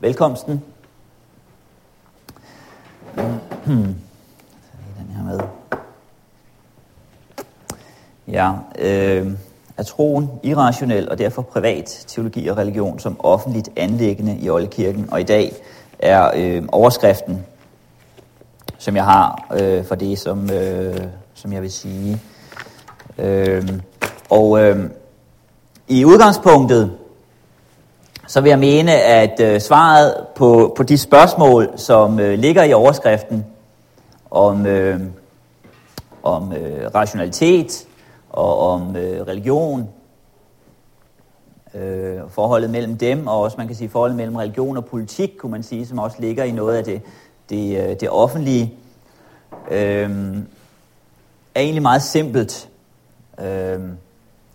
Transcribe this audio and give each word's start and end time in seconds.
velkomsten. 0.00 0.62
Hmm. 3.64 3.94
den 4.98 5.10
her 5.16 5.24
med. 5.24 5.40
Ja, 8.28 8.52
øh, 8.78 9.32
er 9.76 9.82
troen 9.82 10.30
irrationel 10.42 11.10
og 11.10 11.18
derfor 11.18 11.42
privat 11.42 12.04
teologi 12.06 12.48
og 12.48 12.56
religion 12.56 12.98
som 12.98 13.16
offentligt 13.18 13.68
anlæggende 13.76 14.38
i 14.38 14.50
Oldekirken. 14.50 15.08
Og 15.10 15.20
i 15.20 15.24
dag 15.24 15.52
er 15.98 16.30
øh, 16.36 16.62
overskriften, 16.72 17.46
som 18.78 18.96
jeg 18.96 19.04
har 19.04 19.46
øh, 19.60 19.84
for 19.84 19.94
det, 19.94 20.18
som, 20.18 20.50
øh, 20.50 21.00
som 21.34 21.52
jeg 21.52 21.62
vil 21.62 21.72
sige. 21.72 22.20
Øh, 23.18 23.68
og 24.30 24.60
øh, 24.60 24.90
i 25.88 26.04
udgangspunktet, 26.04 26.92
så 28.26 28.40
vil 28.40 28.48
jeg 28.48 28.58
mene, 28.58 28.92
at 28.92 29.40
øh, 29.40 29.60
svaret 29.60 30.26
på, 30.36 30.74
på 30.76 30.82
de 30.82 30.98
spørgsmål, 30.98 31.72
som 31.76 32.20
øh, 32.20 32.38
ligger 32.38 32.62
i 32.62 32.72
overskriften 32.72 33.46
om, 34.30 34.66
øh, 34.66 35.00
om 36.22 36.52
øh, 36.52 36.94
rationalitet 36.94 37.86
og 38.30 38.58
om 38.58 38.96
øh, 38.96 39.26
religion, 39.26 39.88
øh, 41.74 42.20
forholdet 42.28 42.70
mellem 42.70 42.96
dem, 42.96 43.26
og 43.26 43.40
også 43.40 43.56
man 43.56 43.66
kan 43.66 43.76
sige 43.76 43.88
forholdet 43.88 44.16
mellem 44.16 44.36
religion 44.36 44.76
og 44.76 44.84
politik, 44.84 45.30
kunne 45.38 45.52
man 45.52 45.62
sige, 45.62 45.86
som 45.86 45.98
også 45.98 46.16
ligger 46.20 46.44
i 46.44 46.50
noget 46.50 46.76
af 46.76 46.84
det, 46.84 47.02
det, 47.50 47.88
øh, 47.88 48.00
det 48.00 48.10
offentlige, 48.10 48.74
øh, 49.70 50.10
er 51.54 51.60
egentlig 51.60 51.82
meget 51.82 52.02
simpelt 52.02 52.68
øh, 53.40 53.80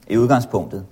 i 0.07 0.17
udgangspunktet. 0.17 0.85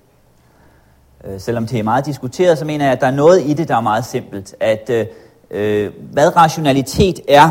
Øh, 1.28 1.40
selvom 1.40 1.66
det 1.66 1.78
er 1.78 1.82
meget 1.82 2.06
diskuteret, 2.06 2.58
så 2.58 2.64
mener 2.64 2.84
jeg, 2.84 2.92
at 2.92 3.00
der 3.00 3.06
er 3.06 3.10
noget 3.10 3.42
i 3.46 3.54
det, 3.54 3.68
der 3.68 3.76
er 3.76 3.80
meget 3.80 4.04
simpelt. 4.04 4.54
At 4.60 4.90
øh, 4.90 5.06
øh 5.50 5.92
hvad 6.12 6.36
rationalitet 6.36 7.20
er, 7.28 7.50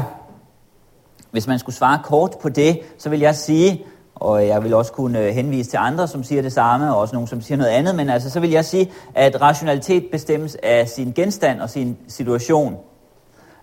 hvis 1.31 1.47
man 1.47 1.59
skulle 1.59 1.75
svare 1.75 1.99
kort 2.03 2.35
på 2.41 2.49
det, 2.49 2.79
så 2.97 3.09
vil 3.09 3.19
jeg 3.19 3.35
sige, 3.35 3.85
og 4.15 4.47
jeg 4.47 4.63
vil 4.63 4.73
også 4.73 4.91
kunne 4.91 5.19
øh, 5.19 5.33
henvise 5.33 5.69
til 5.69 5.77
andre, 5.77 6.07
som 6.07 6.23
siger 6.23 6.41
det 6.41 6.53
samme, 6.53 6.93
og 6.93 6.99
også 6.99 7.15
nogen, 7.15 7.27
som 7.27 7.41
siger 7.41 7.57
noget 7.57 7.71
andet, 7.71 7.95
men 7.95 8.09
altså, 8.09 8.29
så 8.29 8.39
vil 8.39 8.49
jeg 8.49 8.65
sige, 8.65 8.91
at 9.15 9.41
rationalitet 9.41 10.05
bestemmes 10.11 10.57
af 10.63 10.87
sin 10.87 11.13
genstand 11.15 11.61
og 11.61 11.69
sin 11.69 11.97
situation. 12.07 12.77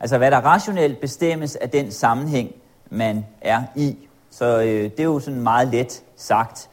Altså, 0.00 0.18
hvad 0.18 0.30
der 0.30 0.40
rationelt 0.40 1.00
bestemmes 1.00 1.56
af 1.56 1.70
den 1.70 1.90
sammenhæng, 1.90 2.50
man 2.90 3.26
er 3.40 3.62
i. 3.76 3.96
Så 4.30 4.60
øh, 4.60 4.82
det 4.82 5.00
er 5.00 5.04
jo 5.04 5.18
sådan 5.18 5.40
meget 5.40 5.68
let 5.68 6.02
sagt. 6.16 6.68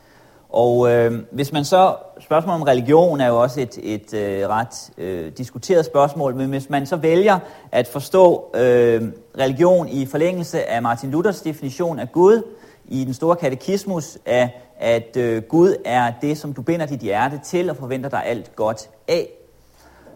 Og 0.52 0.91
øh, 0.91 1.19
hvis 1.31 1.52
man 1.52 1.66
så, 1.66 1.95
spørgsmålet 2.19 2.61
om 2.61 2.63
religion 2.63 3.21
er 3.21 3.27
jo 3.27 3.41
også 3.41 3.61
et, 3.61 3.80
et 3.83 4.13
øh, 4.13 4.49
ret 4.49 4.91
øh, 4.97 5.31
diskuteret 5.38 5.85
spørgsmål, 5.85 6.35
men 6.35 6.49
hvis 6.49 6.69
man 6.69 6.85
så 6.85 6.95
vælger 6.95 7.39
at 7.71 7.88
forstå 7.88 8.52
øh, 8.55 9.02
religion 9.39 9.89
i 9.89 10.05
forlængelse 10.05 10.69
af 10.69 10.81
Martin 10.81 11.11
Luthers 11.11 11.41
definition 11.41 11.99
af 11.99 12.11
Gud, 12.11 12.44
i 12.85 13.03
den 13.03 13.13
store 13.13 13.35
katekismus 13.35 14.17
af, 14.25 14.61
at 14.79 15.17
øh, 15.17 15.41
Gud 15.41 15.75
er 15.85 16.11
det, 16.22 16.38
som 16.38 16.53
du 16.53 16.61
binder 16.61 16.85
dit 16.85 16.99
hjerte 16.99 17.39
til 17.45 17.69
og 17.69 17.77
forventer 17.77 18.09
dig 18.09 18.25
alt 18.25 18.55
godt 18.55 18.89
af, 19.07 19.29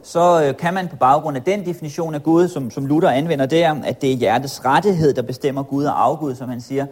så 0.03 0.43
øh, 0.43 0.57
kan 0.57 0.73
man 0.73 0.87
på 0.87 0.95
baggrund 0.95 1.37
af 1.37 1.43
den 1.43 1.65
definition 1.65 2.15
af 2.15 2.23
Gud, 2.23 2.47
som, 2.47 2.71
som 2.71 2.85
Luther 2.85 3.09
anvender 3.09 3.45
der, 3.45 3.75
at 3.83 4.01
det 4.01 4.11
er 4.11 4.15
hjertets 4.15 4.65
rettighed, 4.65 5.13
der 5.13 5.21
bestemmer 5.21 5.63
Gud 5.63 5.85
og 5.85 6.03
afgud, 6.03 6.35
som 6.35 6.49
han 6.49 6.61
siger, 6.61 6.85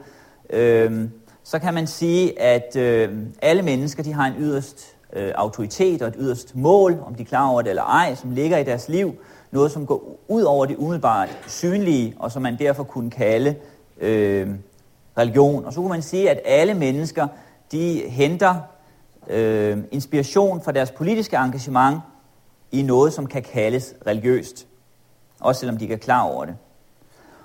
øh, 0.49 1.09
så 1.43 1.59
kan 1.59 1.73
man 1.73 1.87
sige, 1.87 2.41
at 2.41 2.75
øh, 2.75 3.17
alle 3.41 3.61
mennesker 3.61 4.03
de 4.03 4.13
har 4.13 4.25
en 4.25 4.33
yderst 4.39 4.95
øh, 5.13 5.31
autoritet 5.35 6.01
og 6.01 6.07
et 6.07 6.15
yderst 6.17 6.55
mål, 6.55 7.03
om 7.05 7.15
de 7.15 7.21
er 7.21 7.27
klar 7.27 7.49
over 7.49 7.61
det 7.61 7.69
eller 7.69 7.83
ej, 7.83 8.15
som 8.15 8.31
ligger 8.31 8.57
i 8.57 8.63
deres 8.63 8.89
liv. 8.89 9.15
Noget, 9.51 9.71
som 9.71 9.85
går 9.85 10.19
ud 10.27 10.41
over 10.41 10.65
det 10.65 10.75
umiddelbart 10.77 11.29
synlige, 11.47 12.15
og 12.19 12.31
som 12.31 12.41
man 12.41 12.59
derfor 12.59 12.83
kunne 12.83 13.11
kalde 13.11 13.55
øh, 13.97 14.49
religion. 15.17 15.65
Og 15.65 15.73
så 15.73 15.79
kunne 15.79 15.89
man 15.89 16.01
sige, 16.01 16.29
at 16.29 16.39
alle 16.45 16.73
mennesker 16.73 17.27
de 17.71 18.09
henter 18.09 18.55
øh, 19.27 19.77
inspiration 19.91 20.61
fra 20.61 20.71
deres 20.71 20.91
politiske 20.91 21.35
engagement 21.35 21.99
i 22.71 22.81
noget, 22.81 23.13
som 23.13 23.27
kan 23.27 23.41
kaldes 23.41 23.93
religiøst. 24.07 24.67
Også 25.39 25.59
selvom 25.59 25.77
de 25.77 25.85
ikke 25.85 25.93
er 25.93 25.99
klar 25.99 26.21
over 26.21 26.45
det. 26.45 26.55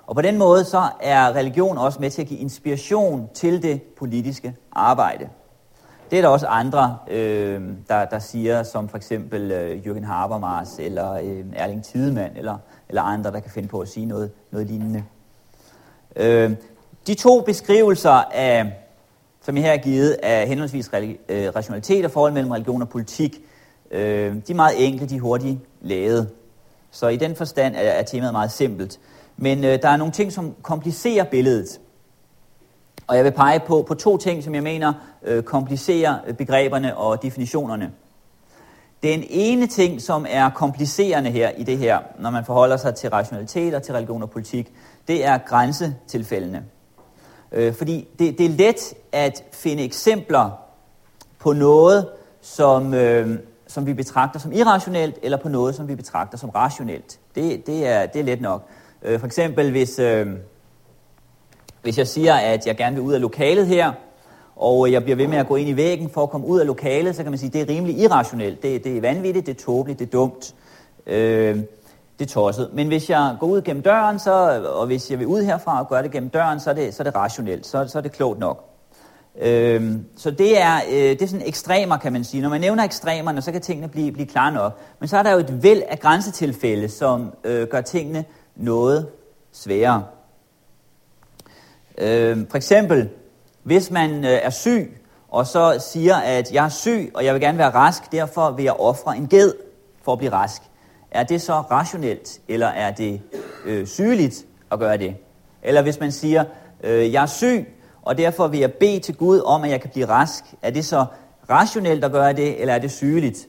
Og 0.09 0.15
på 0.15 0.21
den 0.21 0.37
måde 0.37 0.63
så 0.65 0.83
er 1.01 1.35
religion 1.35 1.77
også 1.77 1.99
med 1.99 2.09
til 2.09 2.21
at 2.21 2.27
give 2.27 2.39
inspiration 2.39 3.29
til 3.33 3.63
det 3.63 3.81
politiske 3.81 4.55
arbejde. 4.71 5.29
Det 6.11 6.17
er 6.17 6.21
der 6.21 6.29
også 6.29 6.47
andre, 6.47 6.97
øh, 7.09 7.61
der, 7.89 8.05
der 8.05 8.19
siger, 8.19 8.63
som 8.63 8.89
for 8.89 8.97
eksempel 8.97 9.51
øh, 9.51 9.81
Jürgen 9.85 10.05
Habermas 10.05 10.79
eller 10.79 11.13
øh, 11.13 11.45
Erling 11.53 11.83
Tidemand 11.83 12.37
eller, 12.37 12.57
eller 12.89 13.01
andre, 13.01 13.31
der 13.31 13.39
kan 13.39 13.51
finde 13.51 13.67
på 13.67 13.79
at 13.79 13.87
sige 13.87 14.05
noget, 14.05 14.31
noget 14.51 14.67
lignende. 14.67 15.03
Øh, 16.15 16.51
de 17.07 17.13
to 17.13 17.41
beskrivelser, 17.41 18.23
af, 18.31 18.73
som 19.41 19.55
jeg 19.55 19.63
her 19.63 19.71
har 19.71 19.77
givet, 19.77 20.17
af 20.23 20.47
henholdsvis 20.47 20.89
øh, 21.29 21.55
rationalitet 21.55 22.05
og 22.05 22.11
forhold 22.11 22.33
mellem 22.33 22.51
religion 22.51 22.81
og 22.81 22.89
politik, 22.89 23.41
øh, 23.91 24.35
de 24.47 24.51
er 24.51 24.55
meget 24.55 24.87
enkle, 24.87 25.07
de 25.07 25.15
er 25.15 25.19
hurtigt 25.19 25.59
lavet. 25.81 26.29
Så 26.91 27.07
i 27.07 27.17
den 27.17 27.35
forstand 27.35 27.75
er, 27.75 27.79
er 27.79 28.03
temaet 28.03 28.33
meget 28.33 28.51
simpelt. 28.51 28.99
Men 29.41 29.63
øh, 29.63 29.81
der 29.81 29.89
er 29.89 29.97
nogle 29.97 30.13
ting, 30.13 30.33
som 30.33 30.55
komplicerer 30.61 31.23
billedet. 31.23 31.79
Og 33.07 33.15
jeg 33.15 33.25
vil 33.25 33.31
pege 33.31 33.59
på, 33.59 33.85
på 33.87 33.93
to 33.93 34.17
ting, 34.17 34.43
som 34.43 34.55
jeg 34.55 34.63
mener 34.63 34.93
øh, 35.23 35.43
komplicerer 35.43 36.17
øh, 36.27 36.33
begreberne 36.33 36.97
og 36.97 37.21
definitionerne. 37.21 37.91
Den 39.03 39.23
ene 39.29 39.67
ting, 39.67 40.01
som 40.01 40.25
er 40.29 40.49
komplicerende 40.49 41.29
her 41.29 41.49
i 41.49 41.63
det 41.63 41.77
her, 41.77 41.99
når 42.19 42.29
man 42.29 42.45
forholder 42.45 42.77
sig 42.77 42.95
til 42.95 43.09
rationalitet 43.09 43.73
og 43.73 43.83
til 43.83 43.93
religion 43.93 44.23
og 44.23 44.29
politik, 44.29 44.73
det 45.07 45.25
er 45.25 45.37
grænsetilfældene. 45.37 46.63
Øh, 47.51 47.73
fordi 47.73 48.07
det, 48.19 48.37
det 48.37 48.45
er 48.45 48.49
let 48.49 48.93
at 49.11 49.43
finde 49.53 49.83
eksempler 49.83 50.49
på 51.39 51.53
noget, 51.53 52.07
som, 52.41 52.93
øh, 52.93 53.39
som 53.67 53.85
vi 53.85 53.93
betragter 53.93 54.39
som 54.39 54.51
irrationelt, 54.51 55.15
eller 55.23 55.37
på 55.37 55.49
noget, 55.49 55.75
som 55.75 55.87
vi 55.87 55.95
betragter 55.95 56.37
som 56.37 56.49
rationelt. 56.49 57.19
Det, 57.35 57.67
det, 57.67 57.87
er, 57.87 58.05
det 58.05 58.19
er 58.19 58.23
let 58.23 58.41
nok. 58.41 58.69
Øh, 59.03 59.19
for 59.19 59.25
eksempel, 59.25 59.71
hvis, 59.71 59.99
øh, 59.99 60.27
hvis 61.81 61.97
jeg 61.97 62.07
siger, 62.07 62.33
at 62.33 62.67
jeg 62.67 62.77
gerne 62.77 62.95
vil 62.95 63.03
ud 63.03 63.13
af 63.13 63.21
lokalet 63.21 63.67
her, 63.67 63.91
og 64.55 64.91
jeg 64.91 65.03
bliver 65.03 65.15
ved 65.15 65.27
med 65.27 65.37
at 65.37 65.47
gå 65.47 65.55
ind 65.55 65.69
i 65.69 65.75
væggen 65.75 66.09
for 66.09 66.23
at 66.23 66.29
komme 66.29 66.47
ud 66.47 66.59
af 66.59 66.67
lokalet, 66.67 67.15
så 67.15 67.23
kan 67.23 67.31
man 67.31 67.39
sige, 67.39 67.47
at 67.47 67.53
det 67.53 67.61
er 67.61 67.75
rimelig 67.75 67.97
irrationelt. 67.97 68.63
Det, 68.63 68.83
det 68.83 68.97
er 68.97 69.01
vanvittigt, 69.01 69.45
det 69.45 69.59
er 69.59 69.63
tåbeligt, 69.63 69.99
det 69.99 70.05
er 70.05 70.11
dumt. 70.11 70.55
Øh, 71.07 71.55
det 72.19 72.25
er 72.25 72.29
tosset. 72.29 72.69
Men 72.73 72.87
hvis 72.87 73.09
jeg 73.09 73.37
går 73.39 73.47
ud 73.47 73.61
gennem 73.61 73.83
døren, 73.83 74.19
så, 74.19 74.63
og 74.75 74.85
hvis 74.85 75.11
jeg 75.11 75.19
vil 75.19 75.27
ud 75.27 75.43
herfra 75.43 75.79
og 75.79 75.89
gøre 75.89 76.03
det 76.03 76.11
gennem 76.11 76.29
døren, 76.29 76.59
så 76.59 76.69
er 76.69 76.73
det, 76.73 76.93
så 76.93 77.03
er 77.03 77.03
det 77.03 77.15
rationelt, 77.15 77.65
så, 77.65 77.87
så 77.87 77.97
er 77.97 78.01
det 78.01 78.11
klogt 78.11 78.39
nok. 78.39 78.65
Øhm, 79.41 80.05
så 80.17 80.31
det 80.31 80.61
er, 80.61 80.75
øh, 80.91 81.09
det 81.09 81.21
er 81.21 81.27
sådan 81.27 81.47
ekstremer, 81.47 81.97
kan 81.97 82.13
man 82.13 82.23
sige. 82.23 82.41
Når 82.41 82.49
man 82.49 82.61
nævner 82.61 82.83
ekstremerne, 82.83 83.41
så 83.41 83.51
kan 83.51 83.61
tingene 83.61 83.87
blive, 83.87 84.11
blive 84.11 84.27
klare 84.27 84.53
nok. 84.53 84.79
Men 84.99 85.07
så 85.07 85.17
er 85.17 85.23
der 85.23 85.31
jo 85.31 85.39
et 85.39 85.63
væld 85.63 85.81
af 85.89 85.99
grænsetilfælde, 85.99 86.89
som 86.89 87.33
øh, 87.43 87.67
gør 87.67 87.81
tingene 87.81 88.25
noget 88.59 89.07
sværere. 89.51 90.05
Øh, 91.97 92.37
for 92.49 92.57
eksempel, 92.57 93.09
hvis 93.63 93.91
man 93.91 94.25
øh, 94.25 94.31
er 94.31 94.49
syg, 94.49 95.01
og 95.27 95.47
så 95.47 95.85
siger, 95.91 96.15
at 96.15 96.53
jeg 96.53 96.65
er 96.65 96.69
syg, 96.69 97.11
og 97.13 97.25
jeg 97.25 97.33
vil 97.33 97.41
gerne 97.41 97.57
være 97.57 97.69
rask, 97.69 98.11
derfor 98.11 98.51
vil 98.51 98.63
jeg 98.63 98.73
ofre 98.73 99.17
en 99.17 99.27
ged 99.27 99.53
for 100.03 100.11
at 100.11 100.17
blive 100.17 100.31
rask. 100.31 100.61
Er 101.11 101.23
det 101.23 101.41
så 101.41 101.53
rationelt, 101.53 102.41
eller 102.47 102.67
er 102.67 102.91
det 102.91 103.21
øh, 103.65 103.87
sygeligt 103.87 104.45
at 104.71 104.79
gøre 104.79 104.97
det? 104.97 105.15
Eller 105.63 105.81
hvis 105.81 105.99
man 105.99 106.11
siger, 106.11 106.45
øh, 106.83 107.13
jeg 107.13 107.23
er 107.23 107.27
syg, 107.27 107.67
og 108.01 108.17
derfor 108.17 108.47
vil 108.47 108.59
jeg 108.59 108.73
bede 108.73 108.99
til 108.99 109.15
Gud 109.15 109.39
om, 109.39 109.63
at 109.63 109.69
jeg 109.69 109.81
kan 109.81 109.89
blive 109.89 110.05
rask. 110.05 110.43
Er 110.61 110.69
det 110.69 110.85
så 110.85 111.05
rationelt 111.49 112.03
at 112.03 112.11
gøre 112.11 112.33
det, 112.33 112.61
eller 112.61 112.73
er 112.73 112.79
det 112.79 112.91
sygeligt? 112.91 113.47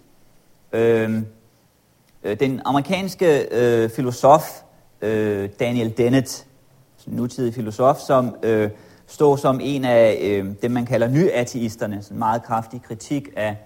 Øhm, 0.72 1.26
øh, 2.22 2.40
den 2.40 2.62
amerikanske 2.64 3.48
øh, 3.50 3.90
filosof 3.90 4.60
øh, 5.02 5.48
Daniel 5.60 5.96
Dennett, 5.96 6.46
en 7.06 7.12
nutidig 7.12 7.54
filosof, 7.54 7.98
som 7.98 8.36
øh, 8.42 8.70
står 9.06 9.36
som 9.36 9.60
en 9.62 9.84
af 9.84 10.18
øh, 10.22 10.52
dem, 10.62 10.70
man 10.70 10.86
kalder 10.86 11.08
nyateisterne, 11.08 12.02
en 12.10 12.18
meget 12.18 12.42
kraftig 12.42 12.82
kritik 12.82 13.28
af, 13.36 13.56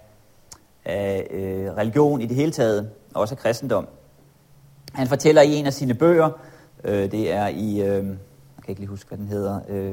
af 0.85 1.27
øh, 1.31 1.77
religion 1.77 2.21
i 2.21 2.27
det 2.27 2.37
hele 2.37 2.53
taget, 2.53 2.91
også 3.15 3.35
af 3.35 3.39
kristendom. 3.39 3.87
Han 4.93 5.07
fortæller 5.07 5.43
i 5.43 5.55
en 5.55 5.67
af 5.67 5.73
sine 5.73 5.95
bøger, 5.95 6.31
øh, 6.85 7.11
det 7.11 7.33
er 7.33 7.47
i, 7.49 7.81
øh, 7.81 7.87
jeg 7.87 8.65
kan 8.65 8.69
ikke 8.69 8.81
lige 8.81 8.89
huske, 8.89 9.09
hvad 9.09 9.19
den 9.19 9.29
hedder, 9.29 9.61
øh, 9.69 9.93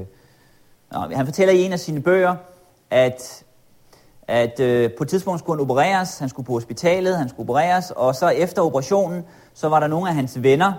nå, 0.91 0.99
han 0.99 1.25
fortæller 1.25 1.53
i 1.53 1.61
en 1.61 1.73
af 1.73 1.79
sine 1.79 2.01
bøger, 2.01 2.35
at, 2.89 3.43
at 4.27 4.59
øh, 4.59 4.91
på 4.97 5.03
et 5.03 5.09
tidspunkt 5.09 5.39
skulle 5.39 5.57
han 5.57 5.61
opereres, 5.61 6.19
han 6.19 6.29
skulle 6.29 6.45
på 6.45 6.53
hospitalet, 6.53 7.17
han 7.17 7.29
skulle 7.29 7.49
opereres, 7.49 7.91
og 7.91 8.15
så 8.15 8.29
efter 8.29 8.61
operationen, 8.61 9.23
så 9.53 9.69
var 9.69 9.79
der 9.79 9.87
nogle 9.87 10.09
af 10.09 10.15
hans 10.15 10.43
venner, 10.43 10.73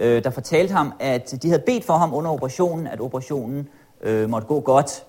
øh, 0.00 0.24
der 0.24 0.30
fortalte 0.30 0.74
ham, 0.74 0.92
at 1.00 1.34
de 1.42 1.48
havde 1.48 1.62
bedt 1.66 1.84
for 1.84 1.94
ham 1.94 2.14
under 2.14 2.30
operationen, 2.30 2.86
at 2.86 3.00
operationen 3.00 3.68
øh, 4.02 4.30
måtte 4.30 4.46
gå 4.46 4.60
godt. 4.60 5.04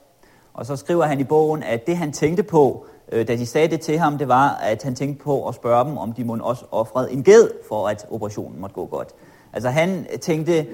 Og 0.53 0.65
så 0.65 0.75
skriver 0.75 1.05
han 1.05 1.19
i 1.19 1.23
bogen, 1.23 1.63
at 1.63 1.87
det 1.87 1.97
han 1.97 2.11
tænkte 2.11 2.43
på, 2.43 2.85
øh, 3.11 3.27
da 3.27 3.35
de 3.35 3.45
sagde 3.45 3.67
det 3.67 3.81
til 3.81 3.97
ham, 3.97 4.17
det 4.17 4.27
var, 4.27 4.59
at 4.63 4.83
han 4.83 4.95
tænkte 4.95 5.23
på 5.23 5.47
at 5.47 5.55
spørge 5.55 5.85
dem, 5.85 5.97
om 5.97 6.13
de 6.13 6.23
måtte 6.23 6.43
også 6.43 6.65
offrede 6.71 7.11
en 7.11 7.23
ged, 7.23 7.49
for 7.67 7.87
at 7.87 8.05
operationen 8.09 8.61
måtte 8.61 8.73
gå 8.73 8.85
godt. 8.85 9.09
Altså 9.53 9.69
han 9.69 10.07
tænkte, 10.21 10.67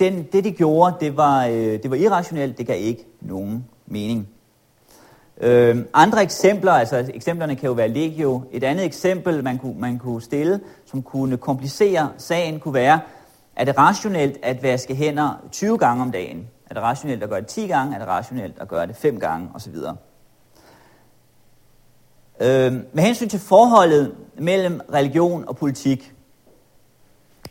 den, 0.00 0.26
det 0.32 0.44
de 0.44 0.50
gjorde, 0.50 0.94
det 1.00 1.16
var, 1.16 1.46
øh, 1.46 1.54
det 1.54 1.90
var 1.90 1.96
irrationelt, 1.96 2.58
det 2.58 2.66
gav 2.66 2.80
ikke 2.80 3.06
nogen 3.20 3.64
mening. 3.86 4.28
Øh, 5.40 5.78
andre 5.94 6.22
eksempler, 6.22 6.72
altså 6.72 7.10
eksemplerne 7.14 7.56
kan 7.56 7.66
jo 7.66 7.72
være 7.72 7.88
legio. 7.88 8.42
Et 8.52 8.64
andet 8.64 8.84
eksempel, 8.84 9.44
man 9.44 9.58
kunne, 9.58 9.74
man 9.78 9.98
kunne 9.98 10.22
stille, 10.22 10.60
som 10.84 11.02
kunne 11.02 11.36
komplicere 11.36 12.08
sagen, 12.18 12.60
kunne 12.60 12.74
være, 12.74 13.00
er 13.56 13.64
det 13.64 13.78
rationelt 13.78 14.38
at 14.42 14.62
vaske 14.62 14.94
hænder 14.94 15.44
20 15.52 15.78
gange 15.78 16.02
om 16.02 16.12
dagen? 16.12 16.48
Er 16.70 16.74
det 16.74 16.82
rationelt 16.82 17.22
at 17.22 17.28
gøre 17.28 17.40
det 17.40 17.48
10 17.48 17.66
gange? 17.66 17.94
Er 17.94 17.98
det 17.98 18.08
rationelt 18.08 18.58
at 18.60 18.68
gøre 18.68 18.86
det 18.86 18.96
5 18.96 19.20
gange? 19.20 19.50
Og 19.54 19.60
så 19.60 19.70
videre. 19.70 19.96
Øh, 22.40 22.72
med 22.92 23.02
hensyn 23.02 23.28
til 23.28 23.40
forholdet 23.40 24.14
mellem 24.38 24.80
religion 24.92 25.44
og 25.48 25.56
politik, 25.56 26.14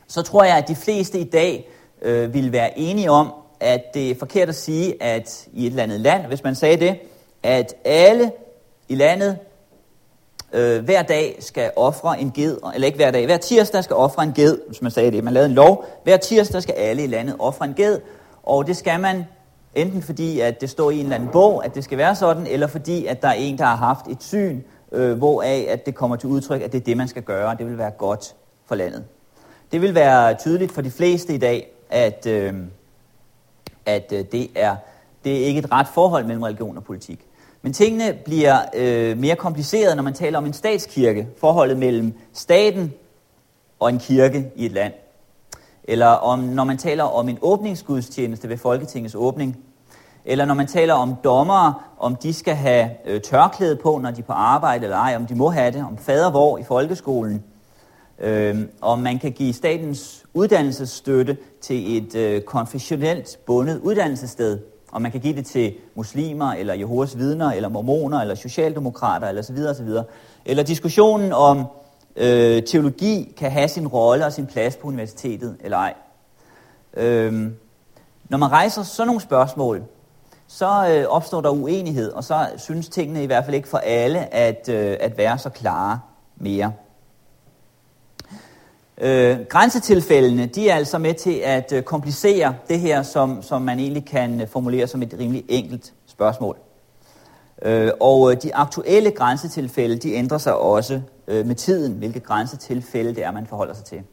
så 0.08 0.22
tror 0.22 0.44
jeg, 0.44 0.58
at 0.58 0.68
de 0.68 0.76
fleste 0.76 1.20
i 1.20 1.24
dag 1.24 1.70
øh, 2.02 2.34
vil 2.34 2.52
være 2.52 2.80
enige 2.80 3.12
om, 3.12 3.34
at 3.60 3.94
det 3.94 4.12
er 4.12 4.16
forkert 4.16 4.50
at 4.50 4.56
sige, 4.56 5.04
at 5.04 5.48
i 5.54 5.66
et 5.66 5.70
eller 5.70 5.84
andet 5.84 6.00
land, 6.00 6.26
hvis 6.26 6.44
man 6.44 6.56
sagde 6.56 6.78
det, 6.78 7.00
at 7.44 7.74
alle 7.86 8.32
i 8.90 8.96
landet 8.96 9.38
øh, 10.54 10.84
hver 10.84 11.02
dag 11.02 11.38
skal 11.40 11.72
ofre 11.76 12.22
en 12.22 12.32
ged, 12.32 12.58
eller 12.74 12.86
ikke 12.86 12.96
hver 12.96 13.12
dag, 13.12 13.26
hver 13.26 13.38
tirsdag 13.38 13.84
skal 13.84 13.96
ofre 13.96 14.24
en 14.24 14.34
ged, 14.34 14.58
hvis 14.68 14.82
man 14.82 14.92
sagde 14.92 15.12
det. 15.12 15.24
Man 15.24 15.34
lavede 15.34 15.50
en 15.50 15.56
lov, 15.56 15.86
hver 16.04 16.18
tirsdag 16.18 16.64
skal 16.64 16.76
alle 16.76 17.04
i 17.04 17.08
landet 17.08 17.36
ofre 17.40 17.66
en 17.66 17.74
ged, 17.74 18.02
og 18.44 18.68
det 18.68 18.78
skal 18.78 19.00
man 19.00 19.26
enten 19.76 20.02
fordi, 20.02 20.40
at 20.40 20.62
det 20.62 20.70
står 20.70 20.92
i 20.92 20.96
en 20.96 21.02
eller 21.02 21.16
anden 21.16 21.30
bog, 21.30 21.66
at 21.66 21.76
det 21.76 21.84
skal 21.84 21.98
være 21.98 22.16
sådan, 22.16 22.48
eller 22.48 22.68
fordi, 22.68 23.06
at 23.06 23.22
der 23.22 23.28
er 23.28 23.34
en, 23.34 23.58
der 23.58 23.66
har 23.66 23.76
haft 23.76 24.08
et 24.08 24.24
syn, 24.24 24.62
øh, 24.92 25.18
hvoraf 25.18 25.66
at 25.70 25.86
det 25.86 25.96
kommer 25.96 26.16
til 26.16 26.30
udtryk, 26.30 26.62
at 26.62 26.72
det 26.72 26.80
er 26.80 26.84
det, 26.84 26.98
man 26.98 27.08
skal 27.08 27.24
gøre, 27.24 27.56
det 27.58 27.66
vil 27.66 27.78
være 27.78 27.92
godt 27.92 28.36
for 28.66 28.76
landet. 28.76 29.04
Det 29.72 29.82
vil 29.82 29.96
være 29.96 30.36
tydeligt 30.36 30.72
for 30.72 30.82
de 30.82 30.92
fleste 30.92 31.34
i 31.34 31.38
dag, 31.38 31.72
at, 31.90 32.26
øh, 32.26 32.54
at 33.86 34.12
øh, 34.14 34.26
det, 34.32 34.50
er, 34.56 34.76
det 35.24 35.42
er 35.42 35.46
ikke 35.46 35.60
et 35.60 35.72
ret 35.72 35.88
forhold 35.94 36.26
mellem 36.26 36.44
religion 36.44 36.78
og 36.78 36.84
politik. 36.84 37.20
Men 37.66 37.74
tingene 37.74 38.14
bliver 38.26 38.60
øh, 38.76 39.18
mere 39.18 39.36
komplicerede, 39.36 39.96
når 39.96 40.04
man 40.04 40.14
taler 40.14 40.38
om 40.38 40.46
en 40.46 40.54
statskirke, 40.54 41.28
forholdet 41.40 41.78
mellem 41.78 42.14
staten 42.34 42.94
og 43.80 43.90
en 43.90 44.00
kirke 44.00 44.52
i 44.56 44.66
et 44.66 44.72
land. 44.72 44.94
Eller 45.84 46.08
om, 46.08 46.40
når 46.40 46.64
man 46.64 46.78
taler 46.78 47.04
om 47.04 47.30
en 47.30 47.38
åbningsgudstjeneste 47.42 48.50
ved 48.50 48.58
Folketingets 48.58 49.16
åbning. 49.16 49.58
Eller 50.26 50.46
når 50.46 50.54
man 50.54 50.68
taler 50.68 50.94
om 50.94 51.16
dommere, 51.24 51.74
om 52.00 52.16
de 52.16 52.34
skal 52.34 52.56
have 52.56 52.90
øh, 53.06 53.22
tørklæde 53.22 53.76
på, 53.76 53.98
når 53.98 54.12
de 54.12 54.22
er 54.22 54.26
på 54.26 54.34
arbejde 54.34 54.84
eller 54.84 54.98
ej, 54.98 55.16
om 55.16 55.26
de 55.26 55.36
må 55.36 55.50
have 55.50 55.72
det, 55.72 55.86
om 55.86 55.98
fader 55.98 56.32
hvor 56.32 56.58
i 56.58 56.64
folkeskolen. 56.64 57.44
Øh, 58.20 58.60
om 58.82 59.00
man 59.00 59.20
kan 59.20 59.32
give 59.32 59.54
statens 59.54 60.26
uddannelsesstøtte 60.34 61.38
til 61.62 61.98
et 61.98 62.16
øh, 62.16 62.42
konfessionelt 62.42 63.40
bundet 63.46 63.80
uddannelsessted 63.80 64.60
og 64.94 65.02
man 65.02 65.12
kan 65.12 65.22
give 65.22 65.36
det 65.36 65.46
til 65.46 65.74
muslimer, 65.96 66.54
eller 66.54 66.74
Jehovas 66.74 67.18
vidner, 67.18 67.52
eller 67.52 67.70
mormoner, 67.70 68.20
eller 68.22 68.36
socialdemokrater, 68.36 69.28
eller 69.28 69.42
så 69.42 69.54
videre, 69.54 69.70
og 69.70 69.76
så 69.76 69.84
videre. 69.84 70.04
Eller 70.46 70.64
diskussionen 70.64 71.34
om 71.34 71.66
øh, 72.16 72.64
teologi 72.64 73.34
kan 73.38 73.52
have 73.52 73.68
sin 73.68 73.88
rolle 73.88 74.26
og 74.26 74.34
sin 74.34 74.48
plads 74.48 74.76
på 74.76 74.88
universitetet, 74.88 75.58
eller 75.60 75.78
ej. 75.78 75.94
Øhm, 76.94 77.56
når 78.30 78.38
man 78.38 78.52
rejser 78.52 78.84
sådan 78.84 79.08
nogle 79.08 79.22
spørgsmål, 79.22 79.84
så 80.48 80.88
øh, 80.90 81.06
opstår 81.10 81.42
der 81.42 81.50
uenighed, 81.50 82.12
og 82.12 82.24
så 82.24 82.48
synes 82.58 82.90
tingene 82.90 83.24
i 83.24 83.26
hvert 83.26 83.46
fald 83.46 83.56
ikke 83.56 83.68
for 83.68 83.78
alle 83.78 84.34
at, 84.34 84.70
øh, 84.70 84.98
at 85.00 85.18
være 85.18 85.38
så 85.38 85.50
klare 85.50 86.00
mere. 86.38 86.74
Øh, 89.04 89.40
grænsetilfældene, 89.50 90.46
de 90.46 90.70
er 90.70 90.76
altså 90.76 90.98
med 90.98 91.14
til 91.14 91.34
at 91.44 91.72
øh, 91.74 91.84
komplicere 91.84 92.56
det 92.70 92.80
her, 92.80 93.04
som, 93.04 93.42
som 93.42 93.62
man 93.62 93.80
egentlig 93.80 94.06
kan 94.06 94.42
øh, 94.42 94.48
formulere 94.48 94.88
som 94.88 95.02
et 95.02 95.16
rimelig 95.20 95.46
enkelt 95.48 95.94
spørgsmål. 96.08 96.58
Øh, 97.62 97.92
og 98.00 98.32
øh, 98.32 98.42
de 98.42 98.56
aktuelle 98.56 99.12
grænsetilfælde, 99.12 99.96
de 99.96 100.14
ændrer 100.14 100.38
sig 100.38 100.56
også 100.56 101.02
øh, 101.28 101.46
med 101.46 101.56
tiden, 101.56 101.94
hvilke 101.94 102.20
grænsetilfælde 102.20 103.16
det 103.16 103.24
er, 103.24 103.32
man 103.32 103.48
forholder 103.48 103.74
sig 103.74 103.86
til. 103.86 104.04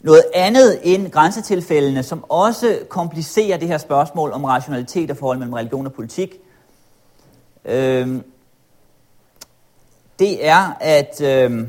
Noget 0.00 0.22
andet 0.34 0.80
end 0.82 1.10
grænsetilfældene, 1.10 2.02
som 2.02 2.24
også 2.28 2.78
komplicerer 2.88 3.56
det 3.56 3.68
her 3.68 3.78
spørgsmål 3.78 4.32
om 4.32 4.44
rationalitet 4.44 5.10
og 5.10 5.16
forhold 5.16 5.38
mellem 5.38 5.54
religion 5.54 5.86
og 5.86 5.92
politik, 5.92 6.40
øh, 7.64 8.20
det 10.18 10.46
er, 10.46 10.76
at... 10.80 11.20
Øh, 11.20 11.68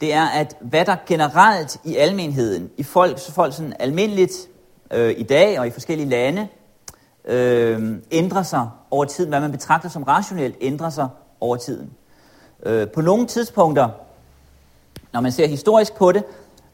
det 0.00 0.14
er, 0.14 0.26
at 0.26 0.56
hvad 0.60 0.84
der 0.84 0.96
generelt 1.06 1.80
i 1.84 1.96
almenheden, 1.96 2.70
i 2.76 2.82
folk, 2.82 3.18
så 3.18 3.32
folk 3.32 3.54
sådan 3.54 3.74
almindeligt 3.78 4.48
øh, 4.90 5.14
i 5.18 5.22
dag 5.22 5.60
og 5.60 5.66
i 5.66 5.70
forskellige 5.70 6.08
lande, 6.08 6.48
øh, 7.24 7.98
ændrer 8.10 8.42
sig 8.42 8.68
over 8.90 9.04
tiden. 9.04 9.28
Hvad 9.28 9.40
man 9.40 9.52
betragter 9.52 9.88
som 9.88 10.02
rationelt, 10.02 10.56
ændrer 10.60 10.90
sig 10.90 11.08
over 11.40 11.56
tiden. 11.56 11.90
Øh, 12.62 12.88
på 12.88 13.00
nogle 13.00 13.26
tidspunkter, 13.26 13.88
når 15.12 15.20
man 15.20 15.32
ser 15.32 15.46
historisk 15.46 15.94
på 15.94 16.12
det, 16.12 16.24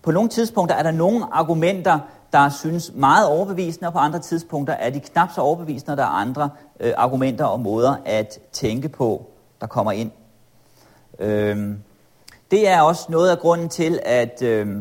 på 0.03 0.11
nogle 0.11 0.29
tidspunkter 0.29 0.77
er 0.77 0.83
der 0.83 0.91
nogle 0.91 1.25
argumenter, 1.33 1.99
der 2.33 2.49
synes 2.49 2.93
meget 2.95 3.29
overbevisende, 3.29 3.87
og 3.87 3.93
på 3.93 3.99
andre 3.99 4.19
tidspunkter 4.19 4.75
er 4.75 4.91
de 4.91 5.01
knap 5.01 5.29
så 5.35 5.41
overbevisende, 5.41 5.93
og 5.93 5.97
der 5.97 6.03
er 6.03 6.09
andre 6.09 6.51
øh, 6.81 6.93
argumenter 6.97 7.45
og 7.45 7.61
måder 7.61 7.97
at 8.05 8.39
tænke 8.53 8.89
på, 8.89 9.27
der 9.61 9.67
kommer 9.67 9.93
ind. 9.93 10.11
Øh, 11.19 11.75
det 12.53 12.69
er 12.69 12.81
også 12.81 13.07
noget 13.09 13.31
af 13.31 13.39
grunden 13.39 13.69
til, 13.69 14.01
at, 14.03 14.43
øh, 14.43 14.77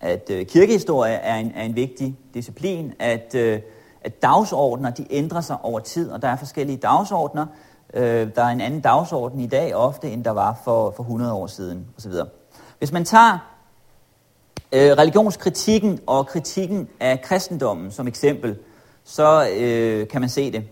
at 0.00 0.30
øh, 0.30 0.46
kirkehistorie 0.46 1.12
er 1.12 1.36
en, 1.36 1.52
er 1.54 1.62
en 1.62 1.76
vigtig 1.76 2.18
disciplin, 2.34 2.92
at, 2.98 3.34
øh, 3.34 3.60
at 4.00 4.22
dagsordner 4.22 4.90
de 4.90 5.06
ændrer 5.10 5.40
sig 5.40 5.56
over 5.62 5.80
tid, 5.80 6.10
og 6.10 6.22
der 6.22 6.28
er 6.28 6.36
forskellige 6.36 6.76
dagsordner. 6.76 7.46
Øh, 7.94 8.28
der 8.36 8.42
er 8.42 8.48
en 8.48 8.60
anden 8.60 8.80
dagsorden 8.80 9.40
i 9.40 9.46
dag 9.46 9.74
ofte, 9.74 10.10
end 10.10 10.24
der 10.24 10.30
var 10.30 10.60
for, 10.64 10.90
for 10.96 11.02
100 11.02 11.32
år 11.32 11.46
siden 11.46 11.86
osv. 11.98 12.12
Hvis 12.78 12.92
man 12.92 13.04
tager 13.04 13.38
øh, 14.72 14.92
religionskritikken 14.92 16.00
og 16.06 16.26
kritikken 16.26 16.88
af 17.00 17.22
kristendommen 17.22 17.90
som 17.90 18.08
eksempel, 18.08 18.58
så 19.04 19.48
øh, 19.56 20.08
kan 20.08 20.20
man 20.20 20.30
se 20.30 20.52
det. 20.52 20.64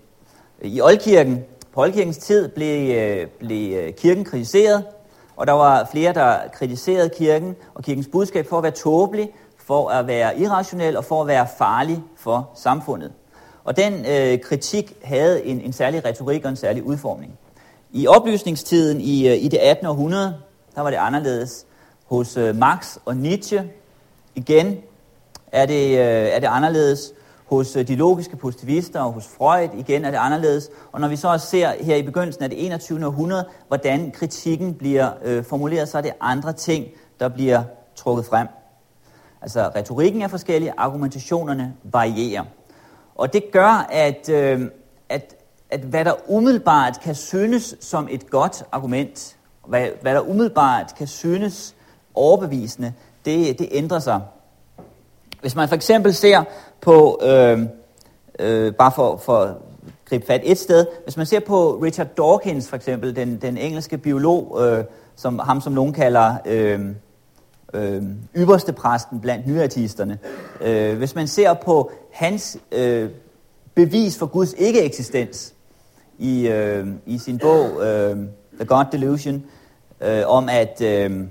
I 0.62 0.80
oldkirken, 0.80 1.44
på 1.72 1.80
oldkirkens 1.80 2.18
tid, 2.18 2.48
blev, 2.48 2.96
øh, 2.96 3.26
blev 3.28 3.76
øh, 3.76 3.92
kirken 3.92 4.24
kritiseret, 4.24 4.84
og 5.36 5.46
der 5.46 5.52
var 5.52 5.88
flere, 5.92 6.12
der 6.12 6.38
kritiserede 6.52 7.10
kirken 7.16 7.56
og 7.74 7.84
kirkens 7.84 8.08
budskab 8.12 8.46
for 8.48 8.56
at 8.56 8.62
være 8.62 8.72
tåbelig, 8.72 9.30
for 9.66 9.88
at 9.88 10.06
være 10.06 10.38
irrationel 10.38 10.96
og 10.96 11.04
for 11.04 11.20
at 11.20 11.26
være 11.26 11.46
farlig 11.58 12.02
for 12.16 12.50
samfundet. 12.54 13.12
Og 13.64 13.76
den 13.76 14.06
øh, 14.06 14.40
kritik 14.40 14.92
havde 15.02 15.44
en, 15.44 15.60
en 15.60 15.72
særlig 15.72 16.04
retorik 16.04 16.44
og 16.44 16.50
en 16.50 16.56
særlig 16.56 16.82
udformning. 16.82 17.38
I 17.92 18.06
oplysningstiden 18.06 19.00
i, 19.00 19.28
øh, 19.28 19.44
i 19.44 19.48
det 19.48 19.58
18. 19.58 19.86
århundrede, 19.86 20.36
der 20.74 20.80
var 20.80 20.90
det 20.90 20.96
anderledes. 20.96 21.66
Hos 22.06 22.36
øh, 22.36 22.56
Marx 22.56 22.96
og 23.04 23.16
Nietzsche 23.16 23.64
igen 24.34 24.78
er 25.52 25.66
det, 25.66 25.88
øh, 25.90 26.28
er 26.28 26.38
det 26.38 26.46
anderledes. 26.46 27.12
Hos 27.54 27.76
øh, 27.76 27.88
de 27.88 27.96
logiske 27.96 28.36
positivister 28.36 29.00
og 29.00 29.12
hos 29.12 29.26
Freud 29.26 29.68
igen 29.78 30.04
er 30.04 30.10
det 30.10 30.18
anderledes. 30.18 30.70
Og 30.92 31.00
når 31.00 31.08
vi 31.08 31.16
så 31.16 31.38
ser 31.38 31.72
her 31.80 31.96
i 31.96 32.02
begyndelsen 32.02 32.42
af 32.42 32.50
det 32.50 32.66
21. 32.66 33.06
århundrede, 33.06 33.48
hvordan 33.68 34.10
kritikken 34.10 34.74
bliver 34.74 35.10
øh, 35.24 35.44
formuleret, 35.44 35.88
så 35.88 35.98
er 35.98 36.02
det 36.02 36.12
andre 36.20 36.52
ting, 36.52 36.86
der 37.20 37.28
bliver 37.28 37.62
trukket 37.96 38.26
frem. 38.26 38.48
Altså 39.42 39.70
retorikken 39.76 40.22
er 40.22 40.28
forskellig, 40.28 40.72
argumentationerne 40.76 41.74
varierer. 41.84 42.44
Og 43.14 43.32
det 43.32 43.42
gør, 43.52 43.86
at, 43.90 44.28
øh, 44.28 44.60
at, 45.08 45.34
at 45.70 45.80
hvad 45.80 46.04
der 46.04 46.30
umiddelbart 46.30 47.00
kan 47.02 47.14
synes 47.14 47.76
som 47.80 48.08
et 48.10 48.30
godt 48.30 48.62
argument, 48.72 49.36
hvad, 49.66 49.88
hvad 50.02 50.14
der 50.14 50.20
umiddelbart 50.20 50.94
kan 50.98 51.06
synes 51.06 51.74
overbevisende, 52.14 52.92
det, 53.24 53.58
det 53.58 53.68
ændrer 53.70 53.98
sig. 53.98 54.20
Hvis 55.44 55.54
man 55.54 55.68
for 55.68 55.76
eksempel 55.76 56.14
ser 56.14 56.44
på, 56.84 57.20
øh, 57.22 57.60
øh, 58.38 58.74
bare 58.74 58.92
for, 58.94 59.16
for 59.16 59.36
at 59.36 59.54
gribe 60.08 60.26
fat 60.26 60.40
et 60.44 60.58
sted, 60.58 60.86
hvis 61.04 61.16
man 61.16 61.26
ser 61.26 61.40
på 61.40 61.78
Richard 61.82 62.06
Dawkins 62.16 62.68
for 62.68 62.76
eksempel, 62.76 63.16
den, 63.16 63.36
den 63.42 63.58
engelske 63.58 63.98
biolog, 63.98 64.58
øh, 64.62 64.84
som 65.16 65.38
ham 65.38 65.60
som 65.60 65.72
nogen 65.72 65.92
kalder 65.92 66.34
øh, 66.46 66.80
øh, 67.74 68.02
ypperste 68.36 68.72
præsten 68.72 69.20
blandt 69.20 69.46
nyartisterne, 69.46 70.18
øh, 70.60 70.98
hvis 70.98 71.14
man 71.14 71.26
ser 71.26 71.54
på 71.54 71.90
hans 72.12 72.58
øh, 72.72 73.10
bevis 73.74 74.18
for 74.18 74.26
Guds 74.26 74.54
ikke-eksistens 74.58 75.54
i, 76.18 76.48
øh, 76.48 76.86
i 77.06 77.18
sin 77.18 77.38
bog 77.38 77.86
øh, 77.86 78.16
The 78.54 78.64
God 78.66 78.84
Delusion, 78.92 79.44
øh, 80.00 80.22
om 80.26 80.48
at... 80.48 80.80
Øh, 80.80 81.24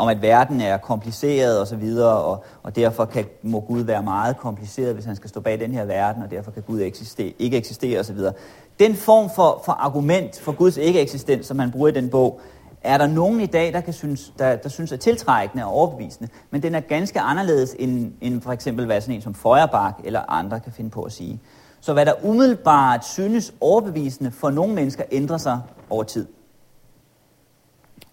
om 0.00 0.08
at 0.08 0.22
verden 0.22 0.60
er 0.60 0.76
kompliceret 0.76 1.60
og 1.60 1.66
så 1.66 1.76
videre, 1.76 2.22
og, 2.22 2.44
og 2.62 2.76
derfor 2.76 3.04
kan, 3.04 3.24
må 3.42 3.60
Gud 3.60 3.80
være 3.80 4.02
meget 4.02 4.36
kompliceret, 4.36 4.94
hvis 4.94 5.04
han 5.04 5.16
skal 5.16 5.30
stå 5.30 5.40
bag 5.40 5.60
den 5.60 5.72
her 5.72 5.84
verden, 5.84 6.22
og 6.22 6.30
derfor 6.30 6.50
kan 6.50 6.62
Gud 6.62 6.80
eksistere, 6.80 7.32
ikke 7.38 7.56
eksistere 7.56 7.98
og 7.98 8.04
så 8.04 8.12
videre. 8.12 8.32
den 8.78 8.94
form 8.94 9.30
for, 9.34 9.62
for 9.64 9.72
argument 9.72 10.40
for 10.40 10.52
Guds 10.52 10.76
ikke-eksistens, 10.76 11.46
som 11.46 11.56
man 11.56 11.70
bruger 11.70 11.88
i 11.88 11.92
den 11.92 12.10
bog, 12.10 12.40
er 12.82 12.98
der 12.98 13.06
nogen 13.06 13.40
i 13.40 13.46
dag, 13.46 13.72
der, 13.72 13.80
kan 13.80 13.92
synes, 13.92 14.32
der, 14.38 14.56
der 14.56 14.68
synes 14.68 14.92
er 14.92 14.96
tiltrækkende 14.96 15.64
og 15.64 15.72
overbevisende, 15.72 16.28
men 16.50 16.62
den 16.62 16.74
er 16.74 16.80
ganske 16.80 17.20
anderledes 17.20 17.76
end, 17.78 18.12
end 18.20 18.42
for 18.42 18.52
eksempel, 18.52 18.86
hvad 18.86 19.00
sådan 19.00 19.14
en 19.14 19.22
som 19.22 19.34
Feuerbach 19.34 19.94
eller 20.04 20.20
andre 20.28 20.60
kan 20.60 20.72
finde 20.72 20.90
på 20.90 21.02
at 21.02 21.12
sige. 21.12 21.40
Så 21.80 21.92
hvad 21.92 22.06
der 22.06 22.24
umiddelbart 22.24 23.04
synes 23.04 23.54
overbevisende 23.60 24.30
for 24.30 24.50
nogle 24.50 24.74
mennesker, 24.74 25.04
ændrer 25.12 25.38
sig 25.38 25.60
over 25.90 26.02
tid. 26.02 26.26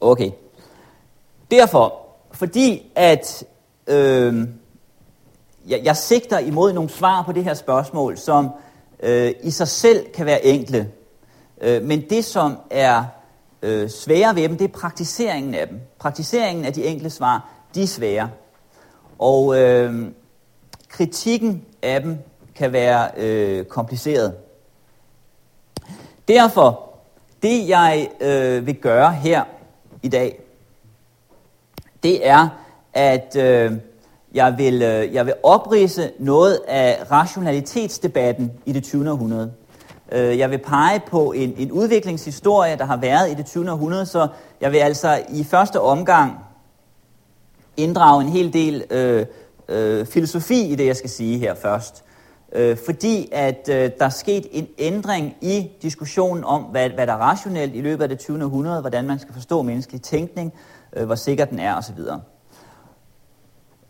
Okay. 0.01 0.31
Derfor, 1.51 1.93
fordi 2.31 2.91
at 2.95 3.43
øh, 3.87 4.47
jeg, 5.67 5.81
jeg 5.83 5.97
sigter 5.97 6.39
imod 6.39 6.73
nogle 6.73 6.89
svar 6.89 7.21
på 7.21 7.31
det 7.31 7.43
her 7.43 7.53
spørgsmål, 7.53 8.17
som 8.17 8.49
øh, 8.99 9.31
i 9.43 9.51
sig 9.51 9.67
selv 9.67 10.11
kan 10.13 10.25
være 10.25 10.45
enkle, 10.45 10.91
øh, 11.61 11.83
men 11.83 12.09
det 12.09 12.25
som 12.25 12.57
er 12.69 13.03
øh, 13.61 13.89
svære 13.89 14.35
ved 14.35 14.43
dem, 14.43 14.57
det 14.57 14.65
er 14.65 14.79
praktiseringen 14.79 15.55
af 15.55 15.67
dem. 15.67 15.79
Praktiseringen 15.99 16.65
af 16.65 16.73
de 16.73 16.85
enkle 16.85 17.09
svar, 17.09 17.49
de 17.75 17.83
er 17.83 17.87
svære. 17.87 18.29
Og 19.19 19.57
øh, 19.61 20.11
kritikken 20.89 21.65
af 21.81 22.01
dem 22.01 22.17
kan 22.55 22.73
være 22.73 23.11
øh, 23.17 23.65
kompliceret. 23.65 24.35
Derfor, 26.27 26.89
det 27.43 27.69
jeg 27.69 28.09
øh, 28.21 28.65
vil 28.65 28.75
gøre 28.75 29.11
her 29.11 29.43
i 30.03 30.09
dag, 30.09 30.39
det 32.07 32.27
er, 32.27 32.47
at 32.93 33.35
øh, 33.35 33.71
jeg, 34.33 34.55
vil, 34.57 34.81
øh, 34.81 35.13
jeg 35.13 35.25
vil 35.25 35.33
oprise 35.43 36.11
noget 36.19 36.59
af 36.67 37.11
rationalitetsdebatten 37.11 38.51
i 38.65 38.71
det 38.71 38.83
20. 38.83 39.11
århundrede. 39.11 39.51
Øh, 40.11 40.37
jeg 40.37 40.51
vil 40.51 40.57
pege 40.57 41.01
på 41.07 41.31
en, 41.31 41.53
en 41.57 41.71
udviklingshistorie, 41.71 42.77
der 42.77 42.85
har 42.85 42.97
været 42.97 43.31
i 43.31 43.33
det 43.33 43.45
20. 43.45 43.71
århundrede, 43.71 44.05
så 44.05 44.27
jeg 44.61 44.71
vil 44.71 44.77
altså 44.77 45.19
i 45.29 45.43
første 45.43 45.81
omgang 45.81 46.33
inddrage 47.77 48.23
en 48.23 48.29
hel 48.29 48.53
del 48.53 48.83
øh, 48.89 49.25
øh, 49.69 50.05
filosofi 50.05 50.67
i 50.67 50.75
det, 50.75 50.85
jeg 50.85 50.95
skal 50.95 51.09
sige 51.09 51.37
her 51.37 51.55
først. 51.55 52.03
Øh, 52.51 52.77
fordi 52.85 53.29
at 53.31 53.69
øh, 53.71 53.91
der 53.99 54.05
er 54.05 54.09
sket 54.09 54.45
en 54.51 54.67
ændring 54.77 55.35
i 55.41 55.67
diskussionen 55.81 56.43
om, 56.43 56.61
hvad, 56.61 56.89
hvad 56.89 57.07
der 57.07 57.13
er 57.13 57.17
rationelt 57.17 57.75
i 57.75 57.81
løbet 57.81 58.03
af 58.03 58.09
det 58.09 58.19
20. 58.19 58.43
århundrede, 58.43 58.81
hvordan 58.81 59.05
man 59.05 59.19
skal 59.19 59.33
forstå 59.33 59.61
menneskelig 59.61 60.01
tænkning, 60.01 60.53
øh, 60.95 61.05
hvor 61.05 61.15
sikker 61.15 61.45
den 61.45 61.59
er 61.59 61.75
osv. 61.75 61.99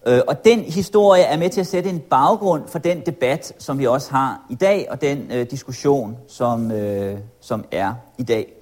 Øh, 0.08 0.22
og 0.27 0.46
den 0.46 0.60
historie 0.60 1.24
er 1.24 1.38
med 1.38 1.50
til 1.50 1.62
at 1.62 1.68
sætte 1.68 1.89
en 1.89 2.00
baggrund 2.00 2.68
for 2.68 2.80
den 2.80 3.01
debat, 3.06 3.54
som 3.60 3.80
vi 3.80 3.88
også 3.88 4.12
har 4.12 4.46
i 4.50 4.56
dag, 4.56 4.88
og 4.89 5.01
den 5.01 5.32
øh, 5.32 5.51
diskussion, 5.51 6.18
som, 6.27 6.72
øh, 6.72 7.18
som 7.42 7.66
er 7.72 7.94
i 8.18 8.24
dag. 8.24 8.54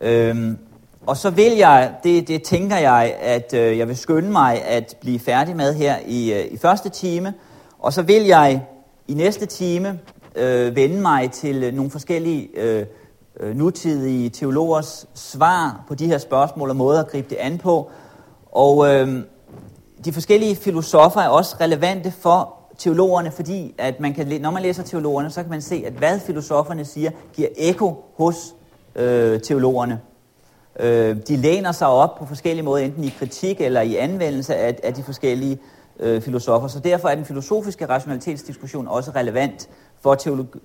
Øhm, 0.00 0.58
og 1.06 1.16
så 1.16 1.30
vil 1.30 1.52
jeg, 1.52 1.94
det, 2.04 2.28
det 2.28 2.42
tænker 2.42 2.76
jeg, 2.76 3.16
at 3.20 3.54
øh, 3.54 3.78
jeg 3.78 3.88
vil 3.88 3.96
skynde 3.96 4.30
mig 4.30 4.64
at 4.64 4.96
blive 5.00 5.18
færdig 5.18 5.56
med 5.56 5.74
her 5.74 5.96
i, 6.06 6.32
øh, 6.32 6.44
i 6.50 6.56
første 6.56 6.88
time, 6.88 7.34
og 7.78 7.92
så 7.92 8.02
vil 8.02 8.22
jeg 8.22 8.66
i 9.08 9.14
næste 9.14 9.46
time 9.46 9.98
øh, 10.34 10.76
vende 10.76 11.00
mig 11.00 11.30
til 11.30 11.62
øh, 11.62 11.74
nogle 11.74 11.90
forskellige 11.90 12.48
øh, 12.54 12.86
øh, 13.40 13.56
nutidige 13.56 14.30
teologers 14.30 15.06
svar 15.14 15.84
på 15.88 15.94
de 15.94 16.06
her 16.06 16.18
spørgsmål 16.18 16.70
og 16.70 16.76
måder 16.76 17.00
at 17.00 17.08
gribe 17.08 17.30
det 17.30 17.36
an 17.36 17.58
på. 17.58 17.90
Og 18.52 18.94
øh, 18.94 19.22
de 20.04 20.12
forskellige 20.12 20.56
filosofer 20.56 21.20
er 21.20 21.28
også 21.28 21.56
relevante 21.60 22.10
for 22.10 22.54
teologerne, 22.78 23.30
fordi 23.30 23.74
at 23.78 24.00
man 24.00 24.14
kan, 24.14 24.40
når 24.40 24.50
man 24.50 24.62
læser 24.62 24.82
teologerne, 24.82 25.30
så 25.30 25.42
kan 25.42 25.50
man 25.50 25.62
se, 25.62 25.82
at 25.86 25.92
hvad 25.92 26.20
filosoferne 26.20 26.84
siger, 26.84 27.10
giver 27.32 27.48
ekko 27.56 28.04
hos 28.16 28.54
øh, 28.94 29.40
teologerne. 29.40 30.00
Øh, 30.80 31.16
de 31.28 31.36
læner 31.36 31.72
sig 31.72 31.88
op 31.88 32.18
på 32.18 32.26
forskellige 32.26 32.64
måder, 32.64 32.84
enten 32.84 33.04
i 33.04 33.14
kritik 33.18 33.60
eller 33.60 33.80
i 33.80 33.96
anvendelse 33.96 34.54
af, 34.54 34.78
af 34.82 34.94
de 34.94 35.02
forskellige 35.02 35.58
øh, 36.00 36.22
filosofer. 36.22 36.68
Så 36.68 36.78
derfor 36.78 37.08
er 37.08 37.14
den 37.14 37.24
filosofiske 37.24 37.88
rationalitetsdiskussion 37.88 38.88
også 38.88 39.10
relevant 39.10 39.68
for 40.00 40.14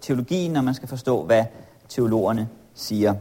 teologien, 0.02 0.52
når 0.52 0.62
man 0.62 0.74
skal 0.74 0.88
forstå, 0.88 1.24
hvad 1.24 1.44
teologerne 1.90 2.48
siger. 2.76 3.16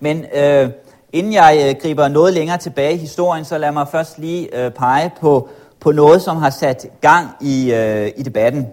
Men 0.00 0.24
øh, 0.34 0.70
inden 1.12 1.32
jeg 1.32 1.64
øh, 1.68 1.82
griber 1.82 2.08
noget 2.08 2.34
længere 2.34 2.58
tilbage 2.58 2.94
i 2.94 2.96
historien, 2.96 3.44
så 3.44 3.58
lad 3.58 3.72
mig 3.72 3.88
først 3.88 4.18
lige 4.18 4.64
øh, 4.64 4.70
pege 4.70 5.10
på, 5.20 5.48
på 5.80 5.92
noget, 5.92 6.22
som 6.22 6.36
har 6.36 6.50
sat 6.50 6.86
gang 7.00 7.28
i, 7.40 7.72
øh, 7.74 8.10
i 8.16 8.22
debatten. 8.22 8.66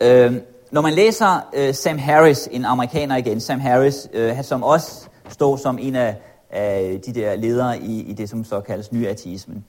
Øh, 0.00 0.34
når 0.70 0.80
man 0.80 0.92
læser 0.92 1.48
øh, 1.54 1.74
Sam 1.74 1.98
Harris, 1.98 2.48
en 2.50 2.64
amerikaner 2.64 3.16
igen, 3.16 3.40
Sam 3.40 3.60
Harris, 3.60 4.08
øh, 4.12 4.44
som 4.44 4.62
også 4.62 5.08
står 5.28 5.56
som 5.56 5.78
en 5.80 5.96
af, 5.96 6.16
af 6.50 7.00
de 7.06 7.14
der 7.14 7.36
ledere 7.36 7.78
i, 7.78 8.00
i 8.02 8.12
det, 8.12 8.30
som 8.30 8.44
så 8.44 8.60
kaldes 8.60 8.92
nyateismen. 8.92 9.64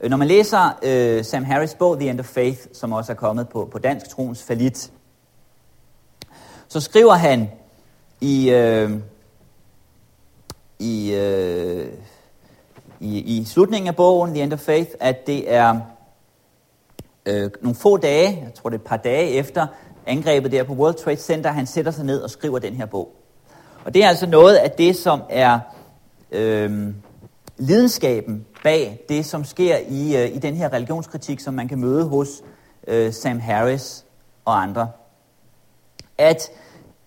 Øh, 0.00 0.10
når 0.10 0.16
man 0.16 0.28
læser 0.28 0.78
øh, 0.82 1.24
Sam 1.24 1.44
Harris' 1.44 1.76
bog 1.78 1.98
The 2.00 2.10
End 2.10 2.20
of 2.20 2.26
Faith, 2.26 2.58
som 2.72 2.92
også 2.92 3.12
er 3.12 3.16
kommet 3.16 3.48
på, 3.48 3.68
på 3.72 3.78
dansk 3.78 4.08
troens 4.08 4.42
falit, 4.42 4.90
så 6.70 6.80
skriver 6.80 7.14
han 7.14 7.50
i, 8.20 8.50
øh, 8.50 8.90
i, 10.78 11.12
øh, 11.12 11.88
i, 13.00 13.38
i 13.38 13.44
slutningen 13.44 13.88
af 13.88 13.96
bogen, 13.96 14.34
The 14.34 14.42
End 14.42 14.52
of 14.52 14.58
Faith, 14.58 14.90
at 15.00 15.26
det 15.26 15.52
er 15.52 15.80
øh, 17.26 17.50
nogle 17.60 17.74
få 17.74 17.96
dage, 17.96 18.28
jeg 18.44 18.54
tror 18.54 18.70
det 18.70 18.76
er 18.76 18.80
et 18.80 18.86
par 18.86 18.96
dage 18.96 19.30
efter 19.30 19.66
angrebet 20.06 20.52
der 20.52 20.64
på 20.64 20.72
World 20.72 20.94
Trade 20.94 21.16
Center, 21.16 21.50
han 21.50 21.66
sætter 21.66 21.92
sig 21.92 22.04
ned 22.04 22.20
og 22.20 22.30
skriver 22.30 22.58
den 22.58 22.74
her 22.74 22.86
bog. 22.86 23.16
Og 23.84 23.94
det 23.94 24.04
er 24.04 24.08
altså 24.08 24.26
noget 24.26 24.56
af 24.56 24.70
det, 24.70 24.96
som 24.96 25.22
er 25.30 25.58
øh, 26.32 26.94
lidenskaben 27.58 28.46
bag 28.62 29.04
det, 29.08 29.26
som 29.26 29.44
sker 29.44 29.76
i, 29.88 30.16
øh, 30.16 30.36
i 30.36 30.38
den 30.38 30.54
her 30.54 30.72
religionskritik, 30.72 31.40
som 31.40 31.54
man 31.54 31.68
kan 31.68 31.78
møde 31.78 32.04
hos 32.04 32.28
øh, 32.86 33.12
Sam 33.12 33.40
Harris 33.40 34.04
og 34.44 34.62
andre. 34.62 34.88
At 36.20 36.50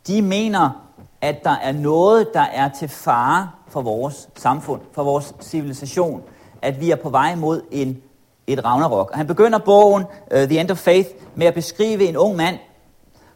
de 0.08 0.22
mener, 0.22 0.90
at 1.22 1.44
der 1.44 1.56
er 1.62 1.72
noget, 1.72 2.28
der 2.34 2.42
er 2.42 2.70
til 2.70 2.88
fare 2.88 3.50
for 3.68 3.82
vores 3.82 4.30
samfund, 4.36 4.82
for 4.92 5.04
vores 5.04 5.34
civilisation, 5.42 6.22
at 6.62 6.82
vi 6.82 6.92
er 6.92 6.96
på 6.96 7.10
vej 7.10 7.36
mod 7.36 7.62
en, 7.72 8.02
et 8.48 8.66
Ragnarok. 8.66 9.12
Og 9.12 9.18
han 9.18 9.28
begynder 9.28 9.60
bogen 9.60 10.04
uh, 10.32 10.38
The 10.38 10.60
End 10.60 10.72
of 10.72 10.78
Faith 10.78 11.10
med 11.36 11.48
at 11.48 11.54
beskrive 11.54 12.04
en 12.04 12.18
ung 12.18 12.36
mand, 12.36 12.56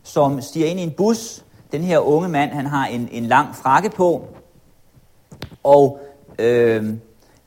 som 0.04 0.42
stiger 0.42 0.68
ind 0.68 0.80
i 0.80 0.84
en 0.84 0.92
bus. 0.92 1.44
Den 1.72 1.82
her 1.82 2.00
unge 2.00 2.30
mand, 2.30 2.52
han 2.52 2.66
har 2.66 2.86
en, 2.86 3.10
en 3.12 3.26
lang 3.26 3.56
frakke 3.56 3.90
på, 3.90 4.26
og 5.64 6.00
øh, 6.40 6.94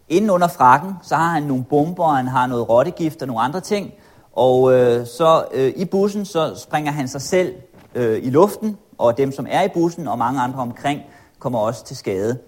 inden 0.09 0.31
under 0.31 0.49
frakken, 0.49 0.95
så 1.03 1.15
har 1.15 1.29
han 1.29 1.43
nogle 1.43 1.65
bomber, 1.65 2.09
han 2.09 2.29
har 2.29 2.47
noget 2.47 2.69
rottegift 2.69 3.23
og 3.23 3.29
nogle 3.29 3.43
andre 3.43 3.61
ting, 3.61 3.93
og 4.33 4.73
øh, 4.73 5.07
så 5.07 5.45
øh, 5.53 5.73
i 5.77 5.85
bussen, 5.85 6.25
så 6.25 6.55
springer 6.57 6.93
han 6.93 7.09
sig 7.09 7.23
selv 7.23 7.55
øh, 7.95 8.25
i 8.25 8.31
luften, 8.31 8.79
og 8.99 9.19
dem, 9.19 9.33
som 9.33 9.47
er 9.51 9.63
i 9.63 9.69
bussen, 9.69 10.09
og 10.09 10.19
mange 10.19 10.41
andre 10.41 10.59
omkring, 10.59 11.01
kommer 11.39 11.59
også 11.59 11.85
til 11.85 11.97
skade. 11.97 12.39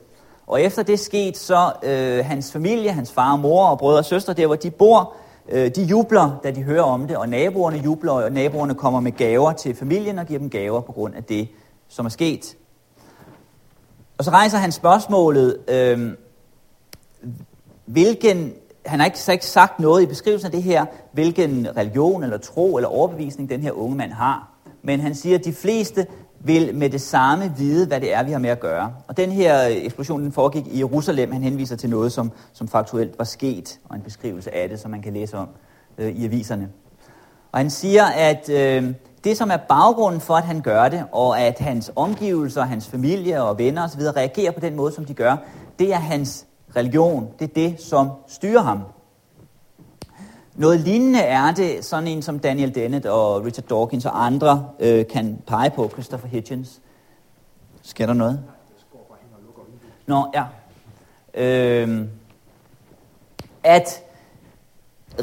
Og 0.46 0.62
efter 0.62 0.82
det 0.82 1.00
skete, 1.00 1.38
så 1.38 1.72
øh, 1.82 2.24
hans 2.24 2.52
familie, 2.52 2.92
hans 2.92 3.12
far 3.12 3.32
og 3.32 3.38
mor 3.38 3.66
og 3.66 3.78
brødre 3.78 3.98
og 3.98 4.04
søstre, 4.04 4.32
der 4.32 4.46
hvor 4.46 4.56
de 4.56 4.70
bor, 4.70 5.14
øh, 5.48 5.70
de 5.74 5.82
jubler, 5.82 6.40
da 6.44 6.50
de 6.50 6.62
hører 6.62 6.82
om 6.82 7.06
det, 7.06 7.16
og 7.16 7.28
naboerne 7.28 7.78
jubler, 7.78 8.12
og 8.12 8.32
naboerne 8.32 8.74
kommer 8.74 9.00
med 9.00 9.12
gaver 9.12 9.52
til 9.52 9.74
familien 9.74 10.18
og 10.18 10.26
giver 10.26 10.38
dem 10.38 10.50
gaver 10.50 10.80
på 10.80 10.92
grund 10.92 11.14
af 11.14 11.24
det, 11.24 11.48
som 11.88 12.06
er 12.06 12.10
sket. 12.10 12.56
Og 14.18 14.24
så 14.24 14.30
rejser 14.30 14.58
han 14.58 14.72
spørgsmålet, 14.72 15.58
øh, 15.68 16.12
hvilken, 17.84 18.52
han 18.86 18.98
har 18.98 19.06
ikke, 19.06 19.20
så 19.20 19.32
ikke 19.32 19.46
sagt 19.46 19.80
noget 19.80 20.02
i 20.02 20.06
beskrivelsen 20.06 20.46
af 20.46 20.52
det 20.52 20.62
her, 20.62 20.86
hvilken 21.12 21.68
religion 21.76 22.22
eller 22.22 22.38
tro 22.38 22.76
eller 22.76 22.88
overbevisning 22.88 23.50
den 23.50 23.60
her 23.60 23.72
unge 23.72 23.96
mand 23.96 24.12
har. 24.12 24.51
Men 24.82 25.00
han 25.00 25.14
siger, 25.14 25.38
at 25.38 25.44
de 25.44 25.52
fleste 25.52 26.06
vil 26.44 26.74
med 26.74 26.90
det 26.90 27.00
samme 27.00 27.52
vide, 27.56 27.86
hvad 27.86 28.00
det 28.00 28.14
er, 28.14 28.22
vi 28.22 28.32
har 28.32 28.38
med 28.38 28.50
at 28.50 28.60
gøre. 28.60 28.94
Og 29.08 29.16
den 29.16 29.32
her 29.32 29.68
øh, 29.68 29.76
eksplosion 29.76 30.22
den 30.22 30.32
foregik 30.32 30.66
i 30.66 30.78
Jerusalem. 30.78 31.32
Han 31.32 31.42
henviser 31.42 31.76
til 31.76 31.90
noget, 31.90 32.12
som, 32.12 32.32
som 32.52 32.68
faktuelt 32.68 33.18
var 33.18 33.24
sket, 33.24 33.80
og 33.84 33.96
en 33.96 34.02
beskrivelse 34.02 34.54
af 34.54 34.68
det, 34.68 34.80
som 34.80 34.90
man 34.90 35.02
kan 35.02 35.12
læse 35.12 35.36
om 35.36 35.48
øh, 35.98 36.12
i 36.12 36.24
aviserne. 36.24 36.68
Og 37.52 37.58
han 37.58 37.70
siger, 37.70 38.04
at 38.04 38.48
øh, 38.48 38.94
det, 39.24 39.36
som 39.36 39.50
er 39.50 39.56
baggrunden 39.56 40.20
for, 40.20 40.34
at 40.34 40.44
han 40.44 40.60
gør 40.60 40.88
det, 40.88 41.04
og 41.12 41.40
at 41.40 41.58
hans 41.58 41.92
omgivelser, 41.96 42.62
hans 42.62 42.88
familie 42.88 43.42
og 43.42 43.58
venner 43.58 43.84
osv. 43.84 44.00
reagerer 44.00 44.50
på 44.52 44.60
den 44.60 44.76
måde, 44.76 44.92
som 44.92 45.04
de 45.04 45.14
gør, 45.14 45.36
det 45.78 45.92
er 45.92 45.98
hans 45.98 46.46
religion. 46.76 47.28
Det 47.38 47.50
er 47.50 47.54
det, 47.54 47.80
som 47.80 48.10
styrer 48.28 48.62
ham. 48.62 48.80
Noget 50.54 50.80
lignende 50.80 51.20
er 51.20 51.52
det, 51.52 51.84
sådan 51.84 52.06
en 52.06 52.22
som 52.22 52.38
Daniel 52.38 52.74
Dennett 52.74 53.06
og 53.06 53.44
Richard 53.44 53.64
Dawkins 53.64 54.06
og 54.06 54.26
andre 54.26 54.68
øh, 54.80 55.06
kan 55.06 55.42
pege 55.46 55.70
på, 55.70 55.88
Christopher 55.88 56.28
Hitchens. 56.28 56.80
Sker 57.82 58.06
der 58.06 58.14
noget? 58.14 58.40
Nå, 60.06 60.26
ja. 60.34 60.44
Øh, 61.34 62.06
at 63.64 64.02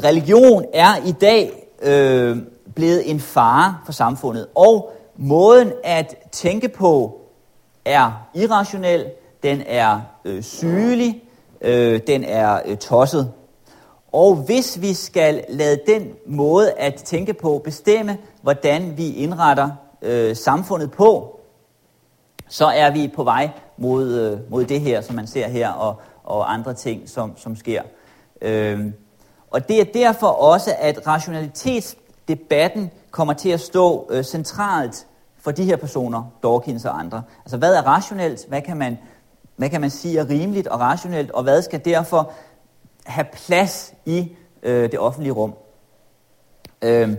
religion 0.04 0.64
er 0.74 1.06
i 1.06 1.12
dag 1.12 1.68
øh, 1.82 2.36
blevet 2.74 3.10
en 3.10 3.20
fare 3.20 3.76
for 3.84 3.92
samfundet. 3.92 4.46
Og 4.54 4.92
måden 5.16 5.72
at 5.84 6.14
tænke 6.32 6.68
på 6.68 7.20
er 7.84 8.28
irrationel, 8.34 9.06
den 9.42 9.62
er 9.66 10.00
øh, 10.24 10.42
sygelig, 10.42 11.22
øh, 11.60 12.00
den 12.06 12.24
er 12.24 12.60
øh, 12.66 12.76
tosset. 12.76 13.32
Og 14.12 14.34
hvis 14.36 14.80
vi 14.80 14.94
skal 14.94 15.44
lade 15.48 15.80
den 15.86 16.12
måde 16.26 16.72
at 16.72 16.94
tænke 16.94 17.34
på 17.34 17.60
bestemme, 17.64 18.18
hvordan 18.42 18.96
vi 18.96 19.14
indretter 19.14 19.70
øh, 20.02 20.36
samfundet 20.36 20.90
på, 20.90 21.40
så 22.48 22.66
er 22.66 22.90
vi 22.90 23.10
på 23.14 23.24
vej 23.24 23.50
mod, 23.76 24.14
øh, 24.14 24.50
mod 24.50 24.64
det 24.64 24.80
her, 24.80 25.00
som 25.00 25.16
man 25.16 25.26
ser 25.26 25.48
her, 25.48 25.70
og, 25.70 25.96
og 26.24 26.52
andre 26.52 26.74
ting, 26.74 27.08
som, 27.08 27.32
som 27.36 27.56
sker. 27.56 27.82
Øh, 28.42 28.86
og 29.50 29.68
det 29.68 29.80
er 29.80 29.84
derfor 29.84 30.26
også, 30.26 30.74
at 30.78 31.06
rationalitetsdebatten 31.06 32.90
kommer 33.10 33.34
til 33.34 33.48
at 33.48 33.60
stå 33.60 34.08
øh, 34.10 34.24
centralt 34.24 35.06
for 35.38 35.50
de 35.50 35.64
her 35.64 35.76
personer, 35.76 36.24
Dawkins 36.42 36.84
og 36.84 36.98
andre. 36.98 37.22
Altså, 37.44 37.56
hvad 37.56 37.74
er 37.74 37.82
rationelt? 37.82 38.46
Hvad 38.48 38.62
kan 38.62 38.76
man, 38.76 38.98
hvad 39.56 39.70
kan 39.70 39.80
man 39.80 39.90
sige 39.90 40.18
er 40.18 40.28
rimeligt 40.28 40.66
og 40.66 40.80
rationelt? 40.80 41.30
Og 41.30 41.42
hvad 41.42 41.62
skal 41.62 41.84
derfor 41.84 42.32
have 43.10 43.26
plads 43.32 43.94
i 44.06 44.36
øh, 44.62 44.90
det 44.92 44.98
offentlige 44.98 45.32
rum? 45.32 45.54
Øh, 46.82 47.10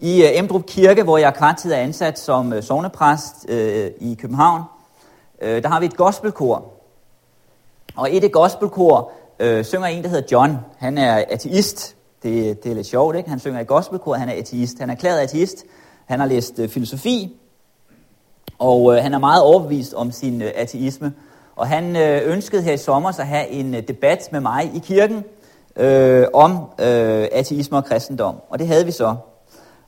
I 0.00 0.22
øh, 0.22 0.38
Emdrup 0.38 0.66
Kirke, 0.66 1.02
hvor 1.02 1.18
jeg 1.18 1.34
kvart 1.34 1.66
er 1.66 1.76
ansat 1.76 2.18
som 2.18 2.52
øh, 2.52 2.62
sovnepræst 2.62 3.46
øh, 3.48 3.90
i 4.00 4.14
København, 4.20 4.62
øh, 5.42 5.62
der 5.62 5.68
har 5.68 5.80
vi 5.80 5.86
et 5.86 5.96
gospelkor. 5.96 6.64
Og 7.96 8.10
i 8.10 8.18
det 8.18 8.32
gospelkor 8.32 9.12
øh, 9.38 9.64
synger 9.64 9.86
en, 9.86 10.02
der 10.02 10.08
hedder 10.08 10.26
John. 10.32 10.56
Han 10.78 10.98
er 10.98 11.24
ateist. 11.28 11.96
Det, 12.22 12.64
det 12.64 12.70
er 12.70 12.74
lidt 12.74 12.86
sjovt, 12.86 13.16
ikke? 13.16 13.28
Han 13.30 13.38
synger 13.38 13.60
i 13.60 13.64
gospelkor, 13.64 14.14
han 14.14 14.28
er 14.28 14.32
ateist. 14.32 14.78
Han 14.78 14.90
er 14.90 14.94
erklæret 14.94 15.18
ateist. 15.18 15.64
Han 16.06 16.20
har 16.20 16.26
læst 16.26 16.58
øh, 16.58 16.68
filosofi, 16.68 17.36
og 18.58 18.96
øh, 18.96 19.02
han 19.02 19.14
er 19.14 19.18
meget 19.18 19.42
overbevist 19.42 19.94
om 19.94 20.12
sin 20.12 20.42
øh, 20.42 20.52
ateisme. 20.54 21.12
Og 21.56 21.68
han 21.68 21.96
øh, 21.96 22.32
ønskede 22.32 22.62
her 22.62 22.72
i 22.72 22.76
sommer 22.76 23.08
at 23.08 23.26
have 23.26 23.48
en 23.48 23.74
øh, 23.74 23.82
debat 23.88 24.28
med 24.32 24.40
mig 24.40 24.70
i 24.74 24.78
kirken 24.78 25.24
øh, 25.76 26.26
om 26.34 26.52
øh, 26.80 27.28
ateisme 27.32 27.76
og 27.76 27.84
kristendom. 27.84 28.36
Og 28.50 28.58
det 28.58 28.66
havde 28.68 28.84
vi 28.84 28.92
så. 28.92 29.16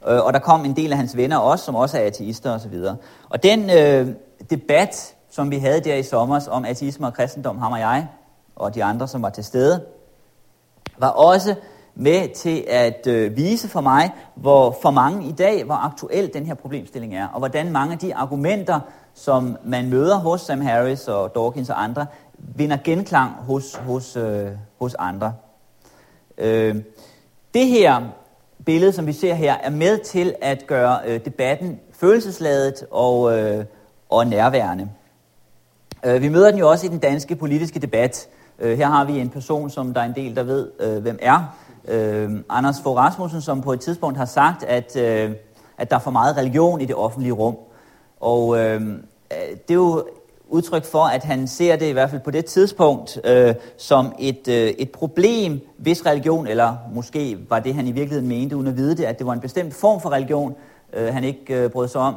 Øh, 0.09 0.25
og 0.25 0.33
der 0.33 0.39
kom 0.39 0.65
en 0.65 0.77
del 0.77 0.93
af 0.93 0.99
hans 0.99 1.17
venner 1.17 1.37
også, 1.37 1.65
som 1.65 1.75
også 1.75 1.99
er 1.99 2.07
ateister 2.07 2.55
osv. 2.55 2.75
Og, 2.75 2.97
og 3.29 3.43
den 3.43 3.71
øh, 3.71 4.09
debat, 4.51 5.15
som 5.31 5.51
vi 5.51 5.59
havde 5.59 5.81
der 5.81 5.95
i 5.95 6.03
sommer 6.03 6.49
om 6.51 6.65
ateisme 6.65 7.07
og 7.07 7.15
kristendom, 7.15 7.59
ham 7.59 7.73
og 7.73 7.81
jeg, 7.81 8.07
og 8.57 8.75
de 8.75 8.85
andre, 8.85 9.09
som 9.09 9.23
var 9.23 9.31
til 9.31 9.45
stede, 9.45 9.85
var 10.99 11.09
også 11.09 11.55
med 11.95 12.35
til 12.35 12.65
at 12.69 13.07
øh, 13.07 13.37
vise 13.37 13.69
for 13.69 13.81
mig, 13.81 14.11
hvor 14.35 14.77
for 14.83 14.91
mange 14.91 15.29
i 15.29 15.33
dag, 15.33 15.65
hvor 15.65 15.75
aktuel 15.75 16.31
den 16.35 16.47
her 16.47 16.55
problemstilling 16.55 17.15
er, 17.17 17.29
og 17.29 17.39
hvordan 17.39 17.73
mange 17.73 17.93
af 17.93 17.99
de 17.99 18.15
argumenter, 18.15 18.81
som 19.19 19.57
man 19.65 19.91
møder 19.91 20.17
hos 20.17 20.41
Sam 20.41 20.61
Harris 20.61 21.09
og 21.09 21.35
Dawkins 21.35 21.71
og 21.71 21.83
andre, 21.83 22.07
vinder 22.39 22.77
genklang 22.85 23.33
hos, 23.33 23.75
hos, 23.75 24.17
øh, 24.17 24.47
hos 24.81 24.95
andre. 24.95 25.33
Øh, 26.39 26.77
det 27.55 27.67
her 27.67 28.01
billede, 28.67 28.93
som 28.93 29.07
vi 29.07 29.13
ser 29.13 29.35
her, 29.35 29.55
er 29.55 29.71
med 29.71 29.99
til 29.99 30.35
at 30.43 30.67
gøre 30.67 30.99
øh, 31.07 31.25
debatten 31.25 31.81
følelsesladet 31.93 32.85
og, 32.91 33.39
øh, 33.39 33.65
og 34.11 34.27
nærværende. 34.27 34.89
Øh, 36.05 36.23
vi 36.23 36.29
møder 36.29 36.51
den 36.51 36.59
jo 36.59 36.71
også 36.71 36.87
i 36.87 36.89
den 36.89 36.99
danske 36.99 37.37
politiske 37.37 37.79
debat. 37.79 38.29
Øh, 38.59 38.79
her 38.79 38.87
har 38.87 39.05
vi 39.05 39.19
en 39.19 39.31
person, 39.31 39.71
som 39.71 39.95
der 39.95 40.01
er 40.01 40.05
en 40.05 40.15
del, 40.15 40.37
der 40.37 40.43
ved, 40.43 40.71
øh, 40.81 41.03
hvem 41.03 41.19
er. 41.23 41.57
Øh, 41.89 42.31
Anders 42.49 42.81
Fogh 42.83 42.97
Rasmussen, 42.97 43.41
som 43.41 43.63
på 43.63 43.73
et 43.73 43.81
tidspunkt 43.81 44.19
har 44.19 44.25
sagt, 44.25 44.63
at, 44.63 44.97
øh, 44.97 45.33
at 45.79 45.91
der 45.91 45.97
er 45.97 46.01
for 46.01 46.11
meget 46.11 46.37
religion 46.37 46.81
i 46.81 46.85
det 46.85 46.97
offentlige 46.97 47.33
rum. 47.33 47.57
Og 48.21 48.59
øh, 48.59 48.81
det 49.31 49.71
er 49.71 49.75
jo 49.75 50.05
udtryk 50.49 50.85
for, 50.85 51.05
at 51.05 51.25
han 51.25 51.47
ser 51.47 51.77
det 51.77 51.87
i 51.87 51.93
hvert 51.93 52.11
fald 52.11 52.21
på 52.21 52.31
det 52.31 52.45
tidspunkt 52.45 53.21
øh, 53.25 53.55
som 53.77 54.15
et, 54.19 54.49
øh, 54.49 54.69
et 54.69 54.91
problem, 54.91 55.61
hvis 55.79 56.07
religion, 56.07 56.47
eller 56.47 56.77
måske 56.95 57.39
var 57.49 57.59
det, 57.59 57.75
han 57.75 57.87
i 57.87 57.93
virkeligheden 57.93 58.29
mente, 58.29 58.57
uden 58.57 58.67
at 58.67 58.77
vide 58.77 58.97
det, 58.97 59.05
at 59.05 59.19
det 59.19 59.27
var 59.27 59.33
en 59.33 59.41
bestemt 59.41 59.75
form 59.75 60.01
for 60.01 60.11
religion, 60.11 60.55
øh, 60.93 61.15
han 61.15 61.25
ikke 61.25 61.55
øh, 61.55 61.71
brød 61.71 61.89
sig 61.89 62.01
om. 62.01 62.15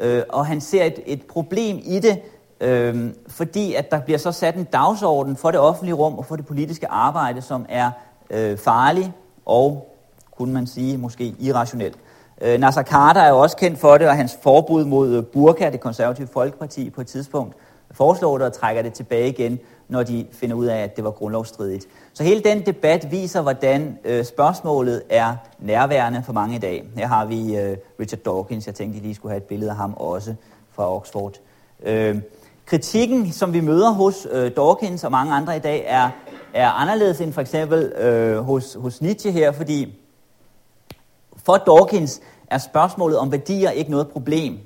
Øh, 0.00 0.22
og 0.28 0.46
han 0.46 0.60
ser 0.60 0.84
et, 0.84 1.00
et 1.06 1.22
problem 1.22 1.78
i 1.84 1.98
det, 1.98 2.18
øh, 2.60 3.10
fordi 3.28 3.74
at 3.74 3.90
der 3.90 4.00
bliver 4.00 4.18
så 4.18 4.32
sat 4.32 4.54
en 4.54 4.64
dagsorden 4.64 5.36
for 5.36 5.50
det 5.50 5.60
offentlige 5.60 5.94
rum 5.94 6.18
og 6.18 6.26
for 6.26 6.36
det 6.36 6.46
politiske 6.46 6.88
arbejde, 6.88 7.42
som 7.42 7.66
er 7.68 7.90
øh, 8.30 8.58
farlig 8.58 9.12
og, 9.46 9.96
kunne 10.36 10.52
man 10.52 10.66
sige, 10.66 10.98
måske 10.98 11.34
irrationel. 11.40 11.94
Øh, 12.42 12.60
Nasser 12.60 12.82
Carter 12.82 13.20
er 13.20 13.28
jo 13.28 13.38
også 13.38 13.56
kendt 13.56 13.78
for 13.78 13.98
det, 13.98 14.08
og 14.08 14.16
hans 14.16 14.38
forbud 14.42 14.84
mod 14.84 15.16
øh, 15.16 15.24
burka, 15.24 15.70
det 15.70 15.80
konservative 15.80 16.28
folkeparti, 16.32 16.90
på 16.90 17.00
et 17.00 17.06
tidspunkt 17.06 17.56
foreslår 17.90 18.38
det 18.38 18.46
og 18.46 18.52
trækker 18.52 18.82
det 18.82 18.92
tilbage 18.92 19.28
igen, 19.28 19.58
når 19.88 20.02
de 20.02 20.26
finder 20.32 20.56
ud 20.56 20.66
af, 20.66 20.78
at 20.78 20.96
det 20.96 21.04
var 21.04 21.10
grundlovsstridigt. 21.10 21.86
Så 22.12 22.22
hele 22.22 22.40
den 22.40 22.66
debat 22.66 23.10
viser, 23.10 23.42
hvordan 23.42 23.98
øh, 24.04 24.24
spørgsmålet 24.24 25.02
er 25.10 25.36
nærværende 25.58 26.22
for 26.26 26.32
mange 26.32 26.56
i 26.56 26.58
dag. 26.58 26.84
Her 26.96 27.06
har 27.06 27.24
vi 27.24 27.56
øh, 27.56 27.76
Richard 28.00 28.20
Dawkins, 28.20 28.66
jeg 28.66 28.74
tænkte, 28.74 28.96
at 28.96 29.02
lige 29.02 29.14
skulle 29.14 29.30
have 29.30 29.36
et 29.36 29.44
billede 29.44 29.70
af 29.70 29.76
ham 29.76 29.94
også 29.94 30.34
fra 30.72 30.96
Oxford. 30.96 31.32
Øh, 31.82 32.18
kritikken, 32.66 33.32
som 33.32 33.52
vi 33.52 33.60
møder 33.60 33.90
hos 33.90 34.26
øh, 34.30 34.50
Dawkins 34.56 35.04
og 35.04 35.10
mange 35.10 35.34
andre 35.34 35.56
i 35.56 35.60
dag, 35.60 35.84
er 35.86 36.10
er 36.54 36.70
anderledes 36.70 37.20
end 37.20 37.32
for 37.32 37.40
eksempel 37.40 37.84
øh, 37.84 38.38
hos, 38.38 38.76
hos 38.80 39.00
Nietzsche 39.00 39.32
her, 39.32 39.52
fordi 39.52 39.94
for 41.44 41.56
Dawkins 41.56 42.20
er 42.52 42.58
spørgsmålet 42.58 43.18
om 43.18 43.32
værdier 43.32 43.70
ikke 43.70 43.90
noget 43.90 44.08
problem. 44.08 44.58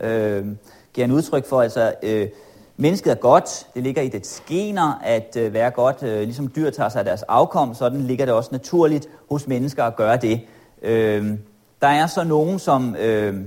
Øh, 0.00 0.46
giver 0.92 1.04
en 1.04 1.12
udtryk 1.12 1.46
for, 1.46 1.62
altså 1.62 1.94
øh, 2.02 2.28
mennesket 2.76 3.10
er 3.10 3.14
godt, 3.14 3.66
det 3.74 3.82
ligger 3.82 4.02
i 4.02 4.08
det 4.08 4.26
skener 4.26 5.00
at 5.04 5.36
øh, 5.38 5.52
være 5.52 5.70
godt, 5.70 6.02
øh, 6.02 6.22
ligesom 6.22 6.52
dyr 6.56 6.70
tager 6.70 6.88
sig 6.88 6.98
af 6.98 7.04
deres 7.04 7.22
afkom, 7.22 7.74
sådan 7.74 8.00
ligger 8.00 8.24
det 8.24 8.34
også 8.34 8.48
naturligt 8.52 9.08
hos 9.30 9.46
mennesker 9.46 9.84
at 9.84 9.96
gøre 9.96 10.16
det. 10.16 10.40
Øh, 10.82 11.38
der 11.82 11.88
er 11.88 12.06
så 12.06 12.24
nogen, 12.24 12.58
som 12.58 12.96
øh, 12.96 13.40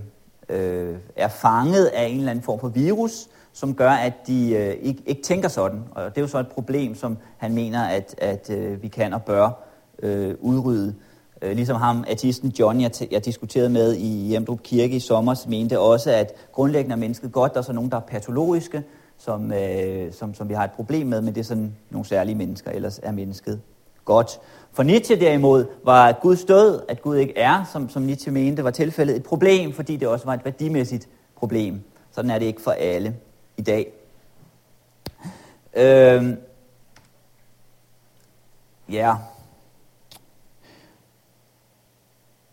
øh, 0.49 0.95
er 1.15 1.27
fanget 1.27 1.86
af 1.86 2.05
en 2.05 2.17
eller 2.17 2.31
anden 2.31 2.43
form 2.43 2.60
for 2.60 2.67
virus, 2.67 3.27
som 3.53 3.75
gør, 3.75 3.91
at 3.91 4.13
de 4.27 4.53
øh, 4.53 4.73
ikke, 4.81 5.03
ikke 5.05 5.21
tænker 5.21 5.49
sådan. 5.49 5.84
Og 5.91 6.03
det 6.03 6.17
er 6.17 6.21
jo 6.21 6.27
så 6.27 6.39
et 6.39 6.47
problem, 6.47 6.95
som 6.95 7.17
han 7.38 7.53
mener, 7.53 7.84
at, 7.84 8.15
at 8.17 8.49
øh, 8.49 8.84
vi 8.84 8.88
kan 8.88 9.13
og 9.13 9.23
bør 9.23 9.49
øh, 9.99 10.36
udrydde. 10.39 10.95
Øh, 11.41 11.55
ligesom 11.55 11.75
ham, 11.75 12.05
artisten 12.09 12.49
John, 12.59 12.81
jeg, 12.81 12.91
jeg 13.11 13.25
diskuterede 13.25 13.69
med 13.69 13.95
i 13.95 14.27
Hjemdrup 14.27 14.59
Kirke 14.63 14.95
i 14.95 14.99
sommer, 14.99 15.45
mente 15.47 15.79
også, 15.79 16.11
at 16.11 16.33
grundlæggende 16.51 16.93
er 16.93 16.97
mennesket 16.97 17.31
godt. 17.31 17.53
Der 17.53 17.59
er 17.59 17.63
så 17.63 17.73
nogen, 17.73 17.91
der 17.91 17.97
er 17.97 18.01
patologiske, 18.01 18.83
som, 19.17 19.51
øh, 19.51 20.13
som, 20.13 20.33
som 20.33 20.49
vi 20.49 20.53
har 20.53 20.63
et 20.63 20.71
problem 20.71 21.07
med, 21.07 21.21
men 21.21 21.35
det 21.35 21.39
er 21.39 21.45
sådan 21.45 21.75
nogle 21.89 22.05
særlige 22.07 22.35
mennesker, 22.35 22.71
ellers 22.71 22.99
er 23.03 23.11
mennesket 23.11 23.61
godt. 24.05 24.39
For 24.73 24.83
Nietzsche 24.83 25.19
derimod 25.19 25.65
var 25.83 26.11
Guds 26.11 26.43
død, 26.43 26.81
at 26.89 27.01
Gud 27.01 27.17
ikke 27.17 27.37
er, 27.37 27.63
som, 27.71 27.89
som 27.89 28.01
Nietzsche 28.01 28.31
mente, 28.31 28.63
var 28.63 28.71
tilfældet 28.71 29.15
et 29.15 29.23
problem, 29.23 29.73
fordi 29.73 29.95
det 29.95 30.07
også 30.07 30.25
var 30.25 30.33
et 30.33 30.45
værdimæssigt 30.45 31.07
problem. 31.35 31.81
Sådan 32.11 32.31
er 32.31 32.39
det 32.39 32.45
ikke 32.45 32.61
for 32.61 32.71
alle 32.71 33.15
i 33.57 33.61
dag. 33.61 33.91
Øh, 35.73 36.37
ja. 38.89 39.15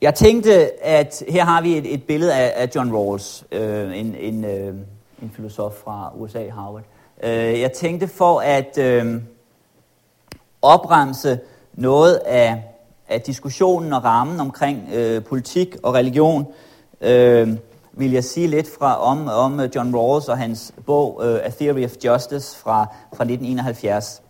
Jeg 0.03 0.15
tænkte, 0.15 0.85
at 0.85 1.25
her 1.29 1.45
har 1.45 1.63
vi 1.63 1.79
et, 1.79 1.95
et 1.95 2.05
billede 2.05 2.35
af, 2.35 2.53
af 2.57 2.71
John 2.75 2.97
Rawls, 2.97 3.45
øh, 3.53 3.99
en, 3.99 4.15
en, 4.15 4.45
øh, 4.45 4.75
en 5.23 5.33
filosof 5.37 5.73
fra 5.73 6.13
USA, 6.17 6.51
Harvard. 6.51 6.83
Øh, 7.23 7.61
jeg 7.61 7.73
tænkte 7.73 8.09
for 8.09 8.41
at 8.41 8.79
øh, 8.79 9.21
opremse 10.63 11.41
noget 11.75 12.15
af, 12.15 12.63
af 13.09 13.21
diskussionen 13.21 13.93
og 13.93 14.05
rammen 14.05 14.41
omkring 14.41 14.89
øh, 14.95 15.25
politik 15.25 15.77
og 15.83 15.95
religion, 15.95 16.47
øh, 17.01 17.49
vil 17.93 18.13
jeg 18.13 18.25
sige 18.25 18.47
lidt 18.47 18.69
fra, 18.79 19.01
om, 19.01 19.29
om 19.29 19.61
John 19.61 19.97
Rawls 19.97 20.29
og 20.29 20.39
hans 20.39 20.75
bog 20.87 21.21
øh, 21.25 21.41
A 21.43 21.51
Theory 21.51 21.85
of 21.85 21.93
Justice 22.05 22.59
fra, 22.59 22.87
fra 23.17 23.25
1971. 23.25 24.22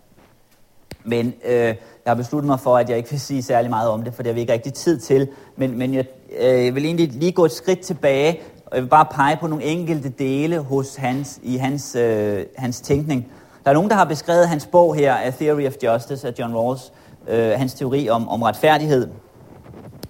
Men 1.05 1.33
øh, 1.45 1.53
jeg 1.55 1.75
har 2.07 2.15
besluttet 2.15 2.47
mig 2.47 2.59
for, 2.59 2.77
at 2.77 2.89
jeg 2.89 2.97
ikke 2.97 3.09
vil 3.09 3.19
sige 3.19 3.43
særlig 3.43 3.69
meget 3.69 3.89
om 3.89 4.03
det, 4.03 4.13
for 4.13 4.23
det 4.23 4.29
har 4.29 4.33
vi 4.33 4.39
ikke 4.39 4.53
rigtig 4.53 4.73
tid 4.73 4.99
til. 4.99 5.27
Men, 5.55 5.77
men 5.77 5.93
jeg 5.93 6.05
øh, 6.39 6.75
vil 6.75 6.85
egentlig 6.85 7.09
lige 7.11 7.31
gå 7.31 7.45
et 7.45 7.51
skridt 7.51 7.79
tilbage, 7.79 8.39
og 8.65 8.75
jeg 8.75 8.83
vil 8.83 8.89
bare 8.89 9.05
pege 9.11 9.37
på 9.41 9.47
nogle 9.47 9.63
enkelte 9.63 10.09
dele 10.09 10.59
hos 10.59 10.95
hans, 10.95 11.39
i 11.43 11.57
hans, 11.57 11.95
øh, 11.95 12.45
hans 12.57 12.81
tænkning. 12.81 13.27
Der 13.63 13.69
er 13.69 13.73
nogen, 13.73 13.89
der 13.89 13.95
har 13.95 14.05
beskrevet 14.05 14.47
hans 14.47 14.65
bog 14.65 14.95
her, 14.95 15.15
A 15.15 15.29
Theory 15.29 15.67
of 15.67 15.73
Justice 15.83 16.27
af 16.27 16.33
John 16.39 16.55
Rawls, 16.55 16.93
øh, 17.27 17.51
hans 17.51 17.73
teori 17.73 18.09
om, 18.09 18.29
om 18.29 18.41
retfærdighed, 18.41 19.07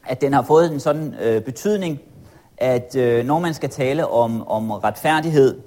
at 0.08 0.21
den 0.21 0.34
har 0.34 0.41
fået 0.41 0.71
en 0.73 0.79
sådan 0.79 1.15
øh, 1.21 1.41
betydning, 1.41 1.99
at 2.58 2.95
øh, 2.95 3.25
når 3.25 3.39
man 3.39 3.53
skal 3.53 3.69
tale 3.69 4.08
om, 4.08 4.47
om 4.47 4.71
retfærdighed 4.71 5.62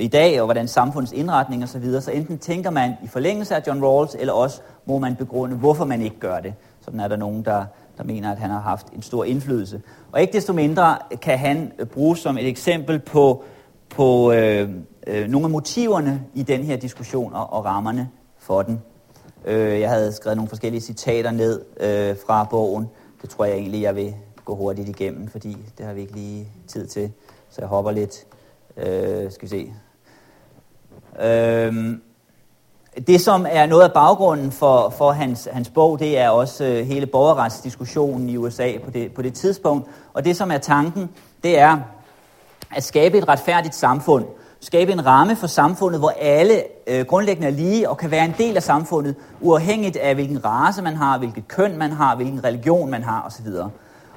i 0.00 0.08
dag, 0.08 0.40
og 0.40 0.46
hvordan 0.46 0.68
samfundets 0.68 1.12
indretning 1.12 1.62
osv., 1.62 1.72
så, 1.72 1.78
videre, 1.78 2.02
så 2.02 2.10
enten 2.10 2.38
tænker 2.38 2.70
man 2.70 2.94
i 3.04 3.06
forlængelse 3.06 3.56
af 3.56 3.62
John 3.66 3.84
Rawls, 3.84 4.16
eller 4.18 4.32
også 4.32 4.60
må 4.86 4.98
man 4.98 5.16
begrunde, 5.16 5.56
hvorfor 5.56 5.84
man 5.84 6.02
ikke 6.02 6.18
gør 6.20 6.40
det. 6.40 6.54
Sådan 6.80 7.00
er 7.00 7.08
der 7.08 7.16
nogen, 7.16 7.44
der, 7.44 7.64
der 7.98 8.04
mener, 8.04 8.32
at 8.32 8.38
han 8.38 8.50
har 8.50 8.60
haft 8.60 8.86
en 8.96 9.02
stor 9.02 9.24
indflydelse. 9.24 9.82
Og 10.12 10.20
ikke 10.20 10.32
desto 10.32 10.52
mindre 10.52 10.98
kan 11.22 11.38
han 11.38 11.72
øh, 11.78 11.86
bruges 11.86 12.18
som 12.18 12.38
et 12.38 12.48
eksempel 12.48 12.98
på, 12.98 13.44
på 13.88 14.32
øh, 14.32 14.70
øh, 15.06 15.28
nogle 15.28 15.44
af 15.44 15.50
motiverne 15.50 16.22
i 16.34 16.42
den 16.42 16.64
her 16.64 16.76
diskussion 16.76 17.34
og, 17.34 17.52
og 17.52 17.64
rammerne 17.64 18.08
for 18.38 18.62
den. 18.62 18.80
Øh, 19.44 19.80
jeg 19.80 19.90
havde 19.90 20.12
skrevet 20.12 20.36
nogle 20.36 20.48
forskellige 20.48 20.80
citater 20.80 21.30
ned 21.30 21.60
øh, 21.80 22.16
fra 22.26 22.44
bogen. 22.44 22.86
Det 23.22 23.30
tror 23.30 23.44
jeg 23.44 23.54
egentlig, 23.54 23.82
jeg 23.82 23.96
vil 23.96 24.14
gå 24.44 24.54
hurtigt 24.54 24.88
igennem, 24.88 25.28
fordi 25.28 25.56
det 25.78 25.86
har 25.86 25.92
vi 25.92 26.00
ikke 26.00 26.12
lige 26.12 26.48
tid 26.68 26.86
til. 26.86 27.12
Så 27.50 27.60
jeg 27.60 27.68
hopper 27.68 27.90
lidt. 27.90 28.26
Øh, 28.76 29.30
skal 29.32 29.42
vi 29.42 29.48
se. 29.48 29.72
Øhm, 31.22 32.02
det, 33.06 33.20
som 33.20 33.46
er 33.50 33.66
noget 33.66 33.84
af 33.84 33.92
baggrunden 33.92 34.52
for, 34.52 34.94
for 34.98 35.12
hans, 35.12 35.48
hans 35.52 35.70
bog, 35.70 35.98
det 35.98 36.18
er 36.18 36.28
også 36.28 36.64
øh, 36.64 36.86
hele 36.86 37.06
borgerretsdiskussionen 37.06 38.28
i 38.28 38.36
USA 38.36 38.72
på 38.84 38.90
det, 38.90 39.12
på 39.12 39.22
det 39.22 39.34
tidspunkt. 39.34 39.88
Og 40.14 40.24
det, 40.24 40.36
som 40.36 40.50
er 40.50 40.58
tanken, 40.58 41.10
det 41.42 41.58
er 41.58 41.78
at 42.76 42.84
skabe 42.84 43.18
et 43.18 43.28
retfærdigt 43.28 43.74
samfund. 43.74 44.24
Skabe 44.60 44.92
en 44.92 45.06
ramme 45.06 45.36
for 45.36 45.46
samfundet, 45.46 46.00
hvor 46.00 46.12
alle 46.20 46.62
øh, 46.86 47.06
grundlæggende 47.06 47.48
er 47.48 47.52
lige 47.52 47.88
og 47.88 47.98
kan 47.98 48.10
være 48.10 48.24
en 48.24 48.34
del 48.38 48.56
af 48.56 48.62
samfundet, 48.62 49.14
uafhængigt 49.40 49.96
af 49.96 50.14
hvilken 50.14 50.44
race 50.44 50.82
man 50.82 50.96
har, 50.96 51.18
hvilket 51.18 51.48
køn 51.48 51.76
man 51.76 51.92
har, 51.92 52.16
hvilken 52.16 52.44
religion 52.44 52.90
man 52.90 53.02
har 53.02 53.22
osv. 53.26 53.46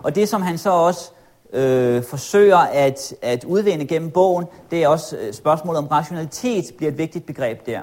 Og 0.04 0.16
det, 0.16 0.30
som 0.30 0.42
han 0.42 0.58
så 0.58 0.70
også 0.70 1.12
øh, 1.54 2.04
forsøger 2.04 2.58
at, 2.58 3.16
at 3.22 3.44
udvinde 3.44 3.86
gennem 3.86 4.12
bogen, 4.12 4.46
det 4.72 4.84
er 4.84 4.88
også 4.88 5.18
øh, 5.18 5.34
spørgsmålet 5.34 5.78
om 5.78 5.88
rationalitet 5.88 6.66
bliver 6.78 6.92
et 6.92 6.98
vigtigt 6.98 7.26
begreb 7.26 7.66
der. 7.66 7.80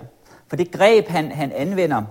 For 0.48 0.56
det 0.56 0.72
greb, 0.72 1.09
han, 1.09 1.33
han 1.33 1.52
anvender 1.52 2.02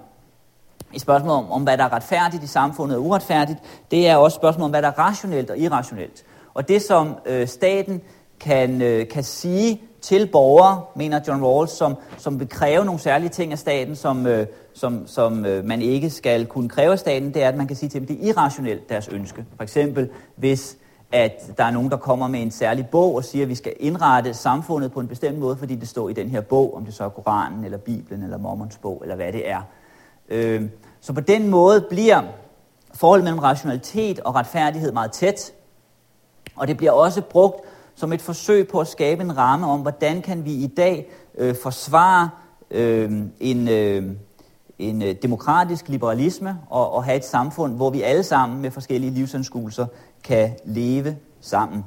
i 0.94 1.00
spørgsmålet 1.00 1.38
om, 1.38 1.52
om, 1.52 1.64
hvad 1.64 1.78
der 1.78 1.84
er 1.84 1.94
retfærdigt 1.94 2.44
i 2.44 2.48
samfundet 2.48 2.98
og 2.98 3.04
uretfærdigt, 3.04 3.60
det 3.92 4.08
er 4.08 4.16
også 4.16 4.36
spørgsmålet 4.36 4.66
om, 4.66 4.72
hvad 4.72 4.82
der 4.82 4.88
er 4.88 5.00
rationelt 5.00 5.50
og 5.50 5.58
irrationelt. 5.58 6.24
Og 6.54 6.68
det, 6.68 6.82
som 6.82 7.16
øh, 7.26 7.48
staten 7.48 8.02
kan, 8.40 8.82
øh, 8.82 9.08
kan 9.08 9.24
sige 9.24 9.82
til 10.02 10.28
borgere, 10.28 10.82
mener 10.96 11.20
John 11.28 11.46
Rawls, 11.46 11.72
som, 11.72 11.96
som 12.18 12.40
vil 12.40 12.50
kræve 12.50 12.86
nogle 12.86 13.00
særlige 13.00 13.30
ting 13.30 13.52
af 13.52 13.60
staten, 13.60 13.96
som, 13.96 14.28
øh, 14.28 14.48
som, 14.74 15.08
som 15.08 15.46
øh, 15.46 15.66
man 15.66 15.82
ikke 15.82 16.10
skal 16.10 16.46
kunne 16.46 16.70
kræve 16.70 16.92
af 16.92 17.00
staten, 17.00 17.34
det 17.34 17.44
er, 17.44 17.48
at 17.48 17.58
man 17.58 17.68
kan 17.68 17.76
sige 17.76 17.90
til 17.90 18.00
dem, 18.00 18.08
det 18.08 18.24
er 18.24 18.28
irrationelt 18.28 18.90
deres 18.90 19.08
ønske. 19.08 19.46
For 19.56 19.64
eksempel, 19.64 20.10
hvis 20.36 20.78
at 21.12 21.58
der 21.58 21.64
er 21.64 21.72
nogen, 21.72 21.92
der 21.92 21.98
kommer 21.98 22.28
med 22.28 22.42
en 22.42 22.52
særlig 22.52 22.88
bog 22.88 23.16
og 23.16 23.24
siger, 23.24 23.44
at 23.46 23.50
vi 23.50 23.56
skal 23.56 23.74
indrette 23.80 24.34
samfundet 24.34 24.92
på 24.92 25.00
en 25.00 25.08
bestemt 25.08 25.40
måde, 25.40 25.58
fordi 25.58 25.76
det 25.76 25.88
står 25.88 26.10
i 26.10 26.14
den 26.14 26.30
her 26.30 26.42
bog, 26.42 26.76
om 26.76 26.86
det 26.86 26.94
så 26.94 27.04
er 27.04 27.10
Koranen, 27.10 27.64
eller 27.66 27.78
Bibelen, 27.78 28.24
eller 28.24 28.38
Mormons 28.38 28.78
bog, 28.78 29.00
eller 29.02 29.16
hvad 29.16 29.34
det 29.34 29.50
er. 29.50 29.62
Øh, 30.30 30.70
så 31.02 31.14
på 31.14 31.22
den 31.22 31.48
måde 31.48 31.86
bliver 31.90 32.22
forholdet 32.94 33.24
mellem 33.24 33.40
rationalitet 33.40 34.20
og 34.20 34.36
retfærdighed 34.36 34.92
meget 34.92 35.12
tæt, 35.12 35.54
og 36.56 36.68
det 36.68 36.78
bliver 36.78 36.92
også 36.92 37.22
brugt 37.22 37.62
som 37.96 38.14
et 38.14 38.22
forsøg 38.22 38.68
på 38.68 38.80
at 38.80 38.88
skabe 38.88 39.24
en 39.24 39.38
ramme 39.38 39.68
om, 39.68 39.82
hvordan 39.82 40.22
kan 40.22 40.46
vi 40.46 40.54
i 40.54 40.68
dag 40.68 41.10
øh, 41.38 41.56
forsvare 41.64 42.30
øh, 42.72 43.12
en, 43.40 43.68
øh, 43.68 44.04
en 44.80 45.16
demokratisk 45.22 45.90
liberalisme 45.90 46.58
og, 46.70 46.94
og 46.94 47.04
have 47.04 47.18
et 47.18 47.26
samfund, 47.26 47.76
hvor 47.76 47.90
vi 47.90 48.02
alle 48.02 48.24
sammen 48.24 48.62
med 48.62 48.72
forskellige 48.72 49.12
livsanskuelser 49.12 49.86
kan 50.24 50.52
leve 50.66 51.18
sammen. 51.42 51.84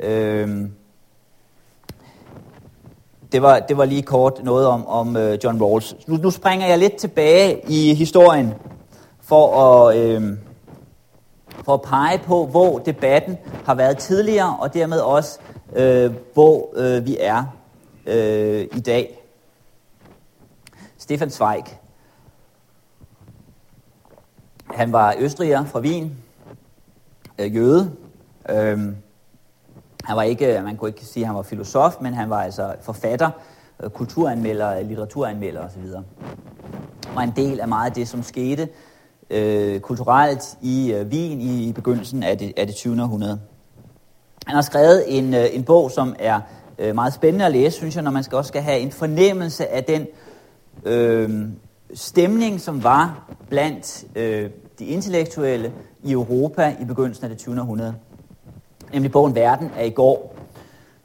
Øhm, 0.00 0.72
det 3.32 3.42
var, 3.42 3.58
det 3.58 3.76
var 3.76 3.84
lige 3.84 4.02
kort 4.02 4.44
noget 4.44 4.66
om, 4.66 4.86
om 4.86 5.16
øh, 5.16 5.38
John 5.44 5.62
Rawls. 5.62 5.96
Nu, 6.06 6.16
nu 6.16 6.30
springer 6.30 6.66
jeg 6.66 6.78
lidt 6.78 6.96
tilbage 6.96 7.60
i 7.68 7.94
historien 7.94 8.54
for 9.20 9.60
at, 9.60 9.96
øh, 9.96 10.38
for 11.64 11.74
at 11.74 11.82
pege 11.82 12.18
på, 12.18 12.46
hvor 12.46 12.78
debatten 12.78 13.38
har 13.64 13.74
været 13.74 13.98
tidligere, 13.98 14.56
og 14.60 14.74
dermed 14.74 15.00
også, 15.00 15.38
øh, 15.76 16.12
hvor 16.34 16.70
øh, 16.76 17.06
vi 17.06 17.16
er 17.20 17.44
øh, 18.06 18.66
i 18.76 18.80
dag. 18.80 19.20
Stefan 20.98 21.30
Zweig. 21.30 21.64
Han 24.70 24.92
var 24.92 25.14
østriger 25.18 25.64
fra 25.64 25.80
Wien, 25.80 26.23
øh, 27.38 27.56
jøde. 27.56 27.90
Øhm, 28.50 28.96
han 30.04 30.16
var 30.16 30.22
ikke, 30.22 30.60
man 30.64 30.76
kunne 30.76 30.88
ikke 30.88 31.04
sige, 31.04 31.24
at 31.24 31.26
han 31.26 31.36
var 31.36 31.42
filosof, 31.42 31.96
men 32.00 32.14
han 32.14 32.30
var 32.30 32.42
altså 32.42 32.74
forfatter, 32.82 33.30
øh, 33.82 33.90
kulturanmelder, 33.90 34.82
litteraturanmelder 34.82 35.60
osv. 35.60 35.84
Og 37.16 37.24
en 37.24 37.32
del 37.36 37.60
af 37.60 37.68
meget 37.68 37.90
af 37.90 37.94
det, 37.94 38.08
som 38.08 38.22
skete 38.22 38.68
øh, 39.30 39.80
kulturelt 39.80 40.58
i 40.62 40.92
øh, 40.92 41.06
Wien 41.06 41.40
i, 41.40 41.68
i 41.68 41.72
begyndelsen 41.72 42.22
af 42.22 42.38
det, 42.38 42.52
af 42.56 42.66
det 42.66 42.76
20. 42.76 43.02
århundrede. 43.02 43.40
Han 44.46 44.54
har 44.54 44.62
skrevet 44.62 45.18
en, 45.18 45.34
øh, 45.34 45.46
en 45.52 45.64
bog, 45.64 45.90
som 45.90 46.16
er 46.18 46.40
øh, 46.78 46.94
meget 46.94 47.12
spændende 47.12 47.46
at 47.46 47.52
læse, 47.52 47.76
synes 47.76 47.94
jeg, 47.94 48.04
når 48.04 48.10
man 48.10 48.24
skal 48.24 48.38
også 48.38 48.48
skal 48.48 48.62
have 48.62 48.78
en 48.78 48.92
fornemmelse 48.92 49.66
af 49.66 49.84
den 49.84 50.06
øh, 50.84 51.48
stemning, 51.94 52.60
som 52.60 52.84
var 52.84 53.30
blandt 53.48 54.04
øh, 54.16 54.50
de 54.78 54.84
intellektuelle 54.84 55.72
i 56.02 56.12
Europa 56.12 56.76
i 56.80 56.84
begyndelsen 56.84 57.24
af 57.24 57.30
det 57.30 57.38
20. 57.38 57.60
århundrede. 57.60 57.94
Nemlig 58.92 59.12
bogen 59.12 59.34
Verden 59.34 59.70
er 59.76 59.84
i 59.84 59.90
går. 59.90 60.36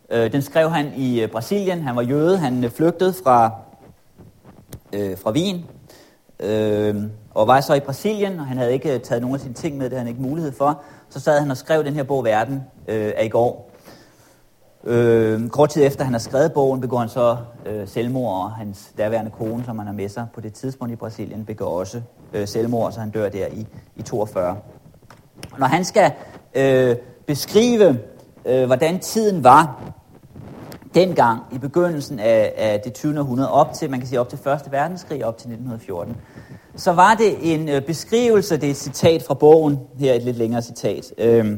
Øh, 0.10 0.32
den 0.32 0.41
skrev 0.41 0.69
han 0.69 0.93
i 0.97 1.21
øh, 1.21 1.29
Brasilien. 1.29 1.82
Han 1.82 1.95
var 1.95 2.01
jøde. 2.01 2.38
Han 2.38 2.63
øh, 2.63 2.71
flygtede 2.71 3.13
fra, 3.23 3.51
øh, 4.93 5.17
fra 5.17 5.32
Wien. 5.32 5.65
Øh, 6.39 7.03
og 7.34 7.47
var 7.47 7.62
så 7.62 7.73
i 7.73 7.79
Brasilien, 7.79 8.39
og 8.39 8.45
han 8.45 8.58
havde 8.58 8.73
ikke 8.73 8.99
taget 8.99 9.21
nogen 9.21 9.36
af 9.36 9.41
sine 9.41 9.53
ting 9.53 9.77
med, 9.77 9.86
det 9.86 9.91
havde 9.91 9.99
han 9.99 10.08
ikke 10.08 10.21
mulighed 10.21 10.51
for. 10.51 10.82
Så 11.10 11.19
sad 11.19 11.39
han 11.39 11.51
og 11.51 11.58
skrev 11.58 11.84
den 11.84 11.93
her 11.93 12.03
bog 12.03 12.23
Verden 12.23 12.63
øh, 12.88 13.13
af 13.15 13.25
i 13.25 13.29
går. 13.29 13.68
Øh, 14.84 15.50
kort 15.50 15.70
tid 15.70 15.86
efter 15.86 16.04
han 16.04 16.13
har 16.13 16.20
skrevet 16.20 16.54
bogen, 16.54 16.82
begår 16.82 16.98
han 16.98 17.10
så 17.10 17.38
øh, 17.65 17.88
selvmord, 17.88 18.44
og 18.44 18.52
hans 18.52 18.94
daværende 18.98 19.32
kone, 19.32 19.63
som 19.65 19.78
han 19.78 19.88
har 19.88 19.94
med 19.94 20.10
sig 20.10 20.28
på 20.34 20.42
det 20.42 20.54
tidspunkt 20.54 20.94
i 20.94 20.96
Brasilien, 20.96 21.46
begår 21.46 21.80
også 21.80 22.02
øh, 22.34 22.48
selvmord, 22.48 22.92
så 22.92 23.00
han 23.00 23.10
dør 23.10 23.30
der 23.30 23.48
i, 23.48 23.68
i 23.96 24.02
42. 24.02 24.58
Når 25.58 25.68
han 25.68 25.86
skal 25.86 26.12
øh, 26.56 26.96
beskrive, 27.28 28.00
øh, 28.46 28.65
hvordan 28.65 29.00
tiden 29.00 29.44
var 29.44 29.82
dengang 30.96 31.42
i 31.52 31.58
begyndelsen 31.58 32.20
af, 32.20 32.54
af 32.58 32.82
det 32.84 32.94
20. 32.94 33.20
århundrede, 33.20 33.52
op 33.52 33.74
til, 33.74 33.89
man 33.89 34.00
kan 34.00 34.08
sige 34.08 34.20
op 34.20 34.30
til 34.30 34.39
1. 34.39 34.72
verdenskrig, 34.72 35.26
op 35.26 35.38
til 35.38 35.48
1914, 35.48 36.18
så 36.76 36.92
var 36.92 37.13
det 37.13 37.54
en 37.54 37.70
øh, 37.70 37.82
beskrivelse, 37.82 38.56
det 38.58 38.68
er 38.68 38.72
et 38.72 38.78
citat 38.78 39.24
fra 39.24 39.34
bogen, 39.34 39.80
her 40.00 40.13
et 40.13 40.24
lidt 40.24 40.38
længere 40.38 40.62
citat. 40.62 41.13
Øh, 41.18 41.58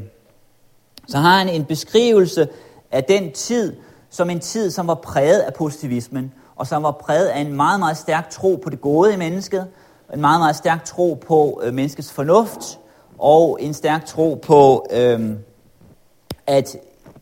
så 1.08 1.18
har 1.18 1.38
han 1.38 1.48
en 1.48 1.64
beskrivelse 1.64 2.48
af 2.92 3.04
den 3.04 3.32
tid, 3.32 3.76
som 4.10 4.30
en 4.30 4.40
tid, 4.40 4.70
som 4.70 4.86
var 4.86 4.94
præget 4.94 5.40
af 5.40 5.54
positivismen, 5.54 6.32
og 6.56 6.66
som 6.66 6.82
var 6.82 6.90
præget 6.90 7.26
af 7.26 7.40
en 7.40 7.52
meget, 7.52 7.80
meget 7.80 7.96
stærk 7.96 8.30
tro 8.30 8.60
på 8.64 8.70
det 8.70 8.80
gode 8.80 9.14
i 9.14 9.16
mennesket, 9.16 9.66
en 10.14 10.20
meget, 10.20 10.40
meget 10.40 10.56
stærk 10.56 10.84
tro 10.84 11.22
på 11.26 11.60
øh, 11.64 11.74
menneskets 11.74 12.12
fornuft, 12.12 12.78
og 13.18 13.58
en 13.60 13.74
stærk 13.74 14.06
tro 14.06 14.40
på, 14.42 14.86
øh, 14.90 15.30
at 16.46 16.76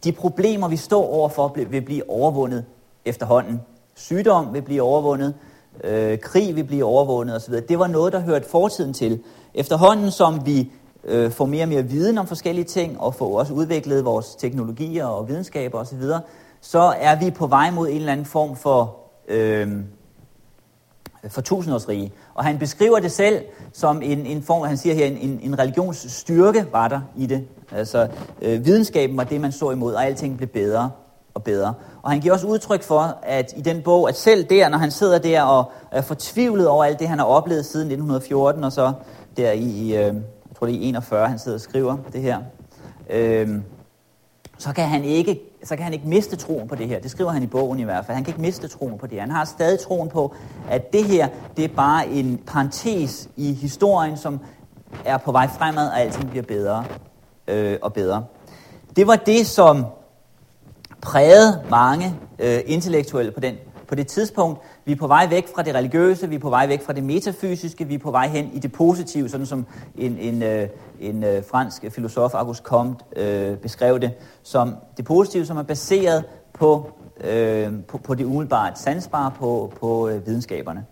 de 0.04 0.12
problemer, 0.12 0.68
vi 0.68 0.76
står 0.76 1.06
overfor, 1.06 1.56
vil 1.68 1.82
blive 1.82 2.10
overvundet 2.10 2.64
efterhånden. 3.04 3.60
Sygdom 3.94 4.54
vil 4.54 4.62
blive 4.62 4.82
overvundet, 4.82 5.34
øh, 5.84 6.18
krig 6.18 6.56
vil 6.56 6.64
blive 6.64 6.84
overvundet 6.84 7.36
osv. 7.36 7.54
Det 7.54 7.78
var 7.78 7.86
noget, 7.86 8.12
der 8.12 8.20
hørte 8.20 8.48
fortiden 8.48 8.92
til. 8.92 9.20
Efterhånden 9.54 10.10
som 10.10 10.46
vi 10.46 10.70
øh, 11.04 11.30
få 11.30 11.44
mere 11.44 11.64
og 11.64 11.68
mere 11.68 11.82
viden 11.82 12.18
om 12.18 12.26
forskellige 12.26 12.64
ting, 12.64 13.00
og 13.00 13.14
få 13.14 13.24
også 13.24 13.52
udviklet 13.52 14.04
vores 14.04 14.34
teknologier 14.34 15.06
og 15.06 15.28
videnskaber 15.28 15.78
osv., 15.78 16.02
så 16.60 16.94
er 17.00 17.18
vi 17.24 17.30
på 17.30 17.46
vej 17.46 17.70
mod 17.70 17.88
en 17.88 17.96
eller 17.96 18.12
anden 18.12 18.26
form 18.26 18.56
for, 18.56 18.96
øh, 19.28 19.68
for 21.28 21.40
tusindårsrige. 21.40 22.12
Og 22.34 22.44
han 22.44 22.58
beskriver 22.58 22.98
det 22.98 23.12
selv 23.12 23.44
som 23.72 24.02
en, 24.02 24.26
en 24.26 24.42
form, 24.42 24.62
han 24.62 24.76
siger 24.76 24.94
her, 24.94 25.06
en, 25.06 25.40
en 25.42 25.58
religionsstyrke 25.58 26.66
var 26.72 26.88
der 26.88 27.00
i 27.16 27.26
det. 27.26 27.46
Altså, 27.72 28.08
øh, 28.42 28.64
videnskaben 28.66 29.16
var 29.16 29.24
det, 29.24 29.40
man 29.40 29.52
så 29.52 29.70
imod, 29.70 29.94
og 29.94 30.06
alting 30.06 30.36
blev 30.36 30.48
bedre 30.48 30.90
og 31.34 31.42
bedre. 31.42 31.74
Og 32.02 32.10
han 32.10 32.20
giver 32.20 32.34
også 32.34 32.46
udtryk 32.46 32.82
for, 32.82 33.18
at 33.22 33.54
i 33.56 33.60
den 33.60 33.82
bog, 33.82 34.08
at 34.08 34.16
selv 34.16 34.44
der, 34.44 34.68
når 34.68 34.78
han 34.78 34.90
sidder 34.90 35.18
der 35.18 35.42
og 35.42 35.72
er 35.90 36.00
fortvivlet 36.00 36.68
over 36.68 36.84
alt 36.84 36.98
det, 36.98 37.08
han 37.08 37.18
har 37.18 37.26
oplevet 37.26 37.66
siden 37.66 37.86
1914, 37.86 38.64
og 38.64 38.72
så 38.72 38.92
der 39.36 39.52
i, 39.52 39.96
øh, 39.96 40.14
tror 40.60 40.66
det 40.66 40.76
er 40.76 40.80
i 40.80 40.88
41, 40.88 41.28
han 41.28 41.38
sidder 41.38 41.56
og 41.56 41.60
skriver 41.60 41.96
det 42.12 42.22
her, 42.22 42.38
øh, 43.10 43.48
så 44.58 44.72
kan 44.72 44.84
han 44.84 45.04
ikke 45.04 45.40
så 45.64 45.76
kan 45.76 45.84
han 45.84 45.92
ikke 45.92 46.08
miste 46.08 46.36
troen 46.36 46.68
på 46.68 46.74
det 46.74 46.88
her. 46.88 47.00
Det 47.00 47.10
skriver 47.10 47.30
han 47.30 47.42
i 47.42 47.46
bogen 47.46 47.78
i 47.78 47.82
hvert 47.82 48.06
fald. 48.06 48.14
Han 48.14 48.24
kan 48.24 48.30
ikke 48.30 48.40
miste 48.40 48.68
troen 48.68 48.98
på 48.98 49.06
det 49.06 49.20
Han 49.20 49.30
har 49.30 49.44
stadig 49.44 49.80
troen 49.80 50.08
på, 50.08 50.34
at 50.70 50.92
det 50.92 51.04
her, 51.04 51.28
det 51.56 51.64
er 51.64 51.68
bare 51.68 52.08
en 52.08 52.40
parentes 52.46 53.28
i 53.36 53.52
historien, 53.52 54.16
som 54.16 54.40
er 55.04 55.18
på 55.18 55.32
vej 55.32 55.48
fremad, 55.48 55.88
og 55.88 56.00
alting 56.00 56.30
bliver 56.30 56.42
bedre 56.42 56.84
øh, 57.48 57.78
og 57.82 57.92
bedre. 57.92 58.24
Det 58.96 59.06
var 59.06 59.16
det, 59.16 59.46
som 59.46 59.86
prægede 61.00 61.62
mange 61.70 62.14
øh, 62.38 62.60
intellektuelle 62.66 63.32
på 63.32 63.40
den, 63.40 63.54
på 63.90 63.94
det 63.94 64.06
tidspunkt. 64.06 64.60
Vi 64.84 64.92
er 64.92 64.96
på 64.96 65.06
vej 65.06 65.26
væk 65.30 65.48
fra 65.54 65.62
det 65.62 65.74
religiøse, 65.74 66.28
vi 66.28 66.34
er 66.34 66.38
på 66.38 66.50
vej 66.50 66.66
væk 66.66 66.82
fra 66.82 66.92
det 66.92 67.04
metafysiske, 67.04 67.84
vi 67.84 67.94
er 67.94 67.98
på 67.98 68.10
vej 68.10 68.28
hen 68.28 68.50
i 68.54 68.58
det 68.58 68.72
positive, 68.72 69.28
sådan 69.28 69.46
som 69.46 69.66
en, 69.98 70.18
en, 70.18 70.42
øh, 70.42 70.68
en 71.00 71.24
øh, 71.24 71.44
fransk 71.50 71.84
filosof, 71.90 72.34
Auguste 72.34 72.64
Comte, 72.64 73.04
øh, 73.16 73.56
beskrev 73.56 74.00
det, 74.00 74.10
som 74.42 74.74
det 74.96 75.04
positive, 75.04 75.46
som 75.46 75.56
er 75.56 75.62
baseret 75.62 76.24
på, 76.52 76.90
øh, 77.24 77.72
på, 77.88 77.98
på 77.98 78.14
det 78.14 78.24
umiddelbart 78.24 78.78
sansbare, 78.78 79.30
på, 79.38 79.72
på 79.80 80.08
øh, 80.08 80.26
videnskaberne. 80.26 80.84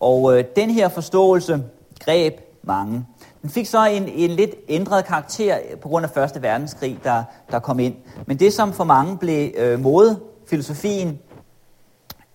Og 0.00 0.38
øh, 0.38 0.44
den 0.56 0.70
her 0.70 0.88
forståelse 0.88 1.64
greb 2.00 2.34
mange. 2.62 3.06
Den 3.42 3.50
fik 3.50 3.66
så 3.66 3.86
en, 3.86 4.08
en 4.08 4.30
lidt 4.30 4.50
ændret 4.68 5.04
karakter 5.04 5.56
på 5.82 5.88
grund 5.88 6.04
af 6.04 6.10
Første 6.10 6.42
Verdenskrig, 6.42 6.98
der, 7.04 7.22
der 7.50 7.58
kom 7.58 7.78
ind. 7.78 7.94
Men 8.26 8.36
det, 8.36 8.52
som 8.52 8.72
for 8.72 8.84
mange 8.84 9.18
blev 9.18 9.50
øh, 9.56 9.80
modefilosofien 9.80 11.18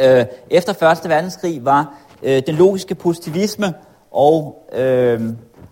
øh, 0.02 0.26
efter 0.50 0.74
Første 0.74 1.10
Verdenskrig, 1.10 1.66
var 1.66 1.94
øh, 2.24 2.42
den 2.48 2.56
logiske 2.56 2.96
positivisme 2.96 3.74
og, 4.12 4.68
øh, 4.74 5.22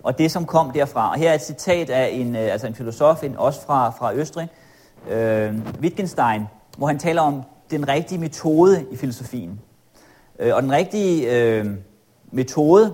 og 0.04 0.18
det, 0.18 0.32
som 0.32 0.46
kom 0.46 0.72
derfra. 0.72 1.12
Og 1.12 1.20
her 1.20 1.30
er 1.30 1.34
et 1.34 1.42
citat 1.42 1.90
af 1.90 2.10
en, 2.14 2.36
øh, 2.36 2.52
altså 2.52 2.68
en 2.68 2.76
filosof, 2.76 3.24
en, 3.24 3.38
også 3.38 3.62
fra, 3.62 3.90
fra 3.90 4.16
Østrig, 4.16 4.48
øh, 5.10 5.54
Wittgenstein, 5.82 6.42
hvor 6.78 6.88
han 6.88 7.00
taler 7.00 7.22
om 7.22 7.44
den 7.72 7.88
rigtige 7.88 8.20
metode 8.20 8.86
i 8.92 8.98
filosofien. 8.98 9.60
Øh, 10.40 10.56
og 10.56 10.64
den 10.64 10.72
rigtige 10.72 11.32
øh, 11.32 11.66
metode, 12.32 12.94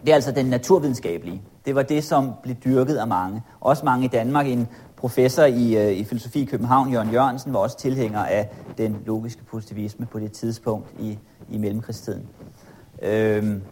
det 0.00 0.10
er 0.10 0.14
altså 0.14 0.32
den 0.32 0.46
naturvidenskabelige. 0.46 1.42
Det 1.66 1.74
var 1.74 1.82
det, 1.82 2.04
som 2.04 2.32
blev 2.42 2.54
dyrket 2.54 2.96
af 2.96 3.06
mange. 3.06 3.42
Også 3.60 3.84
mange 3.84 4.04
i 4.04 4.08
Danmark. 4.08 4.46
En 4.46 4.68
professor 4.98 5.44
i, 5.44 5.76
øh, 5.76 5.92
i 5.92 6.04
filosofi 6.04 6.42
i 6.42 6.44
København, 6.44 6.92
Jørgen 6.92 7.10
Jørgensen, 7.10 7.52
var 7.52 7.58
også 7.58 7.78
tilhænger 7.78 8.24
af 8.24 8.48
den 8.78 8.96
logiske 9.06 9.44
positivisme 9.44 10.06
på 10.06 10.18
det 10.18 10.32
tidspunkt 10.32 10.86
i, 10.98 11.18
i 11.50 11.58
mellemkrigstiden. 11.58 12.26
Øhm. 13.02 13.62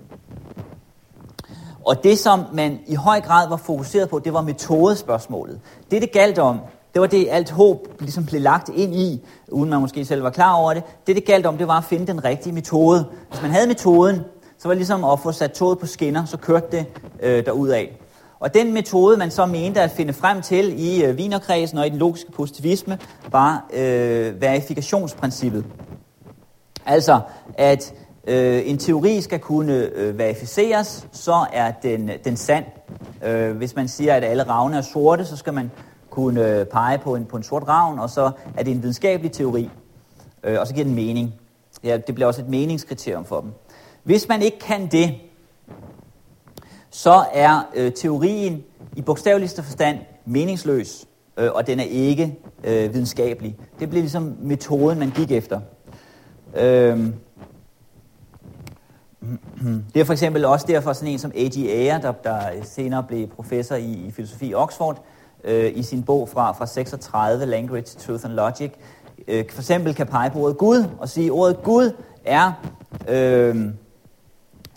Og 1.84 2.04
det, 2.04 2.18
som 2.18 2.44
man 2.52 2.78
i 2.86 2.94
høj 2.94 3.20
grad 3.20 3.48
var 3.48 3.56
fokuseret 3.56 4.08
på, 4.08 4.18
det 4.18 4.32
var 4.32 4.42
metodespørgsmålet. 4.42 5.60
Det, 5.90 6.02
det 6.02 6.12
galt 6.12 6.38
om, 6.38 6.60
det 6.94 7.00
var 7.00 7.06
det, 7.06 7.28
alt 7.30 7.50
håb 7.50 7.88
ligesom 8.00 8.26
blev 8.26 8.40
lagt 8.40 8.68
ind 8.68 8.94
i, 8.94 9.24
uden 9.48 9.70
man 9.70 9.80
måske 9.80 10.04
selv 10.04 10.22
var 10.22 10.30
klar 10.30 10.54
over 10.54 10.74
det. 10.74 10.82
Det, 11.06 11.16
det 11.16 11.24
galt 11.24 11.46
om, 11.46 11.58
det 11.58 11.68
var 11.68 11.78
at 11.78 11.84
finde 11.84 12.06
den 12.06 12.24
rigtige 12.24 12.52
metode. 12.52 13.06
Hvis 13.30 13.42
man 13.42 13.50
havde 13.50 13.66
metoden, 13.66 14.20
så 14.58 14.68
var 14.68 14.70
det 14.70 14.78
ligesom 14.78 15.04
at 15.04 15.20
få 15.20 15.32
sat 15.32 15.52
toget 15.52 15.78
på 15.78 15.86
skinner, 15.86 16.24
så 16.24 16.36
kørte 16.36 16.66
det 16.76 16.86
øh, 17.20 17.46
derudad. 17.46 17.86
Og 18.38 18.54
den 18.54 18.72
metode, 18.72 19.16
man 19.16 19.30
så 19.30 19.46
mente 19.46 19.80
at 19.80 19.90
finde 19.90 20.12
frem 20.12 20.42
til 20.42 20.80
i 20.80 21.04
øh, 21.04 21.14
Wienerkredsen 21.14 21.78
og 21.78 21.86
i 21.86 21.90
den 21.90 21.98
logiske 21.98 22.32
positivisme, 22.32 22.98
var 23.30 23.66
øh, 23.72 24.40
verifikationsprincippet. 24.40 25.64
Altså, 26.86 27.20
at 27.54 27.94
øh, 28.26 28.62
en 28.64 28.78
teori 28.78 29.20
skal 29.20 29.38
kunne 29.38 29.90
øh, 29.94 30.18
verificeres, 30.18 31.08
så 31.12 31.46
er 31.52 31.70
den, 31.70 32.10
den 32.24 32.36
sand. 32.36 32.64
Øh, 33.24 33.56
hvis 33.56 33.76
man 33.76 33.88
siger, 33.88 34.14
at 34.14 34.24
alle 34.24 34.42
ravne 34.42 34.76
er 34.76 34.82
sorte, 34.82 35.24
så 35.24 35.36
skal 35.36 35.54
man 35.54 35.70
kunne 36.10 36.58
øh, 36.60 36.66
pege 36.66 36.98
på 36.98 37.14
en, 37.14 37.24
på 37.24 37.36
en 37.36 37.42
sort 37.42 37.68
ravn, 37.68 37.98
og 37.98 38.10
så 38.10 38.30
er 38.56 38.62
det 38.62 38.70
en 38.70 38.82
videnskabelig 38.82 39.32
teori, 39.32 39.70
øh, 40.44 40.60
og 40.60 40.66
så 40.66 40.74
giver 40.74 40.84
den 40.84 40.94
mening. 40.94 41.34
Ja, 41.84 41.96
det 41.96 42.14
bliver 42.14 42.28
også 42.28 42.42
et 42.42 42.48
meningskriterium 42.48 43.24
for 43.24 43.40
dem. 43.40 43.50
Hvis 44.02 44.28
man 44.28 44.42
ikke 44.42 44.58
kan 44.58 44.86
det, 44.86 45.14
så 46.96 47.24
er 47.32 47.70
øh, 47.74 47.92
teorien 47.92 48.64
i 48.96 49.02
bogstaveligste 49.02 49.62
forstand 49.62 49.98
meningsløs, 50.24 51.06
øh, 51.36 51.50
og 51.52 51.66
den 51.66 51.80
er 51.80 51.84
ikke 51.84 52.38
øh, 52.64 52.94
videnskabelig. 52.94 53.56
Det 53.80 53.88
bliver 53.88 54.02
ligesom 54.02 54.36
metoden, 54.40 54.98
man 54.98 55.10
gik 55.10 55.30
efter. 55.30 55.60
Øh, 56.56 57.06
det 59.94 60.00
er 60.00 60.04
for 60.04 60.12
eksempel 60.12 60.44
også 60.44 60.66
derfor 60.68 60.92
sådan 60.92 61.12
en 61.12 61.18
som 61.18 61.32
A.G. 61.34 61.56
Ayer, 61.56 62.00
der, 62.00 62.12
der 62.12 62.40
senere 62.62 63.02
blev 63.02 63.28
professor 63.28 63.76
i, 63.76 63.92
i 63.92 64.10
filosofi 64.10 64.46
i 64.46 64.54
Oxford, 64.54 65.04
øh, 65.44 65.72
i 65.74 65.82
sin 65.82 66.02
bog 66.02 66.28
fra, 66.28 66.52
fra 66.52 66.66
36, 66.66 67.46
Language, 67.46 67.84
Truth 67.84 68.24
and 68.24 68.32
Logic, 68.32 68.70
øh, 69.28 69.44
for 69.50 69.60
eksempel 69.60 69.94
kan 69.94 70.06
pege 70.06 70.30
på 70.30 70.38
ordet 70.38 70.58
Gud 70.58 70.84
og 70.98 71.08
sige, 71.08 71.26
at 71.26 71.30
ordet 71.30 71.62
Gud 71.62 71.90
er 72.24 72.52
øh, 73.08 73.56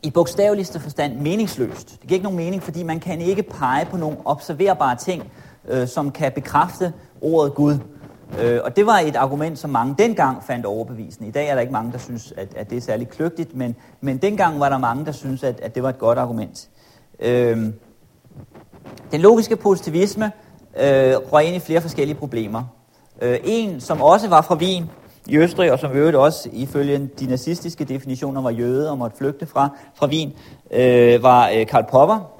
i 0.03 0.09
bogstaveligste 0.09 0.79
forstand 0.79 1.15
meningsløst. 1.19 1.89
Det 1.89 1.99
giver 2.01 2.13
ikke 2.13 2.23
nogen 2.23 2.37
mening, 2.37 2.63
fordi 2.63 2.83
man 2.83 2.99
kan 2.99 3.21
ikke 3.21 3.43
pege 3.43 3.85
på 3.85 3.97
nogle 3.97 4.17
observerbare 4.25 4.95
ting, 4.95 5.31
øh, 5.67 5.87
som 5.87 6.11
kan 6.11 6.31
bekræfte 6.31 6.93
ordet 7.21 7.53
Gud. 7.53 7.77
Øh, 8.39 8.59
og 8.63 8.75
det 8.75 8.85
var 8.85 8.99
et 8.99 9.15
argument, 9.15 9.59
som 9.59 9.69
mange 9.69 9.95
dengang 9.97 10.43
fandt 10.43 10.65
overbevisende. 10.65 11.27
I 11.27 11.31
dag 11.31 11.47
er 11.47 11.53
der 11.53 11.61
ikke 11.61 11.73
mange, 11.73 11.91
der 11.91 11.97
synes, 11.97 12.33
at, 12.37 12.53
at 12.55 12.69
det 12.69 12.77
er 12.77 12.81
særlig 12.81 13.09
kløgtigt, 13.09 13.55
men, 13.55 13.75
men 14.01 14.17
dengang 14.17 14.59
var 14.59 14.69
der 14.69 14.77
mange, 14.77 15.05
der 15.05 15.11
synes, 15.11 15.43
at, 15.43 15.59
at 15.59 15.75
det 15.75 15.83
var 15.83 15.89
et 15.89 15.99
godt 15.99 16.17
argument. 16.17 16.69
Øh, 17.19 17.57
den 19.11 19.21
logiske 19.21 19.55
positivisme 19.55 20.31
øh, 20.79 21.15
røg 21.31 21.45
ind 21.45 21.55
i 21.55 21.59
flere 21.59 21.81
forskellige 21.81 22.17
problemer. 22.17 22.63
Øh, 23.21 23.39
en, 23.43 23.81
som 23.81 24.01
også 24.01 24.29
var 24.29 24.41
fra 24.41 24.55
Wien, 24.55 24.89
i 25.29 25.37
Østrig, 25.37 25.71
og 25.71 25.79
som 25.79 25.91
øvrigt 25.91 26.15
også 26.15 26.49
ifølge 26.53 27.09
de 27.19 27.25
nazistiske 27.25 27.83
definitioner 27.83 28.41
var 28.41 28.49
jøde 28.49 28.91
og 28.91 28.97
måtte 28.97 29.17
flygte 29.17 29.45
fra, 29.45 29.69
fra 29.95 30.07
Wien, 30.07 30.33
øh, 30.71 31.23
var 31.23 31.49
øh, 31.49 31.67
Karl 31.67 31.85
Popper. 31.91 32.31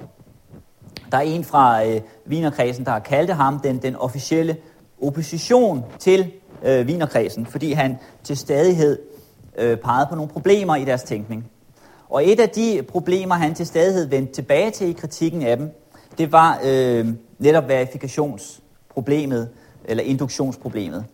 Der 1.12 1.18
er 1.18 1.22
en 1.22 1.44
fra 1.44 1.86
øh, 1.86 2.00
Wienerkredsen, 2.28 2.84
der 2.84 2.90
har 2.90 2.98
kaldt 2.98 3.30
ham 3.30 3.60
den, 3.60 3.78
den 3.78 3.96
officielle 3.96 4.56
opposition 5.02 5.84
til 5.98 6.32
øh, 6.64 6.86
Wienerkredsen, 6.86 7.46
fordi 7.46 7.72
han 7.72 7.98
til 8.24 8.36
stadighed 8.36 8.98
øh, 9.58 9.76
pegede 9.76 10.06
på 10.08 10.14
nogle 10.14 10.30
problemer 10.30 10.76
i 10.76 10.84
deres 10.84 11.02
tænkning. 11.02 11.50
Og 12.08 12.28
et 12.28 12.40
af 12.40 12.48
de 12.48 12.82
problemer, 12.88 13.34
han 13.34 13.54
til 13.54 13.66
stadighed 13.66 14.06
vendte 14.06 14.32
tilbage 14.32 14.70
til 14.70 14.88
i 14.88 14.92
kritikken 14.92 15.42
af 15.42 15.56
dem, 15.56 15.70
det 16.18 16.32
var 16.32 16.60
øh, 16.64 17.08
netop 17.38 17.68
verifikationsproblemet, 17.68 19.48
eller 19.84 20.04
induktionsproblemet. 20.04 21.04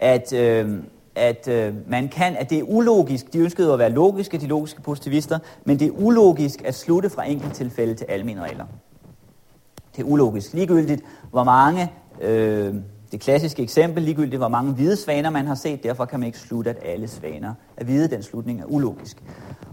At 0.00 0.32
øh, 0.32 0.70
at 1.16 1.48
øh, 1.48 1.74
man 1.86 2.08
kan, 2.08 2.36
at 2.36 2.50
det 2.50 2.58
er 2.58 2.62
ulogisk, 2.62 3.32
de 3.32 3.38
ønskede 3.38 3.72
at 3.72 3.78
være 3.78 3.90
logiske, 3.90 4.38
de 4.38 4.46
logiske 4.46 4.82
positivister, 4.82 5.38
men 5.64 5.78
det 5.78 5.86
er 5.86 5.90
ulogisk 5.90 6.62
at 6.64 6.74
slutte 6.74 7.10
fra 7.10 7.24
tilfælde 7.54 7.94
til 7.94 8.06
almindelige 8.08 8.50
regler. 8.50 8.64
Det 9.96 10.02
er 10.02 10.06
ulogisk. 10.06 10.52
Ligegyldigt, 10.52 11.02
hvor 11.30 11.44
mange, 11.44 11.92
øh, 12.20 12.74
det 13.12 13.20
klassiske 13.20 13.62
eksempel, 13.62 14.02
ligegyldigt, 14.02 14.40
hvor 14.40 14.48
mange 14.48 14.72
hvide 14.72 14.96
svaner 14.96 15.30
man 15.30 15.46
har 15.46 15.54
set, 15.54 15.82
derfor 15.82 16.04
kan 16.04 16.20
man 16.20 16.26
ikke 16.26 16.38
slutte, 16.38 16.70
at 16.70 16.76
alle 16.84 17.08
svaner 17.08 17.54
er 17.76 17.84
hvide. 17.84 18.08
Den 18.08 18.22
slutning 18.22 18.60
er 18.60 18.64
ulogisk. 18.64 19.22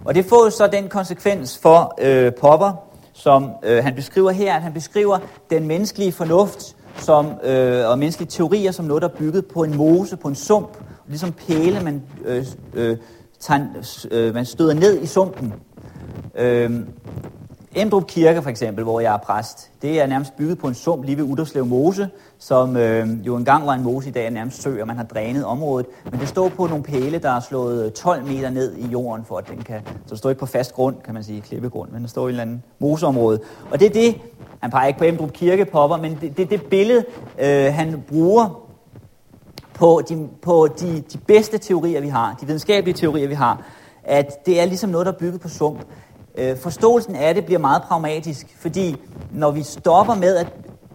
Og 0.06 0.16
det 0.16 0.26
får 0.26 0.50
så 0.50 0.68
den 0.68 0.90
konsekvens 0.90 1.58
for 1.58 1.96
øh, 2.02 2.34
Popper, 2.34 2.74
som 3.14 3.52
øh, 3.64 3.84
han 3.84 3.96
beskriver 3.96 4.32
her, 4.32 4.56
at 4.56 4.62
han 4.62 4.74
beskriver 4.74 5.20
den 5.50 5.68
menneskelige 5.68 6.12
fornuft 6.12 6.76
som, 6.98 7.32
øh, 7.44 7.90
og 7.90 8.00
menneskelige 8.00 8.30
teorier 8.30 8.72
som 8.72 8.86
noget, 8.86 9.02
der 9.02 9.08
er 9.08 9.14
bygget 9.14 9.46
på 9.46 9.64
en 9.64 9.78
mose, 9.78 10.18
på 10.18 10.28
en 10.28 10.36
sump, 10.36 10.78
ligesom 11.08 11.32
pæle, 11.32 11.80
man, 11.84 12.02
øh, 12.26 12.46
øh, 12.74 12.98
tager, 13.40 13.62
øh, 14.12 14.34
man 14.34 14.46
støder 14.46 14.74
ned 14.74 15.02
i 15.02 15.06
sumpen. 15.06 15.54
Øh, 16.36 16.72
Emdrup 17.76 18.08
Kirke 18.08 18.42
for 18.42 18.50
eksempel, 18.50 18.84
hvor 18.84 19.00
jeg 19.00 19.14
er 19.14 19.18
præst, 19.18 19.72
det 19.82 20.02
er 20.02 20.08
nærmest 20.08 20.38
bygget 20.38 20.58
på 20.58 20.68
en 20.68 20.74
sump 20.74 21.06
lige 21.06 21.18
ved 21.18 21.24
Uderslev 21.24 21.66
Mose, 21.66 22.10
som 22.40 22.78
øh, 22.78 23.28
jo 23.28 23.36
engang 23.36 23.66
var 23.66 23.74
en 23.74 23.84
mose, 23.84 24.10
i 24.10 24.12
dag 24.12 24.26
er 24.26 24.30
nærmest 24.30 24.62
sø, 24.62 24.82
og 24.82 24.88
man 24.88 24.98
har 24.98 25.04
drænet 25.04 25.46
området. 25.46 25.86
Men 26.12 26.20
det 26.20 26.28
står 26.28 26.50
på 26.50 26.68
nogle 26.68 26.84
pæle, 26.84 27.18
der 27.18 27.32
er 27.32 27.40
slået 27.40 27.86
øh, 27.86 27.92
12 27.92 28.26
meter 28.26 28.50
ned 28.50 28.76
i 28.76 28.88
jorden, 28.88 29.26
for 29.26 29.38
at 29.38 29.50
den 29.50 29.62
kan... 29.62 29.82
Så 29.86 30.10
det 30.10 30.18
står 30.18 30.30
ikke 30.30 30.40
på 30.40 30.46
fast 30.46 30.74
grund, 30.74 30.96
kan 31.06 31.14
man 31.14 31.24
sige, 31.24 31.42
klippegrund, 31.42 31.92
men 31.92 32.02
der 32.02 32.08
står 32.08 32.22
i 32.22 32.26
et 32.26 32.30
eller 32.30 32.42
andet 32.42 32.62
moseområde. 32.80 33.40
Og 33.72 33.80
det 33.80 33.86
er 33.86 33.94
det, 33.94 34.16
han 34.60 34.72
peger 34.72 34.88
ikke 34.88 35.00
på 35.00 35.06
Emdrup 35.06 35.32
Kirke, 35.32 35.66
popper, 35.66 35.98
men 35.98 36.18
det 36.22 36.30
er 36.30 36.34
det, 36.34 36.50
det 36.50 36.62
billede, 36.62 37.06
øh, 37.40 37.74
han 37.74 38.04
bruger 38.10 38.63
på, 39.76 40.02
de, 40.10 40.28
på 40.42 40.68
de, 40.80 41.04
de 41.14 41.18
bedste 41.18 41.58
teorier, 41.58 42.02
vi 42.02 42.08
har, 42.08 42.38
de 42.42 42.46
videnskabelige 42.46 42.96
teorier, 42.98 43.28
vi 43.28 43.34
har, 43.34 43.66
at 44.04 44.46
det 44.46 44.62
er 44.62 44.66
ligesom 44.66 44.90
noget, 44.90 45.06
der 45.06 45.12
er 45.12 45.18
bygget 45.18 45.42
på 45.42 45.50
sump. 45.50 45.80
Øh, 46.38 46.58
forståelsen 46.58 47.16
af 47.16 47.36
det 47.36 47.46
bliver 47.46 47.60
meget 47.60 47.82
pragmatisk, 47.82 48.56
fordi 48.58 48.96
når 49.32 49.52
vi 49.52 49.64
stopper 49.64 50.16
med 50.16 50.36
at 50.36 50.48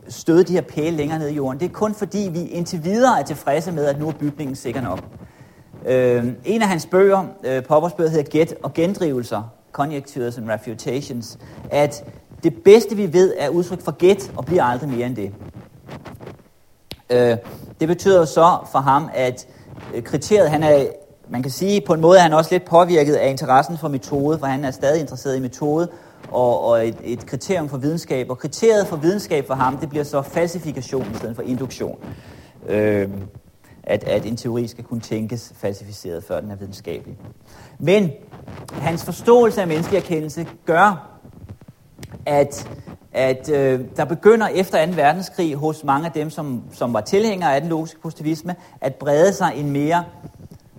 støde 0.09 0.45
de 0.45 0.53
her 0.53 0.61
pæle 0.61 0.97
længere 0.97 1.19
ned 1.19 1.29
i 1.29 1.35
jorden, 1.35 1.61
det 1.61 1.69
er 1.69 1.73
kun 1.73 1.95
fordi, 1.95 2.29
vi 2.33 2.47
indtil 2.47 2.85
videre 2.85 3.21
er 3.21 3.25
tilfredse 3.25 3.73
med, 3.73 3.85
at 3.85 3.99
nu 3.99 4.09
er 4.09 4.13
bygningen 4.13 4.57
sikker 4.57 4.81
nok. 4.81 5.01
Øh, 5.87 6.25
en 6.45 6.63
af 6.63 6.69
hans 6.69 6.87
bøger, 6.87 7.25
øh, 7.45 7.65
Poppers 7.65 7.93
bøger, 7.93 8.11
hedder 8.11 8.31
Get 8.31 8.55
og 8.63 8.75
gendrivelser, 8.75 9.43
Conjectures 9.73 10.39
and 10.39 10.51
Refutations, 10.51 11.39
at 11.71 12.05
det 12.43 12.63
bedste 12.65 12.97
vi 12.97 13.13
ved 13.13 13.35
er 13.39 13.49
udtryk 13.49 13.81
for 13.81 13.93
get 13.99 14.33
og 14.37 14.45
bliver 14.47 14.65
aldrig 14.65 14.91
mere 14.91 15.07
end 15.07 15.17
det. 15.17 15.33
Øh, 17.11 17.37
det 17.81 17.89
betyder 17.89 18.25
så 18.25 18.57
for 18.73 18.79
ham, 18.79 19.11
at 19.15 19.47
øh, 19.95 20.03
kriteriet, 20.03 20.51
han 20.51 20.63
er, 20.63 20.87
man 21.29 21.43
kan 21.43 21.51
sige 21.51 21.81
på 21.81 21.95
en 21.95 22.01
måde, 22.01 22.17
at 22.17 22.23
han 22.23 22.33
også 22.33 22.55
lidt 22.55 22.65
påvirket 22.65 23.15
af 23.15 23.31
interessen 23.31 23.79
for 23.79 23.89
metode, 23.89 24.39
for 24.39 24.47
han 24.47 24.65
er 24.65 24.71
stadig 24.71 25.01
interesseret 25.01 25.37
i 25.37 25.41
metode, 25.41 25.89
og, 26.31 26.65
og 26.65 26.89
et, 26.89 26.97
et 27.05 27.27
kriterium 27.27 27.69
for 27.69 27.79
videnskab. 27.79 28.31
Og 28.31 28.39
kriteriet 28.39 28.87
for 28.87 28.97
videnskab 28.97 29.47
for 29.47 29.55
ham, 29.55 29.77
det 29.77 29.89
bliver 29.89 30.05
så 30.05 30.23
falsifikation 30.23 31.07
i 31.13 31.17
stedet 31.17 31.37
for 31.37 31.43
induktion. 31.43 31.99
Øh, 32.69 33.09
at, 33.83 34.05
at 34.05 34.27
en 34.27 34.37
teori 34.37 34.67
skal 34.67 34.85
kunne 34.85 35.01
tænkes 35.01 35.53
falsificeret, 35.57 36.25
før 36.25 36.41
den 36.41 36.51
er 36.51 36.57
videnskabelig. 36.57 37.17
Men 37.79 38.11
hans 38.73 39.05
forståelse 39.05 39.61
af 39.61 39.69
menneskelig 39.69 39.99
erkendelse 39.99 40.47
gør, 40.67 41.19
at, 42.27 42.69
at 43.13 43.51
øh, 43.51 43.81
der 43.97 44.05
begynder 44.05 44.49
efter 44.49 44.87
2. 44.87 44.93
verdenskrig 44.93 45.55
hos 45.55 45.85
mange 45.85 46.07
af 46.07 46.13
dem, 46.13 46.31
som, 46.31 46.63
som 46.73 46.93
var 46.93 47.01
tilhængere 47.01 47.55
af 47.55 47.61
den 47.61 47.71
logiske 47.71 48.01
positivisme, 48.01 48.57
at 48.81 48.95
brede 48.95 49.33
sig 49.33 49.53
en 49.57 49.71
mere 49.71 50.05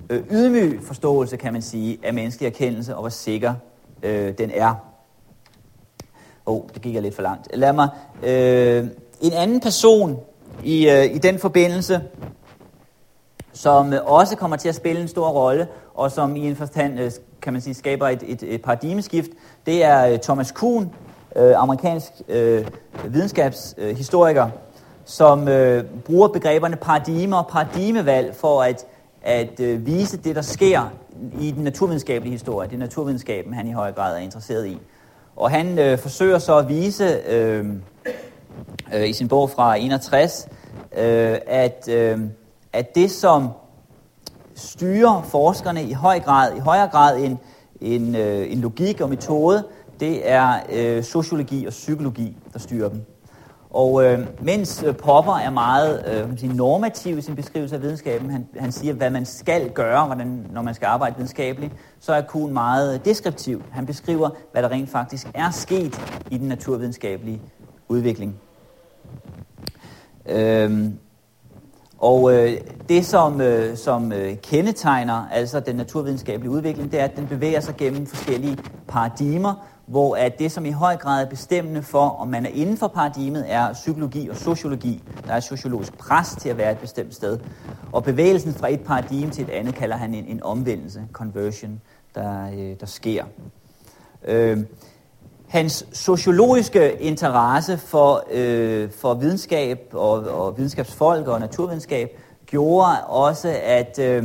øh, 0.09 0.23
ydmyg 0.31 0.79
forståelse, 0.83 1.37
kan 1.37 1.53
man 1.53 1.61
sige, 1.61 1.99
af 2.03 2.13
menneskelig 2.13 2.47
erkendelse, 2.47 2.95
og 2.95 3.01
hvor 3.01 3.09
sikker 3.09 3.53
øh, 4.03 4.33
den 4.37 4.51
er. 4.53 4.75
Åh, 6.45 6.55
oh, 6.55 6.61
det 6.73 6.81
gik 6.81 6.93
jeg 6.93 7.01
lidt 7.01 7.15
for 7.15 7.21
langt. 7.21 7.47
Lad 7.53 7.73
mig... 7.73 7.89
Øh, 8.23 8.87
en 9.21 9.33
anden 9.33 9.59
person 9.59 10.19
i, 10.63 10.89
øh, 10.89 11.05
i 11.05 11.17
den 11.17 11.39
forbindelse, 11.39 12.01
som 13.53 13.93
øh, 13.93 13.99
også 14.05 14.35
kommer 14.35 14.57
til 14.57 14.69
at 14.69 14.75
spille 14.75 15.01
en 15.01 15.07
stor 15.07 15.29
rolle, 15.29 15.67
og 15.93 16.11
som 16.11 16.35
i 16.35 16.47
en 16.47 16.55
forstand, 16.55 16.99
øh, 16.99 17.11
kan 17.41 17.53
man 17.53 17.61
sige, 17.61 17.73
skaber 17.73 18.07
et, 18.07 18.23
et, 18.27 18.43
et 18.43 18.61
paradigmeskift, 18.61 19.29
det 19.65 19.83
er 19.83 20.07
øh, 20.07 20.19
Thomas 20.19 20.51
Kuhn, 20.51 20.93
øh, 21.35 21.61
amerikansk 21.61 22.11
øh, 22.27 22.65
videnskabshistoriker, 23.07 24.45
øh, 24.45 24.51
som 25.05 25.47
øh, 25.47 25.83
bruger 26.05 26.27
begreberne 26.27 26.75
paradigme 26.75 27.37
og 27.37 27.47
paradigmevalg 27.47 28.35
for 28.35 28.63
at, 28.63 28.85
at 29.21 29.59
øh, 29.59 29.85
vise 29.85 30.17
det, 30.17 30.35
der 30.35 30.41
sker 30.41 30.91
i 31.39 31.51
den 31.51 31.63
naturvidenskabelige 31.63 32.31
historie. 32.31 32.69
Det 32.69 32.75
er 32.75 32.79
naturvidenskaben, 32.79 33.53
han 33.53 33.67
i 33.67 33.71
høj 33.71 33.91
grad 33.91 34.15
er 34.15 34.19
interesseret 34.19 34.67
i. 34.67 34.79
Og 35.35 35.51
han 35.51 35.79
øh, 35.79 35.97
forsøger 35.97 36.39
så 36.39 36.57
at 36.57 36.69
vise 36.69 37.19
øh, 37.29 37.65
øh, 38.93 39.09
i 39.09 39.13
sin 39.13 39.27
bog 39.27 39.49
fra 39.49 39.75
61, 39.75 40.47
øh, 40.97 41.37
at, 41.47 41.87
øh, 41.89 42.19
at 42.73 42.95
det, 42.95 43.11
som 43.11 43.49
styrer 44.55 45.21
forskerne 45.21 45.83
i 45.83 45.93
høj 45.93 46.19
grad, 46.19 46.55
i 46.55 46.59
højere 46.59 46.87
grad 46.87 47.17
end 47.17 47.37
en, 47.81 48.15
øh, 48.15 48.51
en 48.51 48.61
logik 48.61 49.01
og 49.01 49.09
metode, 49.09 49.63
det 49.99 50.29
er 50.29 50.59
øh, 50.71 51.03
sociologi 51.03 51.65
og 51.65 51.69
psykologi, 51.69 52.37
der 52.53 52.59
styrer 52.59 52.89
dem. 52.89 53.05
Og 53.69 54.05
øh, 54.05 54.27
mens 54.41 54.83
øh, 54.83 54.95
Popper 54.95 55.33
er 55.33 55.49
meget 55.49 56.03
øh, 56.07 56.37
sige, 56.37 56.55
normativ 56.55 57.17
i 57.17 57.21
sin 57.21 57.35
beskrivelse 57.35 57.75
af 57.75 57.81
videnskaben, 57.81 58.29
han, 58.29 58.47
han 58.57 58.71
siger, 58.71 58.93
hvad 58.93 59.09
man 59.09 59.25
skal 59.25 59.69
gøre, 59.69 60.05
hvordan, 60.05 60.47
når 60.51 60.61
man 60.61 60.73
skal 60.73 60.85
arbejde 60.85 61.15
videnskabeligt, 61.15 61.73
så 61.99 62.13
er 62.13 62.21
Kuhn 62.21 62.53
meget 62.53 62.93
øh, 62.93 63.05
deskriptiv. 63.05 63.63
Han 63.71 63.85
beskriver, 63.85 64.29
hvad 64.51 64.63
der 64.63 64.69
rent 64.69 64.89
faktisk 64.89 65.27
er 65.33 65.51
sket 65.51 66.21
i 66.31 66.37
den 66.37 66.47
naturvidenskabelige 66.47 67.41
udvikling. 67.87 68.35
Øh, 70.25 70.89
og 71.99 72.33
øh, 72.33 72.57
det, 72.89 73.05
som, 73.05 73.41
øh, 73.41 73.77
som 73.77 74.11
øh, 74.11 74.37
kendetegner 74.37 75.27
altså 75.31 75.59
den 75.59 75.75
naturvidenskabelige 75.75 76.51
udvikling, 76.51 76.91
det 76.91 76.99
er, 76.99 77.03
at 77.03 77.15
den 77.15 77.27
bevæger 77.27 77.59
sig 77.59 77.75
gennem 77.75 78.05
forskellige 78.05 78.57
paradigmer, 78.87 79.53
hvor 79.85 80.15
at 80.15 80.39
det, 80.39 80.51
som 80.51 80.65
i 80.65 80.71
høj 80.71 80.97
grad 80.97 81.25
er 81.25 81.29
bestemmende 81.29 81.83
for, 81.83 82.09
om 82.09 82.27
man 82.27 82.45
er 82.45 82.49
inden 82.49 82.77
for 82.77 82.87
paradigmet, 82.87 83.45
er 83.47 83.73
psykologi 83.73 84.29
og 84.29 84.35
sociologi. 84.35 85.03
Der 85.27 85.33
er 85.33 85.39
sociologisk 85.39 85.97
pres 85.97 86.29
til 86.39 86.49
at 86.49 86.57
være 86.57 86.71
et 86.71 86.77
bestemt 86.77 87.15
sted. 87.15 87.39
Og 87.91 88.03
bevægelsen 88.03 88.53
fra 88.53 88.73
et 88.73 88.81
paradigme 88.81 89.31
til 89.31 89.43
et 89.43 89.49
andet 89.49 89.75
kalder 89.75 89.95
han 89.95 90.13
en, 90.13 90.25
en 90.25 90.43
omvendelse, 90.43 91.03
conversion, 91.13 91.81
der, 92.15 92.51
øh, 92.51 92.75
der 92.79 92.85
sker. 92.85 93.23
Øh, 94.27 94.57
hans 95.49 95.85
sociologiske 95.91 97.01
interesse 97.01 97.77
for, 97.77 98.23
øh, 98.31 98.91
for 98.91 99.13
videnskab 99.13 99.79
og, 99.93 100.13
og 100.13 100.57
videnskabsfolk 100.57 101.27
og 101.27 101.39
naturvidenskab 101.39 102.19
gjorde 102.45 103.03
også, 103.07 103.55
at, 103.63 103.99
øh, 103.99 104.23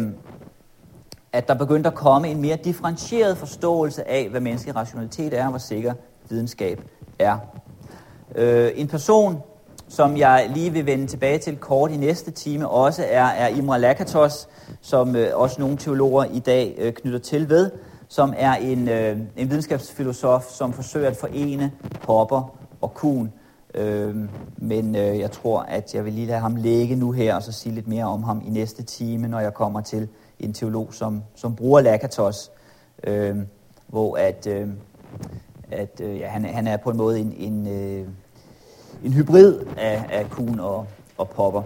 at 1.32 1.48
der 1.48 1.54
begyndte 1.54 1.88
at 1.88 1.94
komme 1.94 2.28
en 2.28 2.40
mere 2.40 2.56
differentieret 2.56 3.38
forståelse 3.38 4.08
af, 4.08 4.28
hvad 4.28 4.40
menneskelig 4.40 4.76
rationalitet 4.76 5.38
er, 5.38 5.44
og 5.44 5.50
hvor 5.50 5.58
sikker 5.58 5.94
videnskab 6.28 6.80
er. 7.18 7.38
Øh, 8.34 8.70
en 8.74 8.88
person, 8.88 9.42
som 9.88 10.16
jeg 10.16 10.50
lige 10.54 10.72
vil 10.72 10.87
vende 10.87 11.06
tilbage 11.06 11.38
til 11.38 11.56
kort 11.56 11.90
i 11.90 11.96
næste 11.96 12.30
time, 12.30 12.68
også 12.68 13.04
er, 13.08 13.24
er 13.24 13.48
Imre 13.48 13.80
Lakatos, 13.80 14.48
som 14.80 15.16
øh, 15.16 15.28
også 15.34 15.60
nogle 15.60 15.76
teologer 15.76 16.24
i 16.24 16.38
dag 16.38 16.74
øh, 16.78 16.92
knytter 16.92 17.18
til 17.18 17.48
ved, 17.48 17.70
som 18.14 18.35
er 18.37 18.55
en, 18.55 18.88
øh, 18.88 19.18
en 19.37 19.50
videnskabsfilosof, 19.50 20.44
som 20.50 20.72
forsøger 20.72 21.11
at 21.11 21.16
forene 21.16 21.72
Popper 22.03 22.57
og 22.81 22.94
Kuhn. 22.94 23.33
Øh, 23.74 24.16
men 24.57 24.96
øh, 24.96 25.18
jeg 25.18 25.31
tror, 25.31 25.61
at 25.61 25.94
jeg 25.94 26.05
vil 26.05 26.12
lige 26.12 26.27
lade 26.27 26.40
ham 26.40 26.57
ligge 26.57 26.96
nu 26.96 27.12
her, 27.12 27.35
og 27.35 27.42
så 27.42 27.53
sige 27.53 27.74
lidt 27.74 27.88
mere 27.88 28.05
om 28.05 28.22
ham 28.22 28.42
i 28.46 28.50
næste 28.50 28.83
time, 28.83 29.29
når 29.29 29.40
jeg 29.40 29.55
kommer 29.55 29.81
til 29.81 30.09
en 30.40 30.53
teolog, 30.53 30.94
som, 30.94 31.22
som 31.35 31.57
bruger 31.57 31.81
Lakatos, 31.81 32.50
øh, 33.05 33.37
hvor 33.87 34.16
at, 34.16 34.46
øh, 34.46 34.68
at 35.70 36.00
øh, 36.00 36.18
ja, 36.18 36.29
han, 36.29 36.44
han 36.44 36.66
er 36.66 36.77
på 36.77 36.90
en 36.90 36.96
måde 36.96 37.20
en, 37.20 37.35
en, 37.37 37.66
øh, 37.66 38.09
en 39.05 39.12
hybrid 39.12 39.59
af, 39.77 40.05
af 40.11 40.31
Kuhn 40.31 40.61
og, 40.61 40.87
og 41.18 41.29
Popper. 41.29 41.62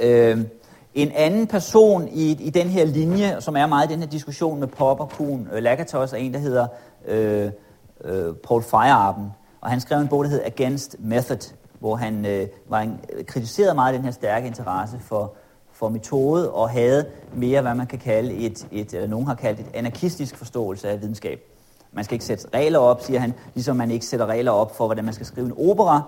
Øh, 0.00 0.40
en 0.94 1.12
anden 1.14 1.46
person 1.46 2.08
i, 2.08 2.30
i 2.30 2.50
den 2.50 2.66
her 2.66 2.84
linje, 2.84 3.36
som 3.40 3.56
er 3.56 3.66
meget 3.66 3.90
i 3.90 3.92
den 3.92 4.00
her 4.00 4.08
diskussion 4.08 4.60
med 4.60 4.68
Popper, 4.68 5.04
Kuhn, 5.04 5.48
øh, 5.52 5.62
Lakatos, 5.62 6.12
er 6.12 6.16
en, 6.16 6.34
der 6.34 6.38
hedder 6.38 6.66
øh, 7.06 7.50
øh, 8.04 8.34
Paul 8.34 8.62
Feyerabend. 8.62 9.30
Og 9.60 9.70
han 9.70 9.80
skrev 9.80 10.00
en 10.00 10.08
bog, 10.08 10.24
der 10.24 10.30
hedder 10.30 10.46
Against 10.46 10.96
Method, 10.98 11.54
hvor 11.78 11.96
han 11.96 12.26
øh, 12.26 12.46
var 12.68 12.80
en, 12.80 13.00
øh, 13.12 13.24
kritiserede 13.24 13.74
meget 13.74 13.94
den 13.94 14.04
her 14.04 14.10
stærke 14.10 14.46
interesse 14.46 14.98
for, 15.00 15.34
for 15.72 15.88
metode, 15.88 16.50
og 16.50 16.70
havde 16.70 17.06
mere, 17.34 17.62
hvad 17.62 17.74
man 17.74 17.86
kan 17.86 17.98
kalde 17.98 18.34
et, 18.34 18.66
et 18.72 18.94
eller 18.94 19.08
nogen 19.08 19.26
har 19.26 19.34
kaldt 19.34 19.60
et 19.60 19.66
anarkistisk 19.74 20.36
forståelse 20.36 20.88
af 20.88 21.00
videnskab. 21.00 21.40
Man 21.92 22.04
skal 22.04 22.14
ikke 22.14 22.24
sætte 22.24 22.48
regler 22.54 22.78
op, 22.78 23.02
siger 23.02 23.20
han, 23.20 23.34
ligesom 23.54 23.76
man 23.76 23.90
ikke 23.90 24.06
sætter 24.06 24.26
regler 24.26 24.52
op 24.52 24.76
for, 24.76 24.86
hvordan 24.86 25.04
man 25.04 25.14
skal 25.14 25.26
skrive 25.26 25.46
en 25.46 25.70
opera, 25.70 26.02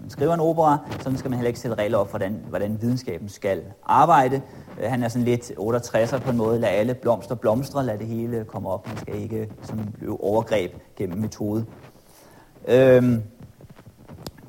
man 0.00 0.10
skriver 0.10 0.34
en 0.34 0.40
opera, 0.40 0.78
så 1.00 1.12
skal 1.16 1.30
man 1.30 1.38
heller 1.38 1.48
ikke 1.48 1.60
sætte 1.60 1.76
regler 1.76 1.98
op 1.98 2.10
for, 2.10 2.18
hvordan, 2.18 2.40
hvordan 2.48 2.78
videnskaben 2.80 3.28
skal 3.28 3.62
arbejde. 3.86 4.40
Øh, 4.80 4.90
han 4.90 5.02
er 5.02 5.08
sådan 5.08 5.24
lidt 5.24 5.52
68'er 5.58 6.18
på 6.18 6.30
en 6.30 6.36
måde, 6.36 6.60
lad 6.60 6.68
alle 6.68 6.94
blomster 6.94 7.34
blomstre, 7.34 7.84
lad 7.84 7.98
det 7.98 8.06
hele 8.06 8.44
komme 8.44 8.68
op. 8.68 8.88
Man 8.88 8.96
skal 8.96 9.22
ikke 9.22 9.48
sådan 9.62 9.94
løbe 10.00 10.20
overgreb 10.20 10.72
gennem 10.96 11.18
metode. 11.18 11.64
Øhm, 12.68 13.22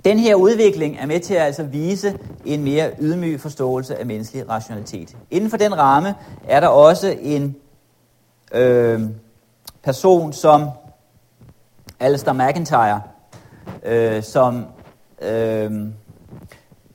den 0.05 0.19
her 0.19 0.35
udvikling 0.35 0.97
er 0.99 1.05
med 1.05 1.19
til 1.19 1.33
at 1.33 1.41
altså 1.41 1.63
vise 1.63 2.19
en 2.45 2.63
mere 2.63 2.91
ydmyg 3.01 3.39
forståelse 3.39 3.99
af 3.99 4.05
menneskelig 4.05 4.49
rationalitet. 4.49 5.17
Inden 5.31 5.49
for 5.49 5.57
den 5.57 5.77
ramme 5.77 6.15
er 6.47 6.59
der 6.59 6.67
også 6.67 7.15
en 7.21 7.55
øh, 8.53 9.01
person 9.83 10.33
som 10.33 10.69
Alistair 11.99 12.33
McIntyre, 12.33 13.01
øh, 13.83 14.23
som 14.23 14.65
øh, 15.23 15.71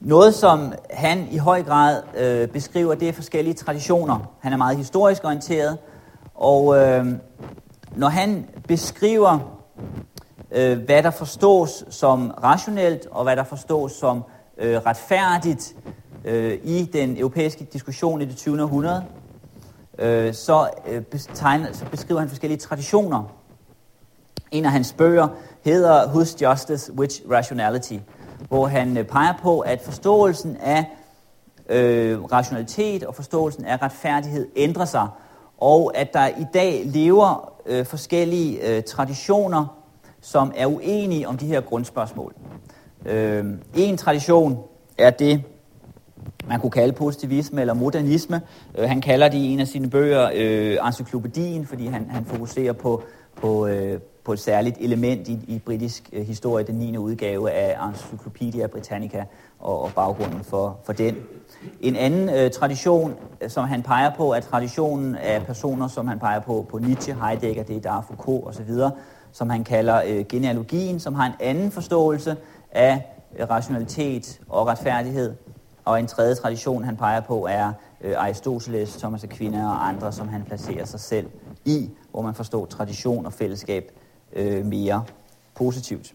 noget, 0.00 0.34
som 0.34 0.72
han 0.90 1.28
i 1.30 1.36
høj 1.36 1.62
grad 1.62 2.02
øh, 2.16 2.48
beskriver, 2.48 2.94
det 2.94 3.08
er 3.08 3.12
forskellige 3.12 3.54
traditioner. 3.54 4.34
Han 4.40 4.52
er 4.52 4.56
meget 4.56 4.76
historisk 4.76 5.24
orienteret, 5.24 5.78
og 6.34 6.76
øh, 6.76 7.06
når 7.96 8.08
han 8.08 8.46
beskriver, 8.68 9.38
øh, 10.50 10.78
hvad 10.78 11.02
der 11.02 11.10
forstås 11.10 11.84
som 11.90 12.30
rationelt, 12.42 13.06
og 13.10 13.22
hvad 13.24 13.36
der 13.36 13.44
forstås 13.44 13.92
som 13.92 14.24
øh, 14.58 14.76
retfærdigt 14.76 15.76
øh, 16.24 16.58
i 16.64 16.90
den 16.92 17.16
europæiske 17.18 17.66
diskussion 17.72 18.22
i 18.22 18.24
det 18.24 18.36
20. 18.36 18.62
århundrede, 18.62 19.04
øh, 19.98 20.34
så, 20.34 20.70
øh, 20.86 21.02
betegner, 21.02 21.72
så 21.72 21.84
beskriver 21.90 22.20
han 22.20 22.28
forskellige 22.28 22.58
traditioner. 22.58 23.34
En 24.50 24.64
af 24.64 24.70
hans 24.70 24.92
bøger 24.92 25.28
hedder 25.64 26.08
Whose 26.08 26.36
Justice, 26.42 26.92
Which 26.92 27.22
Rationality? 27.30 27.98
Hvor 28.48 28.66
han 28.66 28.96
øh, 28.96 29.04
peger 29.04 29.34
på, 29.42 29.60
at 29.60 29.80
forståelsen 29.80 30.56
af 30.56 30.84
øh, 31.68 32.24
rationalitet 32.24 33.04
og 33.04 33.14
forståelsen 33.14 33.64
af 33.64 33.82
retfærdighed 33.82 34.48
ændrer 34.56 34.84
sig, 34.84 35.08
og 35.58 35.92
at 35.94 36.12
der 36.12 36.26
i 36.26 36.46
dag 36.54 36.82
lever 36.84 37.52
øh, 37.66 37.86
forskellige 37.86 38.76
øh, 38.76 38.82
traditioner, 38.82 39.66
som 40.20 40.52
er 40.56 40.66
uenige 40.66 41.28
om 41.28 41.38
de 41.38 41.46
her 41.46 41.60
grundspørgsmål. 41.60 42.34
Øh, 43.06 43.44
en 43.74 43.96
tradition 43.96 44.58
er 44.98 45.10
det, 45.10 45.42
man 46.48 46.60
kunne 46.60 46.70
kalde 46.70 46.92
positivisme 46.92 47.60
eller 47.60 47.74
modernisme. 47.74 48.40
Øh, 48.78 48.88
han 48.88 49.00
kalder 49.00 49.28
det 49.28 49.38
i 49.38 49.52
en 49.52 49.60
af 49.60 49.68
sine 49.68 49.90
bøger 49.90 50.30
øh, 50.34 50.76
encyklopædien, 50.86 51.66
fordi 51.66 51.86
han, 51.86 52.10
han 52.10 52.24
fokuserer 52.24 52.72
på, 52.72 53.02
på, 53.36 53.66
øh, 53.66 54.00
på 54.28 54.32
et 54.32 54.38
særligt 54.38 54.76
element 54.80 55.28
i, 55.28 55.38
i 55.46 55.58
britisk 55.58 56.10
øh, 56.12 56.26
historie, 56.26 56.64
den 56.64 56.74
9. 56.74 56.96
udgave 56.98 57.50
af 57.50 57.88
Encyclopedia 57.88 58.66
Britannica 58.66 59.24
og, 59.58 59.82
og 59.82 59.90
baggrunden 59.94 60.44
for, 60.44 60.78
for 60.84 60.92
den. 60.92 61.16
En 61.80 61.96
anden 61.96 62.28
øh, 62.28 62.50
tradition, 62.50 63.14
øh, 63.40 63.50
som 63.50 63.64
han 63.64 63.82
peger 63.82 64.10
på, 64.16 64.32
er 64.32 64.40
traditionen 64.40 65.14
af 65.14 65.46
personer, 65.46 65.88
som 65.88 66.08
han 66.08 66.18
peger 66.18 66.40
på, 66.40 66.66
på 66.70 66.78
Nietzsche, 66.78 67.14
Heidegger, 67.14 67.62
det 67.62 67.86
er 67.86 68.00
Foucault 68.08 68.46
osv., 68.46 68.70
som 69.32 69.50
han 69.50 69.64
kalder 69.64 70.02
øh, 70.06 70.24
genealogien, 70.28 71.00
som 71.00 71.14
har 71.14 71.26
en 71.26 71.34
anden 71.40 71.70
forståelse 71.70 72.36
af 72.72 73.02
øh, 73.38 73.50
rationalitet 73.50 74.40
og 74.48 74.66
retfærdighed. 74.66 75.34
og 75.84 75.98
en 75.98 76.06
tredje 76.06 76.34
tradition, 76.34 76.84
han 76.84 76.96
peger 76.96 77.20
på, 77.20 77.46
er 77.50 77.72
øh, 78.00 78.14
Aristoteles, 78.16 78.96
Thomas 78.96 79.24
Aquinas 79.24 79.64
og 79.64 79.88
andre, 79.88 80.12
som 80.12 80.28
han 80.28 80.42
placerer 80.42 80.84
sig 80.84 81.00
selv 81.00 81.26
i, 81.64 81.90
hvor 82.10 82.22
man 82.22 82.34
forstår 82.34 82.66
tradition 82.66 83.26
og 83.26 83.32
fællesskab 83.32 83.92
øh, 84.32 84.66
mere 84.66 85.04
positivt. 85.54 86.14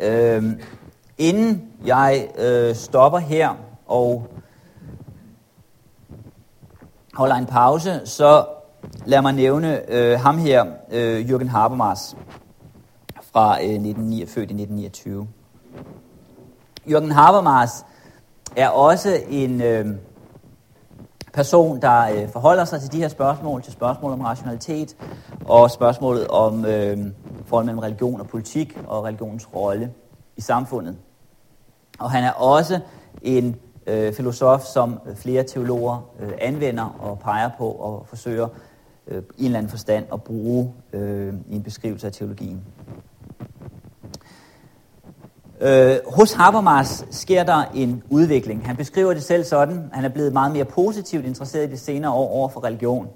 Øh, 0.00 0.44
inden 1.18 1.72
jeg 1.84 2.28
øh, 2.38 2.74
stopper 2.74 3.18
her 3.18 3.54
og 3.86 4.26
holder 7.14 7.34
en 7.34 7.46
pause, 7.46 8.00
så 8.04 8.46
lad 9.06 9.22
mig 9.22 9.32
nævne 9.32 9.90
øh, 9.92 10.20
ham 10.20 10.38
her, 10.38 10.64
øh, 10.90 11.28
Jürgen 11.28 11.48
Habermas, 11.48 12.16
fra 13.32 13.64
øh, 13.64 13.80
19, 13.80 14.12
født 14.12 14.50
i 14.50 14.54
1929. 14.54 15.28
Jürgen 16.86 17.12
Habermas 17.12 17.84
er 18.56 18.68
også 18.68 19.20
en 19.28 19.62
øh, 19.62 19.86
person, 21.36 21.80
der 21.82 22.00
øh, 22.00 22.28
forholder 22.28 22.64
sig 22.64 22.80
til 22.80 22.92
de 22.92 22.98
her 22.98 23.08
spørgsmål, 23.08 23.62
til 23.62 23.72
spørgsmål 23.72 24.12
om 24.12 24.20
rationalitet 24.20 24.96
og 25.44 25.70
spørgsmålet 25.70 26.28
om 26.28 26.64
øh, 26.64 26.98
forholdet 27.44 27.66
mellem 27.66 27.78
religion 27.78 28.20
og 28.20 28.26
politik 28.26 28.78
og 28.86 29.04
religionens 29.04 29.54
rolle 29.54 29.92
i 30.36 30.40
samfundet. 30.40 30.96
Og 31.98 32.10
han 32.10 32.24
er 32.24 32.30
også 32.30 32.80
en 33.22 33.56
øh, 33.86 34.12
filosof, 34.12 34.62
som 34.62 35.00
flere 35.16 35.42
teologer 35.42 36.10
øh, 36.20 36.32
anvender 36.40 36.96
og 37.00 37.18
peger 37.18 37.50
på 37.58 37.68
og 37.70 38.06
forsøger 38.08 38.48
øh, 39.06 39.22
i 39.36 39.40
en 39.40 39.46
eller 39.46 39.58
anden 39.58 39.70
forstand 39.70 40.04
at 40.12 40.22
bruge 40.22 40.72
øh, 40.92 41.34
i 41.48 41.56
en 41.56 41.62
beskrivelse 41.62 42.06
af 42.06 42.12
teologien. 42.12 42.64
Øh, 45.60 45.96
hos 46.06 46.32
Habermas 46.32 47.04
sker 47.10 47.44
der 47.44 47.64
en 47.74 48.02
udvikling. 48.10 48.66
Han 48.66 48.76
beskriver 48.76 49.14
det 49.14 49.22
selv 49.22 49.44
sådan, 49.44 49.90
han 49.92 50.04
er 50.04 50.08
blevet 50.08 50.32
meget 50.32 50.52
mere 50.52 50.64
positivt 50.64 51.26
interesseret 51.26 51.68
i 51.68 51.70
det 51.70 51.80
senere 51.80 52.12
år 52.12 52.28
over 52.30 52.48
for 52.48 52.64
religion. 52.64 53.08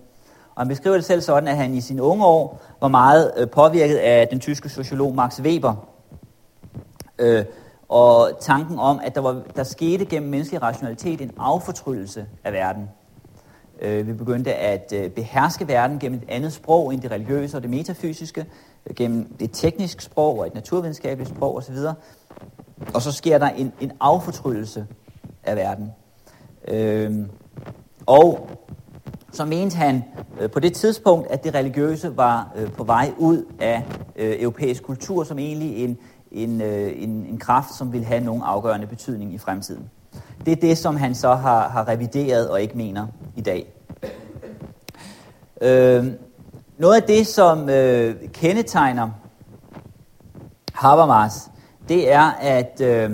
Og 0.55 0.63
han 0.63 0.69
beskriver 0.69 0.97
det 0.97 1.05
selv 1.05 1.21
sådan, 1.21 1.49
at 1.49 1.57
han 1.57 1.75
i 1.75 1.81
sine 1.81 2.03
unge 2.03 2.25
år 2.25 2.61
var 2.81 2.89
meget 2.89 3.33
øh, 3.37 3.49
påvirket 3.49 3.97
af 3.97 4.29
den 4.29 4.41
tyske 4.41 4.69
sociolog 4.69 5.15
Max 5.15 5.41
Weber. 5.41 5.75
Øh, 7.19 7.45
og 7.89 8.31
tanken 8.41 8.79
om, 8.79 9.01
at 9.05 9.15
der, 9.15 9.21
var, 9.21 9.43
der 9.57 9.63
skete 9.63 10.05
gennem 10.05 10.31
menneskelig 10.31 10.63
rationalitet 10.63 11.21
en 11.21 11.31
affortryllelse 11.39 12.27
af 12.45 12.53
verden. 12.53 12.89
Øh, 13.81 14.07
vi 14.07 14.13
begyndte 14.13 14.55
at 14.55 14.93
øh, 14.97 15.11
beherske 15.11 15.69
verden 15.69 15.99
gennem 15.99 16.19
et 16.19 16.25
andet 16.29 16.53
sprog 16.53 16.95
end 16.95 17.01
det 17.01 17.11
religiøse 17.11 17.57
og 17.57 17.63
det 17.63 17.71
metafysiske, 17.71 18.47
gennem 18.97 19.35
det 19.41 19.51
teknisk 19.53 20.01
sprog 20.01 20.39
og 20.39 20.47
et 20.47 20.55
naturvidenskabeligt 20.55 21.31
sprog 21.37 21.57
osv. 21.57 21.77
Og 22.95 23.03
så 23.03 23.13
sker 23.13 23.39
der 23.39 23.49
en, 23.49 23.73
en 23.81 23.93
affortrydelse 24.01 24.87
af 25.45 25.57
verden. 25.57 25.93
Øh, 26.69 27.27
og 28.07 28.49
så 29.33 29.45
mente 29.45 29.77
han 29.77 30.05
øh, 30.41 30.51
på 30.51 30.61
det 30.61 30.73
tidspunkt, 30.73 31.31
at 31.31 31.45
det 31.45 31.55
religiøse 31.55 32.17
var 32.17 32.53
øh, 32.57 32.73
på 32.73 32.85
vej 32.85 33.13
ud 33.19 33.45
af 33.61 33.85
øh, 34.17 34.37
europæisk 34.43 34.83
kultur 34.83 35.25
som 35.25 35.39
egentlig 35.39 35.85
en, 35.85 35.99
en, 36.33 36.61
øh, 36.61 37.03
en, 37.03 37.11
en 37.11 37.39
kraft, 37.39 37.75
som 37.75 37.93
vil 37.93 38.05
have 38.05 38.25
nogen 38.25 38.43
afgørende 38.43 38.87
betydning 38.87 39.35
i 39.35 39.39
fremtiden. 39.39 39.91
Det 40.45 40.53
er 40.53 40.57
det, 40.57 40.79
som 40.79 40.97
han 40.97 41.15
så 41.15 41.35
har, 41.35 41.69
har 41.69 41.89
revideret 41.89 42.51
og 42.51 42.63
ikke 42.63 42.77
mener 42.77 43.07
i 43.37 43.41
dag. 43.41 43.73
Øh, 45.61 46.07
noget 46.81 46.97
af 46.97 47.03
det, 47.03 47.27
som 47.27 47.69
øh, 47.69 48.15
kendetegner 48.33 49.11
Habermas, 50.73 51.51
det 51.89 52.13
er, 52.13 52.31
at 52.41 52.81
øh, 52.81 53.11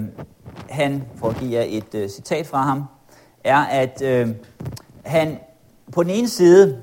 han, 0.69 1.05
for 1.17 1.29
at 1.29 1.37
give 1.37 1.53
jer 1.53 1.65
et 1.69 1.95
øh, 1.95 2.09
citat 2.09 2.47
fra 2.47 2.63
ham, 2.63 2.85
er, 3.45 3.59
at 3.59 4.03
øh, 4.03 4.29
han 5.05 5.39
på 5.93 6.03
den 6.03 6.11
ene 6.11 6.29
side 6.29 6.79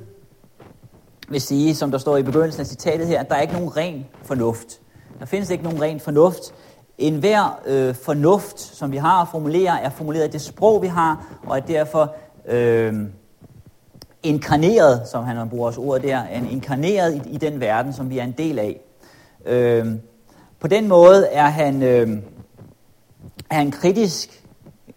vil 1.29 1.41
sige, 1.41 1.75
som 1.75 1.91
der 1.91 1.97
står 1.97 2.17
i 2.17 2.23
begyndelsen 2.23 2.61
af 2.61 2.67
citatet 2.67 3.07
her, 3.07 3.19
at 3.19 3.29
der 3.29 3.35
er 3.35 3.41
ikke 3.41 3.53
nogen 3.53 3.77
ren 3.77 4.05
fornuft. 4.23 4.79
Der 5.19 5.25
findes 5.25 5.49
ikke 5.49 5.63
nogen 5.63 5.81
ren 5.81 5.99
fornuft. 5.99 6.53
En 6.97 7.15
hver 7.15 7.61
øh, 7.65 7.95
fornuft, 7.95 8.59
som 8.59 8.91
vi 8.91 8.97
har 8.97 9.21
at 9.21 9.27
formulere, 9.27 9.81
er 9.81 9.89
formuleret 9.89 10.27
i 10.27 10.31
det 10.31 10.41
sprog, 10.41 10.81
vi 10.81 10.87
har, 10.87 11.39
og 11.47 11.57
er 11.57 11.61
derfor 11.61 12.15
øh, 12.47 12.93
inkarneret, 14.23 15.07
som 15.07 15.23
han 15.23 15.49
bruger 15.49 15.67
også 15.67 15.81
ordet 15.81 16.03
der, 16.03 16.23
en 16.23 16.49
inkarneret 16.49 17.15
i, 17.15 17.29
i 17.29 17.37
den 17.37 17.59
verden, 17.59 17.93
som 17.93 18.09
vi 18.09 18.17
er 18.17 18.23
en 18.23 18.35
del 18.37 18.59
af. 18.59 18.81
Øh, 19.45 19.87
på 20.59 20.67
den 20.67 20.87
måde 20.87 21.27
er 21.27 21.47
han, 21.47 21.83
øh, 21.83 22.09
er 23.49 23.55
han 23.55 23.71
kritisk 23.71 24.43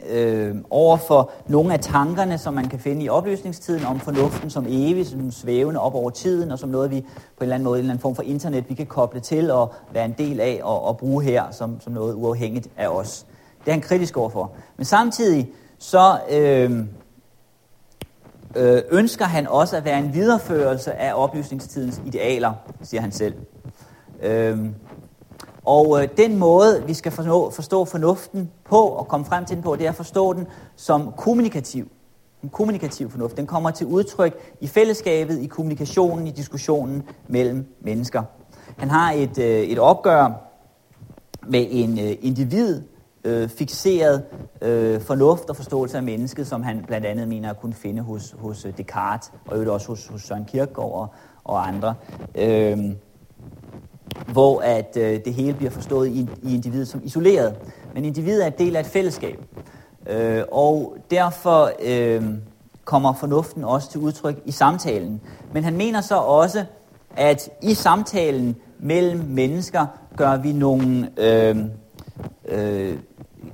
øh, 0.09 0.55
over 0.71 0.97
for 0.97 1.31
nogle 1.47 1.73
af 1.73 1.81
tankerne, 1.81 2.39
som 2.39 2.55
man 2.55 2.69
kan 2.69 2.79
finde 2.79 3.05
i 3.05 3.09
oplysningstiden 3.09 3.85
om 3.85 4.01
fornuften 4.01 4.51
som 4.51 4.67
evig, 4.69 5.07
som 5.07 5.31
svævende 5.31 5.81
op 5.81 5.95
over 5.95 6.11
tiden, 6.11 6.51
og 6.51 6.59
som 6.59 6.69
noget, 6.69 6.91
vi 6.91 7.01
på 7.01 7.07
en 7.07 7.43
eller 7.43 7.55
anden 7.55 7.65
måde, 7.65 7.79
en 7.79 7.83
eller 7.83 7.93
anden 7.93 8.03
form 8.03 8.15
for 8.15 8.23
internet, 8.23 8.65
vi 8.69 8.75
kan 8.75 8.87
koble 8.87 9.21
til 9.21 9.51
og 9.51 9.75
være 9.93 10.05
en 10.05 10.15
del 10.19 10.41
af 10.41 10.61
og, 10.63 10.83
og 10.85 10.97
bruge 10.97 11.25
her 11.25 11.45
som, 11.51 11.81
som 11.81 11.93
noget 11.93 12.15
uafhængigt 12.15 12.69
af 12.77 12.89
os. 12.89 13.27
Det 13.61 13.69
er 13.69 13.73
han 13.73 13.81
kritisk 13.81 14.17
overfor. 14.17 14.53
Men 14.77 14.85
samtidig 14.85 15.51
så 15.79 16.19
øh, 16.31 16.85
øh, 18.57 18.83
ønsker 18.91 19.25
han 19.25 19.47
også 19.47 19.77
at 19.77 19.85
være 19.85 19.99
en 19.99 20.15
videreførelse 20.15 20.93
af 20.93 21.15
oplysningstidens 21.15 22.01
idealer, 22.07 22.53
siger 22.83 23.01
han 23.01 23.13
selv. 23.13 23.35
Øh, 24.23 24.59
og 25.65 26.03
øh, 26.03 26.09
den 26.17 26.37
måde, 26.37 26.83
vi 26.87 26.95
skal 26.95 27.13
forstå, 27.13 27.51
forstå 27.51 27.85
fornuften 27.85 28.51
på 28.65 28.79
og 28.79 29.09
komme 29.09 29.27
frem 29.27 29.45
til 29.45 29.57
den 29.57 29.63
på, 29.63 29.77
det 29.77 29.87
er 29.87 29.91
at 29.91 29.97
forstå 29.97 30.33
den 30.33 30.47
som 30.77 31.13
kommunikativ. 31.17 31.89
En 32.43 32.49
kommunikativ 32.49 33.11
fornuft. 33.11 33.37
Den 33.37 33.47
kommer 33.47 33.71
til 33.71 33.87
udtryk 33.87 34.55
i 34.61 34.67
fællesskabet, 34.67 35.39
i 35.39 35.47
kommunikationen, 35.47 36.27
i 36.27 36.31
diskussionen 36.31 37.03
mellem 37.29 37.75
mennesker. 37.81 38.23
Han 38.77 38.91
har 38.91 39.13
et, 39.13 39.39
øh, 39.39 39.61
et 39.61 39.79
opgør 39.79 40.43
med 41.49 41.67
en 41.71 41.99
øh, 41.99 42.17
individ 42.21 42.83
øh, 43.27 43.49
fixeret 43.49 44.23
øh, 44.63 45.01
fornuft 45.01 45.51
og 45.51 45.57
forståelse 45.57 45.97
af 45.97 46.03
mennesket, 46.03 46.47
som 46.47 46.63
han 46.63 46.85
blandt 46.87 47.07
andet 47.07 47.29
mener 47.29 47.51
at 47.51 47.61
kunne 47.61 47.75
finde 47.75 48.03
hos, 48.03 48.35
hos 48.39 48.65
øh, 48.65 48.79
Descartes, 48.79 49.33
og 49.47 49.53
øvrigt 49.53 49.71
også 49.71 49.89
hos, 49.89 50.07
hos 50.07 50.23
Søren 50.23 50.45
Kierkegaard 50.45 50.93
og, 50.93 51.09
og 51.45 51.69
andre. 51.69 51.95
Øh, 52.35 52.79
hvor 54.33 54.61
at 54.61 54.97
øh, 54.97 55.21
det 55.25 55.35
hele 55.35 55.55
bliver 55.55 55.71
forstået 55.71 56.09
i, 56.09 56.29
i 56.43 56.55
individet 56.55 56.89
som 56.89 57.01
isoleret. 57.05 57.55
Men 57.95 58.05
individet 58.05 58.43
er 58.43 58.47
en 58.47 58.59
del 58.59 58.77
af 58.77 58.81
et 58.81 58.87
fællesskab. 58.87 59.39
Øh, 60.07 60.43
og 60.53 60.97
derfor 61.11 61.71
øh, 61.83 62.25
kommer 62.85 63.13
fornuften 63.13 63.65
også 63.65 63.91
til 63.91 64.01
udtryk 64.01 64.43
i 64.45 64.51
samtalen. 64.51 65.21
Men 65.53 65.65
han 65.65 65.77
mener 65.77 66.01
så 66.01 66.17
også, 66.17 66.65
at 67.17 67.51
i 67.63 67.75
samtalen 67.75 68.57
mellem 68.79 69.21
mennesker 69.21 69.87
gør 70.17 70.37
vi 70.37 70.53
nogle... 70.53 71.11
Øh, 71.17 71.57
øh, 72.49 72.99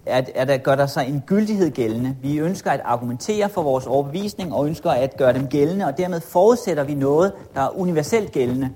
at, 0.06 0.30
at 0.34 0.48
der 0.48 0.56
gør 0.56 0.74
der 0.74 0.86
sig 0.86 1.08
en 1.08 1.22
gyldighed 1.26 1.70
gældende. 1.70 2.16
Vi 2.22 2.38
ønsker 2.38 2.70
at 2.70 2.80
argumentere 2.84 3.48
for 3.48 3.62
vores 3.62 3.86
overbevisning 3.86 4.54
og 4.54 4.66
ønsker 4.66 4.90
at 4.90 5.16
gøre 5.16 5.32
dem 5.32 5.46
gældende, 5.46 5.86
og 5.86 5.98
dermed 5.98 6.20
forudsætter 6.20 6.84
vi 6.84 6.94
noget, 6.94 7.32
der 7.54 7.60
er 7.60 7.78
universelt 7.78 8.32
gældende 8.32 8.70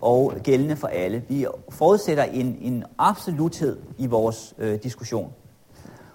og 0.00 0.32
gældende 0.42 0.76
for 0.76 0.88
alle. 0.88 1.22
Vi 1.28 1.46
forudsætter 1.70 2.24
en, 2.24 2.56
en 2.60 2.84
absoluthed 2.98 3.78
i 3.98 4.06
vores 4.06 4.54
øh, 4.58 4.78
diskussion. 4.82 5.32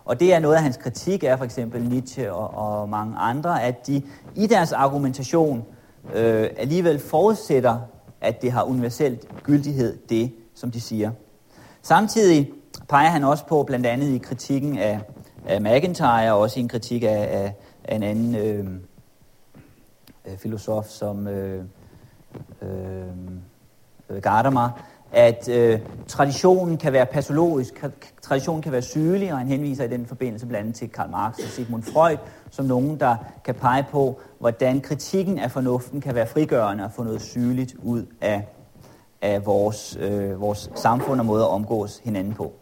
Og 0.05 0.19
det 0.19 0.33
er 0.33 0.39
noget 0.39 0.55
af 0.55 0.61
hans 0.61 0.77
kritik 0.77 1.23
er 1.23 1.37
for 1.37 1.45
eksempel 1.45 1.89
Nietzsche 1.89 2.33
og, 2.33 2.79
og 2.81 2.89
mange 2.89 3.17
andre, 3.17 3.63
at 3.63 3.87
de 3.87 4.01
i 4.35 4.47
deres 4.47 4.71
argumentation 4.71 5.65
øh, 6.15 6.49
alligevel 6.57 6.99
forudsætter, 6.99 7.79
at 8.21 8.41
det 8.41 8.51
har 8.51 8.63
universelt 8.63 9.27
gyldighed, 9.43 9.97
det 10.09 10.31
som 10.55 10.71
de 10.71 10.81
siger. 10.81 11.11
Samtidig 11.81 12.51
peger 12.89 13.09
han 13.09 13.23
også 13.23 13.45
på, 13.45 13.63
blandt 13.63 13.85
andet 13.85 14.07
i 14.07 14.17
kritikken 14.17 14.77
af, 14.77 14.99
af 15.45 15.61
McIntyre, 15.61 16.33
og 16.33 16.39
også 16.39 16.59
i 16.59 16.63
en 16.63 16.69
kritik 16.69 17.03
af, 17.03 17.09
af, 17.09 17.53
af 17.83 17.95
en 17.95 18.03
anden 18.03 18.35
øh, 18.35 18.65
øh 20.25 20.37
filosof, 20.37 20.85
som 20.85 21.27
øh, 21.27 21.63
øh, 22.61 23.07
øh, 24.09 24.21
Gadamer, 24.21 24.69
at 25.11 25.49
øh, 25.49 25.79
traditionen 26.07 26.77
kan 26.77 26.93
være 26.93 27.05
patologisk, 27.05 27.85
traditionen 28.21 28.61
kan 28.61 28.71
være 28.71 28.81
sygelig, 28.81 29.31
og 29.31 29.37
han 29.37 29.47
henviser 29.47 29.83
i 29.83 29.87
den 29.87 30.05
forbindelse 30.05 30.45
blandt 30.45 30.63
andet 30.63 30.75
til 30.75 30.89
Karl 30.89 31.09
Marx 31.09 31.37
og 31.37 31.49
Sigmund 31.49 31.83
Freud, 31.83 32.17
som 32.51 32.65
nogen, 32.65 32.99
der 32.99 33.15
kan 33.45 33.55
pege 33.55 33.85
på, 33.91 34.19
hvordan 34.39 34.81
kritikken 34.81 35.39
af 35.39 35.51
fornuften 35.51 36.01
kan 36.01 36.15
være 36.15 36.27
frigørende 36.27 36.83
og 36.83 36.91
få 36.91 37.03
noget 37.03 37.21
sygeligt 37.21 37.75
ud 37.83 38.05
af, 38.21 38.47
af 39.21 39.45
vores, 39.45 39.97
øh, 39.99 40.41
vores 40.41 40.71
samfund 40.75 41.19
og 41.19 41.25
måde 41.25 41.43
at 41.43 41.49
omgås 41.49 42.01
hinanden 42.03 42.33
på. 42.33 42.53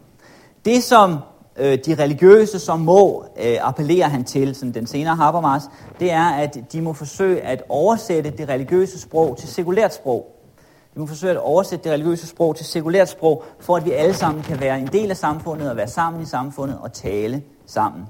Det, 0.66 0.82
som 0.82 1.18
øh, 1.56 1.78
de 1.86 1.94
religiøse 1.94 2.58
som 2.58 2.80
må 2.80 3.24
øh, 3.44 3.56
appellere 3.60 4.08
han 4.08 4.24
til, 4.24 4.54
sådan 4.54 4.74
den 4.74 4.86
senere 4.86 5.16
Habermas, 5.16 5.62
det 6.00 6.12
er, 6.12 6.28
at 6.28 6.58
de 6.72 6.80
må 6.80 6.92
forsøge 6.92 7.40
at 7.40 7.62
oversætte 7.68 8.30
det 8.30 8.48
religiøse 8.48 9.00
sprog 9.00 9.36
til 9.36 9.48
sekulært 9.48 9.94
sprog. 9.94 10.32
Vi 10.94 11.00
må 11.00 11.06
forsøge 11.06 11.32
at 11.32 11.38
oversætte 11.38 11.84
det 11.84 11.92
religiøse 11.92 12.26
sprog 12.26 12.56
til 12.56 12.66
sekulært 12.66 13.08
sprog, 13.08 13.44
for 13.60 13.76
at 13.76 13.84
vi 13.84 13.90
alle 13.90 14.14
sammen 14.14 14.42
kan 14.42 14.60
være 14.60 14.78
en 14.78 14.86
del 14.86 15.10
af 15.10 15.16
samfundet 15.16 15.70
og 15.70 15.76
være 15.76 15.88
sammen 15.88 16.22
i 16.22 16.26
samfundet 16.26 16.78
og 16.78 16.92
tale 16.92 17.42
sammen 17.66 18.04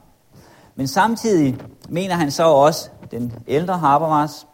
Men 0.75 0.89
samtidig 0.89 1.57
mener 1.89 2.15
han 2.15 2.31
så 2.31 2.45
også, 2.45 2.91
den 3.11 3.33
ældre 3.49 3.79
Habermas, 3.79 4.47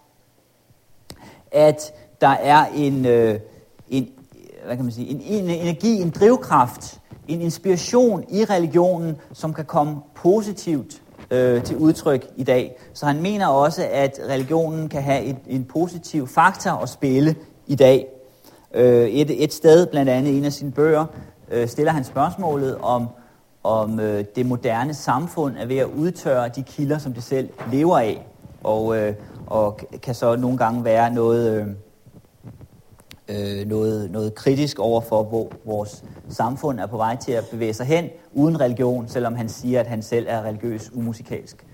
at 1.53 1.92
der 2.20 2.28
er 2.28 2.66
en, 2.74 3.07
øh, 3.07 3.40
en, 3.88 4.09
hvad 4.64 4.76
kan 4.76 4.84
man 4.84 4.94
sige, 4.94 5.09
en, 5.09 5.20
en 5.20 5.50
energi, 5.50 6.03
en 6.03 6.11
drivkraft, 6.11 6.98
en 7.28 7.40
inspiration 7.40 8.24
i 8.28 8.44
religionen, 8.44 9.16
som 9.32 9.54
kan 9.54 9.64
komme 9.64 9.96
positivt 10.14 11.02
øh, 11.30 11.62
til 11.62 11.76
udtryk 11.76 12.26
i 12.36 12.44
dag. 12.44 12.76
Så 12.92 13.06
han 13.06 13.22
mener 13.22 13.46
også, 13.46 13.88
at 13.92 14.20
religionen 14.28 14.88
kan 14.88 15.02
have 15.02 15.24
et, 15.24 15.36
en 15.46 15.64
positiv 15.64 16.28
faktor 16.28 16.70
at 16.70 16.88
spille 16.88 17.34
i 17.66 17.74
dag. 17.74 18.06
Øh, 18.74 19.08
et, 19.08 19.44
et 19.44 19.52
sted, 19.52 19.86
blandt 19.86 20.10
andet 20.10 20.36
en 20.36 20.44
af 20.44 20.52
sine 20.52 20.72
bøger, 20.72 21.04
øh, 21.50 21.68
stiller 21.68 21.92
han 21.92 22.04
spørgsmålet 22.04 22.78
om, 22.78 23.08
om 23.64 24.00
øh, 24.00 24.24
det 24.36 24.46
moderne 24.46 24.94
samfund 24.94 25.56
er 25.56 25.66
ved 25.66 25.76
at 25.76 25.86
udtørre 25.86 26.48
de 26.48 26.62
kilder, 26.62 26.98
som 26.98 27.12
det 27.12 27.22
selv 27.22 27.48
lever 27.72 27.98
af, 27.98 28.26
og, 28.64 28.96
øh, 28.96 29.14
og 29.46 29.80
kan 30.02 30.14
så 30.14 30.36
nogle 30.36 30.58
gange 30.58 30.84
være 30.84 31.14
noget, 31.14 31.60
øh, 31.60 31.66
øh, 33.28 33.68
noget, 33.68 34.10
noget 34.10 34.34
kritisk 34.34 34.78
over 34.78 35.00
for, 35.00 35.22
hvor 35.22 35.52
vores 35.64 36.04
samfund 36.28 36.80
er 36.80 36.86
på 36.86 36.96
vej 36.96 37.16
til 37.16 37.32
at 37.32 37.44
bevæge 37.50 37.74
sig 37.74 37.86
hen 37.86 38.08
uden 38.32 38.60
religion, 38.60 39.08
selvom 39.08 39.34
han 39.34 39.48
siger, 39.48 39.80
at 39.80 39.86
han 39.86 40.02
selv 40.02 40.26
er 40.28 40.42
religiøs 40.42 40.90
umusikalsk 40.94 41.66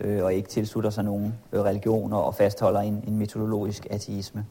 øh, 0.00 0.24
og 0.24 0.34
ikke 0.34 0.48
tilslutter 0.48 0.90
sig 0.90 1.04
nogen 1.04 1.34
religioner 1.54 2.16
og 2.16 2.34
fastholder 2.34 2.80
en, 2.80 3.04
en 3.08 3.18
metodologisk 3.18 3.86
ateisme. 3.90 4.44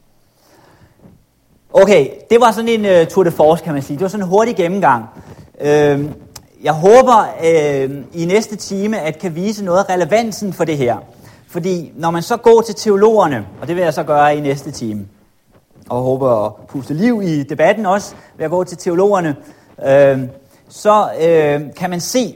Okay, 1.74 2.10
det 2.30 2.40
var 2.40 2.52
sådan 2.52 2.70
en 2.70 3.02
uh, 3.02 3.08
tour 3.08 3.24
de 3.24 3.32
force, 3.32 3.64
kan 3.64 3.74
man 3.74 3.84
sige. 3.84 3.98
Det 3.98 4.02
var 4.02 4.08
sådan 4.08 4.24
en 4.24 4.30
hurtig 4.30 4.56
gennemgang. 4.56 5.06
Øh, 5.62 6.06
jeg 6.64 6.74
håber 6.74 7.36
øh, 7.46 8.04
i 8.14 8.26
næste 8.26 8.56
time, 8.56 9.00
at 9.00 9.20
kan 9.20 9.36
vise 9.36 9.66
noget 9.66 9.80
af 9.80 9.94
relevansen 9.94 10.54
for 10.54 10.64
det 10.64 10.78
her. 10.78 10.98
Fordi 11.48 11.92
når 11.96 12.12
man 12.12 12.22
så 12.22 12.38
går 12.38 12.62
til 12.62 12.76
teologerne, 12.76 13.48
og 13.62 13.68
det 13.68 13.76
vil 13.76 13.84
jeg 13.84 13.94
så 13.94 14.04
gøre 14.04 14.38
i 14.38 14.40
næste 14.40 14.72
time, 14.72 15.08
og 15.90 16.02
håber 16.02 16.46
at 16.46 16.54
puste 16.68 16.94
liv 16.94 17.22
i 17.24 17.44
debatten 17.44 17.86
også, 17.86 18.16
ved 18.38 18.46
at 18.46 18.52
gå 18.52 18.64
til 18.64 18.78
teologerne, 18.78 19.36
øh, 19.88 20.20
så 20.70 21.10
øh, 21.22 21.74
kan 21.76 21.90
man 21.90 22.00
se, 22.00 22.36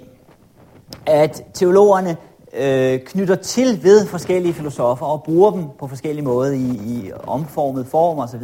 at 1.06 1.44
teologerne 1.54 2.18
øh, 2.54 3.00
knytter 3.00 3.36
til 3.36 3.84
ved 3.84 4.06
forskellige 4.06 4.54
filosofer 4.54 5.06
og 5.06 5.24
bruger 5.24 5.52
dem 5.52 5.66
på 5.80 5.88
forskellige 5.88 6.26
måder 6.26 6.52
i, 6.52 6.80
i 6.86 7.12
omformet 7.28 7.88
form 7.88 8.20
osv., 8.20 8.44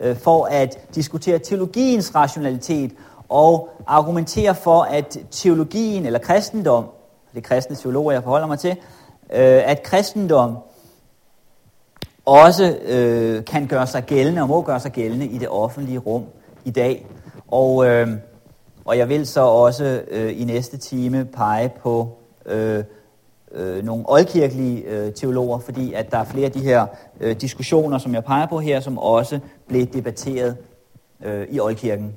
øh, 0.00 0.16
for 0.16 0.44
at 0.44 0.94
diskutere 0.94 1.38
teologiens 1.38 2.14
rationalitet 2.14 2.92
og 3.28 3.68
argumentere 3.86 4.54
for, 4.54 4.82
at 4.82 5.18
teologien 5.30 6.06
eller 6.06 6.18
kristendom, 6.18 6.84
det 7.34 7.38
er 7.38 7.48
kristne 7.48 7.76
teologer, 7.76 8.12
jeg 8.12 8.22
forholder 8.22 8.46
mig 8.46 8.58
til, 8.58 8.70
øh, 9.32 9.70
at 9.70 9.82
kristendom 9.82 10.56
også 12.26 12.78
øh, 12.84 13.44
kan 13.44 13.66
gøre 13.66 13.86
sig 13.86 14.04
gældende 14.06 14.42
og 14.42 14.48
må 14.48 14.62
gøre 14.62 14.80
sig 14.80 14.92
gældende 14.92 15.26
i 15.26 15.38
det 15.38 15.48
offentlige 15.48 15.98
rum 15.98 16.24
i 16.64 16.70
dag. 16.70 17.06
Og, 17.48 17.86
øh, 17.86 18.08
og 18.84 18.98
jeg 18.98 19.08
vil 19.08 19.26
så 19.26 19.40
også 19.40 20.02
øh, 20.10 20.40
i 20.40 20.44
næste 20.44 20.76
time 20.76 21.24
pege 21.24 21.72
på 21.82 22.18
øh, 22.46 22.84
øh, 23.52 23.84
nogle 23.84 24.04
oldkirkelige 24.08 24.82
øh, 24.82 25.12
teologer, 25.12 25.58
fordi 25.58 25.92
at 25.92 26.10
der 26.10 26.18
er 26.18 26.24
flere 26.24 26.46
af 26.46 26.52
de 26.52 26.62
her 26.62 26.86
øh, 27.20 27.36
diskussioner, 27.40 27.98
som 27.98 28.14
jeg 28.14 28.24
peger 28.24 28.46
på 28.46 28.58
her, 28.58 28.80
som 28.80 28.98
også 28.98 29.40
blev 29.68 29.86
debatteret 29.86 30.56
øh, 31.24 31.46
i 31.50 31.60
oldkirken 31.60 32.14